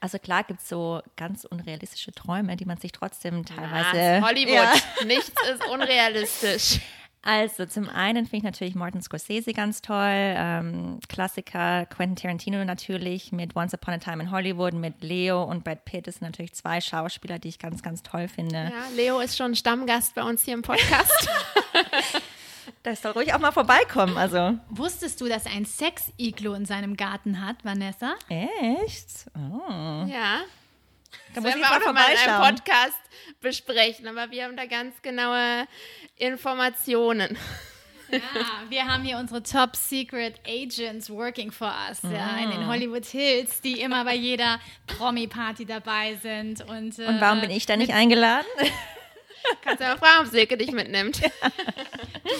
Also 0.00 0.18
klar 0.18 0.42
gibt 0.42 0.60
es 0.60 0.68
so 0.68 1.00
ganz 1.16 1.44
unrealistische 1.44 2.10
Träume, 2.10 2.56
die 2.56 2.64
man 2.64 2.78
sich 2.78 2.90
trotzdem 2.90 3.44
teilweise. 3.44 4.20
Was? 4.20 4.28
Hollywood, 4.28 4.54
ja. 5.00 5.04
nichts 5.06 5.32
ist 5.48 5.64
unrealistisch. 5.72 6.80
Also 7.22 7.66
zum 7.66 7.88
einen 7.88 8.24
finde 8.24 8.36
ich 8.36 8.42
natürlich 8.44 8.74
Martin 8.74 9.02
Scorsese 9.02 9.52
ganz 9.52 9.82
toll, 9.82 9.96
ähm, 9.98 11.00
Klassiker, 11.08 11.86
Quentin 11.86 12.16
Tarantino 12.16 12.64
natürlich 12.64 13.32
mit 13.32 13.56
Once 13.56 13.74
Upon 13.74 13.94
a 13.94 13.98
Time 13.98 14.22
in 14.22 14.30
Hollywood, 14.30 14.74
mit 14.74 15.02
Leo 15.02 15.42
und 15.42 15.64
Brad 15.64 15.84
Pitt 15.84 16.06
das 16.06 16.16
sind 16.16 16.28
natürlich 16.28 16.54
zwei 16.54 16.80
Schauspieler, 16.80 17.38
die 17.38 17.48
ich 17.48 17.58
ganz, 17.58 17.82
ganz 17.82 18.02
toll 18.02 18.28
finde. 18.28 18.56
Ja, 18.56 18.88
Leo 18.94 19.20
ist 19.20 19.36
schon 19.36 19.54
Stammgast 19.54 20.14
bei 20.14 20.22
uns 20.22 20.42
hier 20.44 20.54
im 20.54 20.62
Podcast. 20.62 21.28
Das 22.82 23.02
soll 23.02 23.12
ruhig 23.12 23.34
auch 23.34 23.38
mal 23.38 23.52
vorbeikommen. 23.52 24.16
Also. 24.16 24.58
Wusstest 24.70 25.20
du, 25.20 25.28
dass 25.28 25.46
er 25.46 25.52
ein 25.52 25.64
Sex-Iglo 25.64 26.54
in 26.54 26.64
seinem 26.64 26.96
Garten 26.96 27.44
hat, 27.44 27.64
Vanessa? 27.64 28.14
Echt? 28.28 29.26
Oh. 29.34 30.04
Ja. 30.06 30.42
Da 31.34 31.40
muss 31.40 31.54
ich 31.54 31.56
wir 31.56 31.70
auch 31.70 31.78
noch 31.80 31.92
mal 31.92 32.10
in 32.10 32.30
einem 32.30 32.56
Podcast 32.56 32.98
besprechen, 33.40 34.06
aber 34.06 34.30
wir 34.30 34.44
haben 34.44 34.56
da 34.56 34.66
ganz 34.66 35.00
genaue 35.02 35.66
Informationen. 36.16 37.36
Ja, 38.10 38.20
wir 38.68 38.86
haben 38.86 39.04
hier 39.04 39.18
unsere 39.18 39.42
Top 39.42 39.76
Secret 39.76 40.40
Agents 40.46 41.10
working 41.10 41.52
for 41.52 41.72
us 41.88 42.00
ja, 42.02 42.38
in 42.42 42.50
den 42.50 42.62
ah. 42.62 42.68
Hollywood 42.68 43.04
Hills, 43.04 43.60
die 43.60 43.80
immer 43.80 44.04
bei 44.04 44.14
jeder 44.14 44.60
Promi-Party 44.86 45.66
dabei 45.66 46.16
sind. 46.22 46.62
Und, 46.62 46.98
äh, 46.98 47.06
und 47.06 47.20
warum 47.20 47.40
bin 47.40 47.50
ich 47.50 47.66
da 47.66 47.76
nicht 47.76 47.92
eingeladen? 47.92 48.46
Kannst 49.62 49.80
du 49.80 49.84
ja 49.84 49.90
mal 49.90 49.98
fragen, 49.98 50.26
ob 50.26 50.32
Silke 50.32 50.56
dich 50.56 50.72
mitnimmt. 50.72 51.20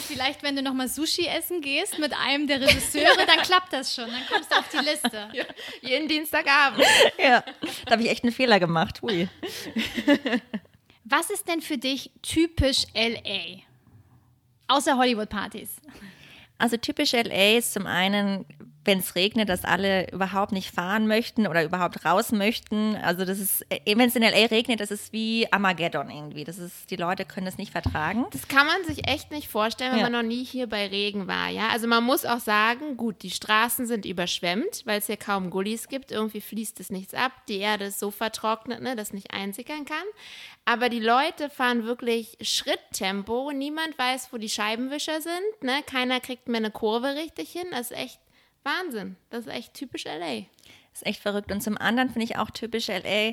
Vielleicht, 0.06 0.42
wenn 0.42 0.56
du 0.56 0.62
nochmal 0.62 0.88
Sushi 0.88 1.26
essen 1.26 1.61
gehst 1.61 1.98
mit 1.98 2.12
einem 2.14 2.46
der 2.46 2.61
Regisseure, 2.61 3.26
dann 3.26 3.38
klappt 3.38 3.72
das 3.72 3.94
schon. 3.94 4.06
Dann 4.11 4.22
kommst 4.30 4.52
du 4.52 4.56
auf 4.56 4.68
die 4.68 4.84
Liste. 4.84 5.28
Ja, 5.32 5.44
jeden 5.80 6.08
Dienstagabend. 6.08 6.84
Ja, 7.18 7.42
da 7.87 7.92
habe 7.92 8.02
ich 8.02 8.11
echt 8.11 8.24
einen 8.24 8.32
Fehler 8.32 8.61
gemacht. 8.61 9.00
Hui. 9.02 9.28
Was 11.04 11.30
ist 11.30 11.48
denn 11.48 11.61
für 11.62 11.78
dich 11.78 12.11
typisch 12.22 12.84
LA? 12.94 13.62
Außer 14.68 14.96
Hollywood-Partys. 14.96 15.76
Also 16.58 16.76
typisch 16.76 17.12
LA 17.12 17.56
ist 17.58 17.72
zum 17.72 17.87
einen, 17.87 18.44
wenn 18.88 18.98
es 18.98 19.14
regnet, 19.14 19.48
dass 19.48 19.64
alle 19.64 20.11
überhaupt 20.11 20.51
nicht 20.51 20.74
fahren 20.74 21.07
möchten 21.07 21.46
oder 21.46 21.62
überhaupt 21.62 22.05
raus 22.05 22.33
möchten. 22.33 22.96
Also 22.96 23.24
das 23.24 23.38
ist, 23.38 23.64
äh, 23.70 23.79
wenn 23.96 24.09
es 24.09 24.16
in 24.16 24.22
LA 24.22 24.46
regnet, 24.46 24.81
das 24.81 24.90
ist 24.90 25.12
wie 25.12 25.46
Armageddon 25.53 26.11
irgendwie. 26.11 26.42
Das 26.42 26.59
ist, 26.59 26.90
die 26.90 26.96
Leute 26.96 27.24
können 27.24 27.46
das 27.46 27.59
nicht 27.59 27.70
vertragen. 27.70 28.27
Das 28.33 28.48
kann 28.48 28.66
man 28.66 28.83
sich 28.85 29.07
echt 29.07 29.31
nicht 29.31 29.46
vorstellen, 29.48 29.92
wenn 29.92 29.98
Ja. 30.01 30.09
man 30.11 30.12
noch 30.24 30.29
nie 30.29 30.42
hier 30.44 30.66
bei 30.66 30.87
Regen 30.88 31.29
war, 31.29 31.48
ja. 31.51 31.68
Also 31.68 31.87
man 31.87 32.03
muss 32.03 32.24
auch 32.24 32.40
sagen, 32.40 32.96
gut, 32.96 33.22
die 33.22 33.31
Straßen 33.31 33.87
sind 33.87 34.05
überschwemmt, 34.07 34.83
weil 34.87 34.98
es 34.98 35.07
hier 35.07 35.16
kaum 35.18 35.51
Gullis 35.51 35.88
gibt. 35.88 36.11
Irgendwie 36.11 36.40
fließt 36.40 36.81
es 36.81 36.90
nichts 36.90 37.14
ab. 37.14 37.33
Die 37.48 37.59
Erde 37.59 37.85
ist 37.85 38.01
so 38.01 38.11
vertrocknet, 38.11 38.81
ne, 38.83 38.96
dass 38.96 39.12
nicht 39.12 39.33
einsickern 39.33 39.85
kann. 39.85 39.96
Aber 40.64 40.88
die 40.88 41.01
Leute 41.01 41.51
fahren 41.51 41.85
wirklich 41.85 42.37
Schritttempo. 42.40 43.53
Niemand 43.53 43.98
weiß, 43.98 44.29
wo 44.33 44.38
die 44.38 44.48
Scheibenwischer 44.48 45.20
sind. 45.20 45.62
Ne? 45.62 45.83
Keiner 45.87 46.20
kriegt 46.20 46.48
mehr 46.48 46.59
eine 46.59 46.70
Kurve 46.70 47.14
richtig 47.14 47.51
hin. 47.53 47.66
Das 47.70 47.90
ist 47.90 47.96
echt 47.96 48.18
Wahnsinn. 48.68 49.16
Das 49.31 49.46
ist 49.46 49.52
echt 49.52 49.74
typisch 49.74 50.04
LA. 50.04 50.46
ist 50.92 51.07
echt 51.07 51.22
verrückt. 51.22 51.50
Und 51.50 51.62
zum 51.62 51.78
anderen 51.78 52.11
finde 52.11 52.24
ich 52.24 52.37
auch 52.37 52.50
typisch 52.50 52.88
LA, 52.88 53.33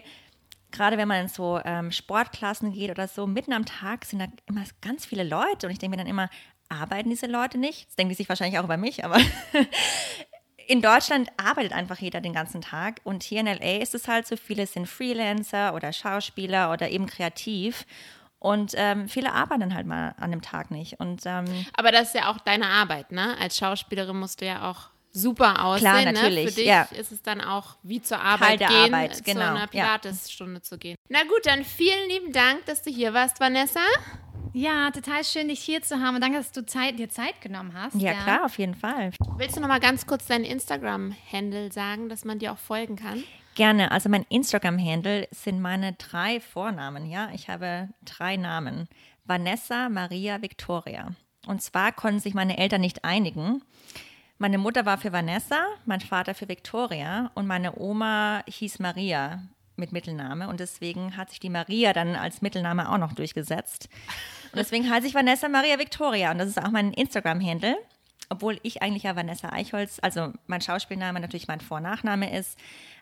gerade 0.72 0.98
wenn 0.98 1.08
man 1.08 1.22
in 1.22 1.28
so 1.28 1.60
ähm, 1.64 1.92
Sportklassen 1.92 2.74
geht 2.74 2.92
oder 2.92 3.08
so, 3.08 3.28
mitten 3.28 3.54
am 3.54 3.66
Tag 3.66 4.06
sind 4.06 4.20
da 4.20 4.28
immer 4.48 4.64
ganz 4.82 5.06
viele 5.06 5.24
Leute. 5.24 5.68
Und 5.68 5.74
ich 5.74 5.80
denke 5.80 5.98
mir 5.98 6.04
dann 6.04 6.10
immer, 6.10 6.30
arbeiten 6.70 7.10
diese 7.10 7.28
Leute 7.28 7.58
nicht? 7.58 7.88
Das 7.88 7.96
denken 7.96 8.10
die 8.10 8.16
sich 8.16 8.30
wahrscheinlich 8.30 8.60
auch 8.60 8.66
über 8.66 8.78
mich, 8.78 9.06
aber 9.06 9.20
in 10.68 10.82
Deutschland 10.82 11.30
arbeitet 11.38 11.74
einfach 11.74 12.00
jeder 12.00 12.22
den 12.22 12.34
ganzen 12.34 12.62
Tag. 12.62 13.02
Und 13.04 13.24
hier 13.24 13.42
in 13.42 13.48
LA 13.48 13.82
ist 13.82 13.96
es 13.96 14.08
halt 14.08 14.28
so, 14.28 14.36
viele 14.36 14.68
sind 14.68 14.88
Freelancer 14.88 15.74
oder 15.74 15.94
Schauspieler 15.94 16.72
oder 16.72 16.90
eben 16.90 17.06
kreativ. 17.06 17.86
Und 18.40 18.74
ähm, 18.76 19.08
viele 19.08 19.34
arbeiten 19.34 19.74
halt 19.74 19.88
mal 19.88 20.14
an 20.20 20.32
dem 20.32 20.42
Tag 20.42 20.70
nicht. 20.70 21.00
Und 21.00 21.24
ähm, 21.26 21.46
Aber 21.76 21.92
das 21.92 22.10
ist 22.10 22.16
ja 22.16 22.30
auch 22.30 22.40
deine 22.40 22.68
Arbeit, 22.68 23.12
ne? 23.12 23.36
Als 23.40 23.58
Schauspielerin 23.58 24.18
musst 24.18 24.42
du 24.42 24.46
ja 24.46 24.70
auch 24.70 24.90
super 25.16 25.64
aussehen. 25.66 25.90
Klar, 25.90 26.04
Ne? 26.06 26.12
natürlich, 26.14 26.50
Für 26.50 26.56
dich 26.56 26.66
ja. 26.68 26.84
ist 26.84 27.12
es 27.12 27.22
dann 27.22 27.42
auch 27.42 27.78
wie 27.84 28.02
zur 28.02 28.20
Arbeit 28.20 28.60
der 28.60 28.68
gehen, 28.68 28.94
Arbeit, 28.94 29.16
zu 29.16 29.24
genau, 29.24 29.42
einer 29.42 29.60
ja. 29.62 29.68
Pilatesstunde 29.68 30.62
zu 30.62 30.78
gehen. 30.78 30.96
Na 31.10 31.24
gut, 31.24 31.46
dann 31.46 31.64
vielen 31.64 32.10
lieben 32.10 32.32
Dank, 32.34 32.66
dass 32.66 32.82
du 32.84 32.92
hier 32.92 33.14
warst, 33.14 33.40
Vanessa. 33.40 33.80
Ja, 34.54 34.90
total 34.92 35.24
schön, 35.26 35.50
dich 35.50 35.60
hier 35.60 35.82
zu 35.82 36.00
haben 36.00 36.16
und 36.16 36.22
danke, 36.22 36.38
dass 36.38 36.52
du 36.54 36.66
Zeit, 36.66 36.98
dir 36.98 37.10
Zeit 37.10 37.42
genommen 37.42 37.74
hast. 37.74 37.96
ja, 37.96 38.14
klar, 38.14 38.46
auf 38.46 38.58
jeden 38.58 38.76
Fall. 38.76 39.12
Willst 39.38 39.58
du 39.58 39.60
noch 39.62 39.68
mal 39.68 39.82
ganz 39.82 40.06
kurz 40.08 40.28
deinen 40.28 40.46
Instagram-Handle 40.46 41.72
sagen, 41.74 42.08
dass 42.08 42.24
man 42.24 42.40
dir 42.40 42.54
auch 42.54 42.58
folgen 42.58 42.96
kann? 42.96 43.24
Gerne. 43.56 43.92
Also 43.92 44.08
mein 44.10 44.26
Instagram-Handle 44.30 45.28
sind 45.32 45.62
meine 45.62 45.94
drei 45.94 46.40
Vornamen, 46.40 47.06
ja. 47.10 47.30
Ich 47.34 47.50
habe 47.50 47.90
drei 48.06 48.38
Namen. 48.38 48.88
Vanessa 49.26 49.90
Maria 49.90 50.42
Victoria. 50.42 51.10
Und 51.48 51.62
zwar 51.62 51.92
konnten 51.92 52.20
sich 52.20 52.34
meine 52.34 52.58
Eltern 52.58 52.82
nicht 52.82 53.04
einigen. 53.04 53.62
Meine 54.38 54.58
Mutter 54.58 54.86
war 54.86 54.98
für 54.98 55.14
Vanessa, 55.14 55.66
mein 55.86 56.02
Vater 56.02 56.36
für 56.36 56.50
Victoria 56.50 57.32
und 57.36 57.48
meine 57.48 57.80
Oma 57.80 58.44
hieß 58.48 58.80
Maria 58.80 59.44
mit 59.78 59.92
Mittelname 59.92 60.50
und 60.50 60.60
deswegen 60.60 61.16
hat 61.16 61.30
sich 61.30 61.40
die 61.40 61.50
Maria 61.50 61.94
dann 61.94 62.16
als 62.16 62.42
Mittelname 62.42 62.90
auch 62.92 62.98
noch 62.98 63.14
durchgesetzt. 63.14 63.90
Und 64.52 64.60
deswegen 64.60 64.90
heiße 64.90 65.08
ich 65.08 65.14
Vanessa 65.16 65.48
Maria 65.48 65.80
Victoria 65.80 66.32
und 66.32 66.38
das 66.38 66.50
ist 66.50 66.62
auch 66.62 66.72
mein 66.72 66.92
Instagram-Handle. 66.94 67.78
Obwohl 68.30 68.60
ich 68.64 68.82
eigentlich 68.82 69.04
ja 69.04 69.16
Vanessa 69.16 69.50
Eichholz, 69.50 70.00
also 70.02 70.34
mein 70.48 70.60
Schauspielname 70.62 71.20
natürlich 71.20 71.48
mein 71.48 71.62
Vor- 71.62 71.78
und 71.78 71.84
Nachname 71.84 72.36
ist, 72.38 72.58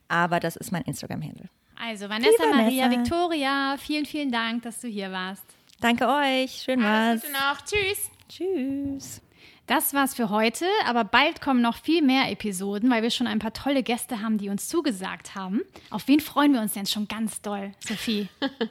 aber 0.10 0.40
das 0.40 0.56
ist 0.56 0.72
mein 0.72 0.82
Instagram-Handle. 0.84 1.50
Also 1.82 2.10
Vanessa 2.10 2.30
Die 2.44 2.56
Maria 2.56 2.84
Vanessa. 2.86 3.02
Victoria, 3.02 3.76
vielen, 3.80 4.06
vielen 4.06 4.32
Dank, 4.32 4.64
dass 4.64 4.82
du 4.82 4.88
hier 4.88 5.12
warst. 5.12 5.44
Danke 5.80 6.08
euch, 6.08 6.62
schön 6.64 6.84
Alles 6.84 7.24
was. 7.24 7.30
Gute 7.30 7.34
noch. 7.34 7.62
Tschüss. 7.66 8.12
Tschüss. 8.30 9.22
Das 9.66 9.94
war's 9.94 10.14
für 10.14 10.30
heute, 10.30 10.66
aber 10.86 11.06
bald 11.06 11.40
kommen 11.40 11.62
noch 11.62 11.78
viel 11.78 12.02
mehr 12.02 12.30
Episoden, 12.30 12.90
weil 12.92 13.02
wir 13.02 13.12
schon 13.12 13.28
ein 13.28 13.40
paar 13.40 13.54
tolle 13.54 13.82
Gäste 13.82 14.22
haben, 14.22 14.38
die 14.38 14.50
uns 14.50 14.68
zugesagt 14.68 15.36
haben. 15.36 15.62
Auf 15.90 16.10
wen 16.10 16.20
freuen 16.20 16.54
wir 16.54 16.60
uns 16.60 16.74
denn 16.74 16.86
schon 16.86 17.08
ganz 17.08 17.42
doll, 17.42 17.72
Sophie? 17.80 18.28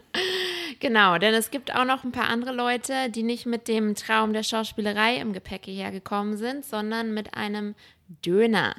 Genau, 0.81 1.19
denn 1.19 1.35
es 1.35 1.51
gibt 1.51 1.75
auch 1.75 1.85
noch 1.85 2.03
ein 2.03 2.13
paar 2.13 2.29
andere 2.29 2.53
Leute, 2.53 3.11
die 3.11 3.23
nicht 3.23 3.47
mit 3.47 3.69
dem 3.69 3.95
Traum 3.95 4.33
der 4.33 4.43
Schauspielerei 4.43 5.17
im 5.17 5.33
Gepäck 5.33 5.67
hierher 5.67 5.93
gekommen 5.93 6.37
sind, 6.37 6.65
sondern 6.65 7.15
mit 7.15 7.35
einem 7.35 7.75
Döner. 8.25 8.75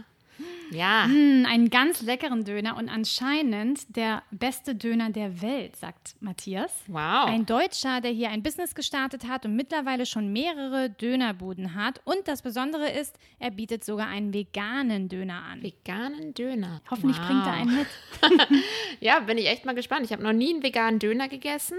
Ja, 0.72 1.06
Hm, 1.06 1.46
einen 1.48 1.70
ganz 1.70 2.02
leckeren 2.02 2.44
Döner 2.46 2.78
und 2.78 2.90
anscheinend 2.90 3.96
der 3.96 4.24
beste 4.32 4.74
Döner 4.76 5.10
der 5.12 5.42
Welt, 5.42 5.76
sagt 5.76 6.16
Matthias. 6.20 6.72
wow. 6.88 7.26
Ein 7.28 7.46
Deutscher, 7.46 8.02
der 8.02 8.12
hier 8.12 8.30
ein 8.30 8.42
Business 8.44 8.74
gestartet 8.74 9.28
hat 9.28 9.46
und 9.46 9.56
mittlerweile 9.56 10.06
schon 10.06 10.34
mehrere 10.34 10.90
Dönerbuden 10.90 11.76
hat. 11.76 12.02
Und 12.06 12.28
das 12.28 12.42
Besondere 12.42 12.90
ist, 12.92 13.16
er 13.40 13.52
bietet 13.52 13.84
sogar 13.84 14.08
einen 14.08 14.34
veganen 14.34 15.10
Döner 15.10 15.44
an. 15.44 15.62
Veganen 15.62 16.34
Döner. 16.34 16.82
Hoffentlich 16.90 17.20
wow. 17.20 17.28
bringt 17.28 17.46
er 17.46 17.54
einen 17.54 17.76
mit. 17.78 17.88
Ja, 19.00 19.20
bin 19.20 19.38
ich 19.38 19.48
echt 19.48 19.66
mal 19.66 19.76
gespannt. 19.76 20.06
Ich 20.06 20.12
habe 20.14 20.24
noch 20.24 20.34
nie 20.34 20.54
einen 20.54 20.64
veganen 20.64 21.00
Döner 21.00 21.28
gegessen. 21.28 21.78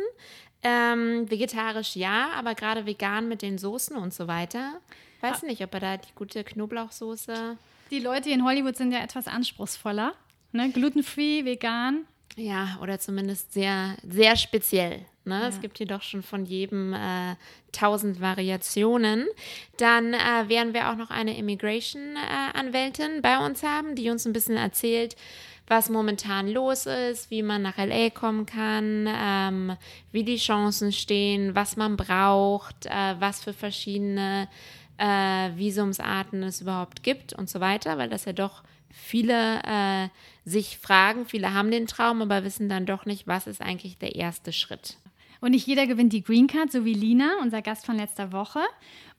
Ähm, 0.62 1.30
vegetarisch 1.30 1.94
ja, 1.96 2.30
aber 2.36 2.54
gerade 2.54 2.86
vegan 2.86 3.28
mit 3.28 3.42
den 3.42 3.58
Soßen 3.58 3.96
und 3.96 4.14
so 4.14 4.28
weiter. 4.28 4.80
Weiß 5.32 5.42
nicht, 5.42 5.62
ob 5.62 5.74
er 5.74 5.80
da 5.80 5.96
die 5.96 6.14
gute 6.14 6.44
Knoblauchsoße. 6.44 7.56
Die 7.90 8.00
Leute 8.00 8.30
in 8.30 8.44
Hollywood 8.44 8.76
sind 8.76 8.92
ja 8.92 9.02
etwas 9.02 9.26
anspruchsvoller. 9.26 10.14
Ne? 10.52 10.70
Glutenfree, 10.70 11.44
vegan. 11.44 12.06
Ja, 12.36 12.78
oder 12.82 12.98
zumindest 12.98 13.52
sehr, 13.52 13.96
sehr 14.02 14.36
speziell. 14.36 15.04
Ne? 15.24 15.46
Es 15.48 15.60
gibt 15.60 15.78
hier 15.78 15.86
doch 15.86 16.02
schon 16.02 16.22
von 16.22 16.44
jedem 16.44 16.92
äh, 16.92 17.36
tausend 17.72 18.20
Variationen. 18.20 19.26
Dann 19.78 20.12
äh, 20.12 20.48
werden 20.48 20.74
wir 20.74 20.90
auch 20.90 20.96
noch 20.96 21.10
eine 21.10 21.36
Immigration-Anwältin 21.38 23.22
bei 23.22 23.38
uns 23.38 23.62
haben, 23.62 23.94
die 23.94 24.10
uns 24.10 24.26
ein 24.26 24.32
bisschen 24.32 24.56
erzählt, 24.56 25.16
was 25.66 25.88
momentan 25.88 26.48
los 26.48 26.84
ist, 26.84 27.30
wie 27.30 27.42
man 27.42 27.62
nach 27.62 27.78
LA 27.78 28.10
kommen 28.10 28.44
kann, 28.44 29.08
ähm, 29.08 29.76
wie 30.12 30.24
die 30.24 30.36
Chancen 30.36 30.92
stehen, 30.92 31.54
was 31.54 31.76
man 31.76 31.96
braucht, 31.96 32.84
äh, 32.84 33.14
was 33.18 33.42
für 33.42 33.54
verschiedene 33.54 34.48
äh, 34.98 35.50
Visumsarten 35.56 36.42
es 36.42 36.60
überhaupt 36.60 37.02
gibt 37.02 37.32
und 37.32 37.48
so 37.48 37.60
weiter, 37.60 37.98
weil 37.98 38.08
das 38.08 38.24
ja 38.24 38.32
doch 38.32 38.62
viele 38.90 39.60
äh, 39.64 40.08
sich 40.44 40.78
fragen, 40.78 41.26
viele 41.26 41.52
haben 41.52 41.70
den 41.70 41.86
Traum, 41.86 42.22
aber 42.22 42.44
wissen 42.44 42.68
dann 42.68 42.86
doch 42.86 43.06
nicht, 43.06 43.26
was 43.26 43.46
ist 43.46 43.60
eigentlich 43.60 43.98
der 43.98 44.14
erste 44.14 44.52
Schritt. 44.52 44.96
Und 45.40 45.50
nicht 45.50 45.66
jeder 45.66 45.86
gewinnt 45.86 46.12
die 46.12 46.22
Green 46.22 46.46
Card, 46.46 46.72
so 46.72 46.84
wie 46.84 46.94
Lina, 46.94 47.32
unser 47.42 47.60
Gast 47.60 47.84
von 47.84 47.96
letzter 47.96 48.32
Woche. 48.32 48.60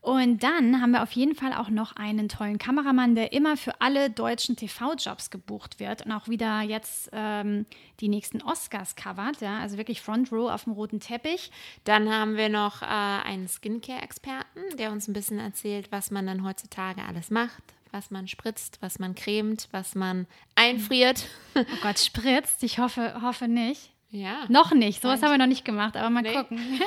Und 0.05 0.43
dann 0.43 0.81
haben 0.81 0.91
wir 0.91 1.01
auf 1.01 1.13
jeden 1.13 1.33
Fall 1.33 1.51
auch 1.51 1.69
noch 1.69 1.95
einen 1.95 2.29
tollen 2.29 2.59
Kameramann, 2.59 3.15
der 3.15 3.33
immer 3.33 3.57
für 3.57 3.81
alle 3.81 4.11
deutschen 4.11 4.55
TV-Jobs 4.55 5.31
gebucht 5.31 5.79
wird 5.79 6.05
und 6.05 6.11
auch 6.11 6.27
wieder 6.27 6.61
jetzt 6.61 7.09
ähm, 7.11 7.65
die 8.01 8.07
nächsten 8.07 8.43
Oscars 8.43 8.95
covert. 8.95 9.41
Ja? 9.41 9.57
Also 9.57 9.77
wirklich 9.77 10.03
Front 10.03 10.31
Row 10.31 10.51
auf 10.51 10.65
dem 10.65 10.73
roten 10.73 10.99
Teppich. 10.99 11.49
Dann 11.85 12.07
haben 12.13 12.37
wir 12.37 12.49
noch 12.49 12.83
äh, 12.83 12.85
einen 12.85 13.47
Skincare-Experten, 13.47 14.77
der 14.77 14.91
uns 14.91 15.07
ein 15.07 15.13
bisschen 15.13 15.39
erzählt, 15.39 15.91
was 15.91 16.11
man 16.11 16.27
dann 16.27 16.43
heutzutage 16.43 17.01
alles 17.01 17.31
macht, 17.31 17.63
was 17.89 18.11
man 18.11 18.27
spritzt, 18.27 18.77
was 18.81 18.99
man 18.99 19.15
cremt, 19.15 19.69
was 19.71 19.95
man 19.95 20.27
einfriert. 20.53 21.25
Oh 21.55 21.63
Gott, 21.81 21.97
spritzt. 21.97 22.61
Ich 22.61 22.77
hoffe, 22.77 23.23
hoffe 23.23 23.47
nicht. 23.47 23.94
Ja, 24.09 24.45
Noch 24.49 24.71
nicht. 24.73 25.01
Sowas 25.01 25.21
haben 25.21 25.31
wir 25.31 25.37
noch 25.37 25.47
nicht 25.47 25.65
gemacht, 25.65 25.97
aber 25.97 26.09
mal 26.09 26.21
Nee. 26.21 26.33
gucken. 26.33 26.57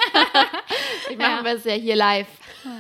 ich 1.11 1.19
machen 1.19 1.45
wir 1.45 1.53
es 1.53 1.65
ja 1.65 1.75
hier 1.75 1.97
live. 1.97 2.27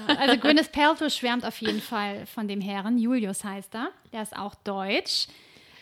Also 0.07 0.37
Gwyneth 0.38 0.72
Paltrow 0.72 1.12
schwärmt 1.12 1.44
auf 1.44 1.61
jeden 1.61 1.81
Fall 1.81 2.27
von 2.27 2.48
dem 2.48 2.61
Herren. 2.61 2.98
Julius 2.98 3.44
heißt 3.44 3.74
er. 3.74 3.90
Der 4.12 4.22
ist 4.22 4.37
auch 4.37 4.55
deutsch. 4.57 5.27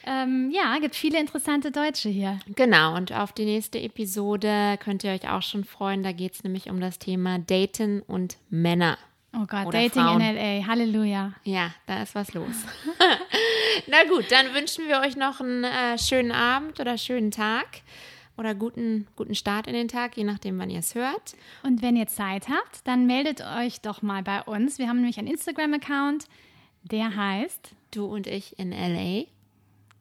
Ähm, 0.08 0.52
ja, 0.52 0.78
gibt 0.78 0.94
viele 0.94 1.18
interessante 1.18 1.72
Deutsche 1.72 2.08
hier. 2.08 2.38
Genau, 2.54 2.94
und 2.94 3.12
auf 3.12 3.32
die 3.32 3.44
nächste 3.44 3.80
Episode 3.80 4.78
könnt 4.82 5.02
ihr 5.02 5.10
euch 5.12 5.28
auch 5.28 5.42
schon 5.42 5.64
freuen. 5.64 6.02
Da 6.04 6.12
geht 6.12 6.34
es 6.34 6.44
nämlich 6.44 6.70
um 6.70 6.80
das 6.80 6.98
Thema 7.00 7.38
Daten 7.40 8.02
und 8.02 8.36
Männer. 8.48 8.98
Oh 9.34 9.46
Gott, 9.46 9.66
Oder 9.66 9.82
Dating 9.82 10.02
Frauen. 10.02 10.20
in 10.20 10.36
L.A. 10.36 10.66
Halleluja. 10.66 11.32
Ja, 11.44 11.70
da 11.86 12.02
ist 12.02 12.14
was 12.14 12.32
los. 12.34 12.54
Na 13.86 14.04
gut, 14.08 14.30
dann 14.30 14.54
wünschen 14.54 14.86
wir 14.88 15.00
euch 15.00 15.16
noch 15.16 15.40
einen 15.40 15.64
äh, 15.64 15.98
schönen 15.98 16.32
Abend 16.32 16.78
oder 16.80 16.96
schönen 16.96 17.30
Tag 17.32 17.66
oder 18.36 18.54
guten, 18.54 19.06
guten 19.16 19.34
Start 19.34 19.66
in 19.66 19.72
den 19.74 19.88
Tag, 19.88 20.16
je 20.16 20.24
nachdem, 20.24 20.58
wann 20.58 20.70
ihr 20.70 20.80
es 20.80 20.94
hört. 20.94 21.34
Und 21.62 21.82
wenn 21.82 21.96
ihr 21.96 22.06
Zeit 22.06 22.48
habt, 22.48 22.86
dann 22.86 23.06
meldet 23.06 23.40
euch 23.42 23.80
doch 23.80 24.02
mal 24.02 24.22
bei 24.22 24.42
uns. 24.42 24.78
Wir 24.78 24.88
haben 24.88 24.96
nämlich 24.98 25.18
einen 25.18 25.28
Instagram-Account, 25.28 26.26
der 26.82 27.16
heißt, 27.16 27.70
Du 27.92 28.04
und 28.06 28.26
ich 28.26 28.58
in 28.58 28.72
LA. 28.72 29.24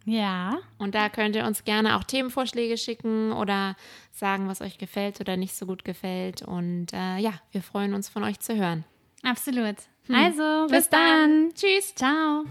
ja, 0.05 0.57
Und 0.77 0.95
da 0.95 1.07
könnt 1.09 1.35
ihr 1.35 1.45
uns 1.45 1.63
gerne 1.63 1.95
auch 1.97 2.03
Themenvorschläge 2.03 2.77
schicken 2.77 3.31
oder 3.31 3.75
sagen, 4.11 4.47
was 4.47 4.61
euch 4.61 4.77
gefällt 4.77 5.19
oder 5.21 5.37
nicht 5.37 5.55
so 5.55 5.65
gut 5.65 5.85
gefällt. 5.85 6.41
Und 6.41 6.87
äh, 6.93 7.17
ja, 7.19 7.33
wir 7.51 7.61
freuen 7.61 7.93
uns 7.93 8.09
von 8.09 8.23
euch 8.23 8.39
zu 8.39 8.55
hören. 8.55 8.83
absolut. 9.23 9.75
Also, 10.11 10.67
bis, 10.69 10.87
dann. 10.89 11.51
Tschüss. 11.55 11.95
Ciao. 11.95 12.43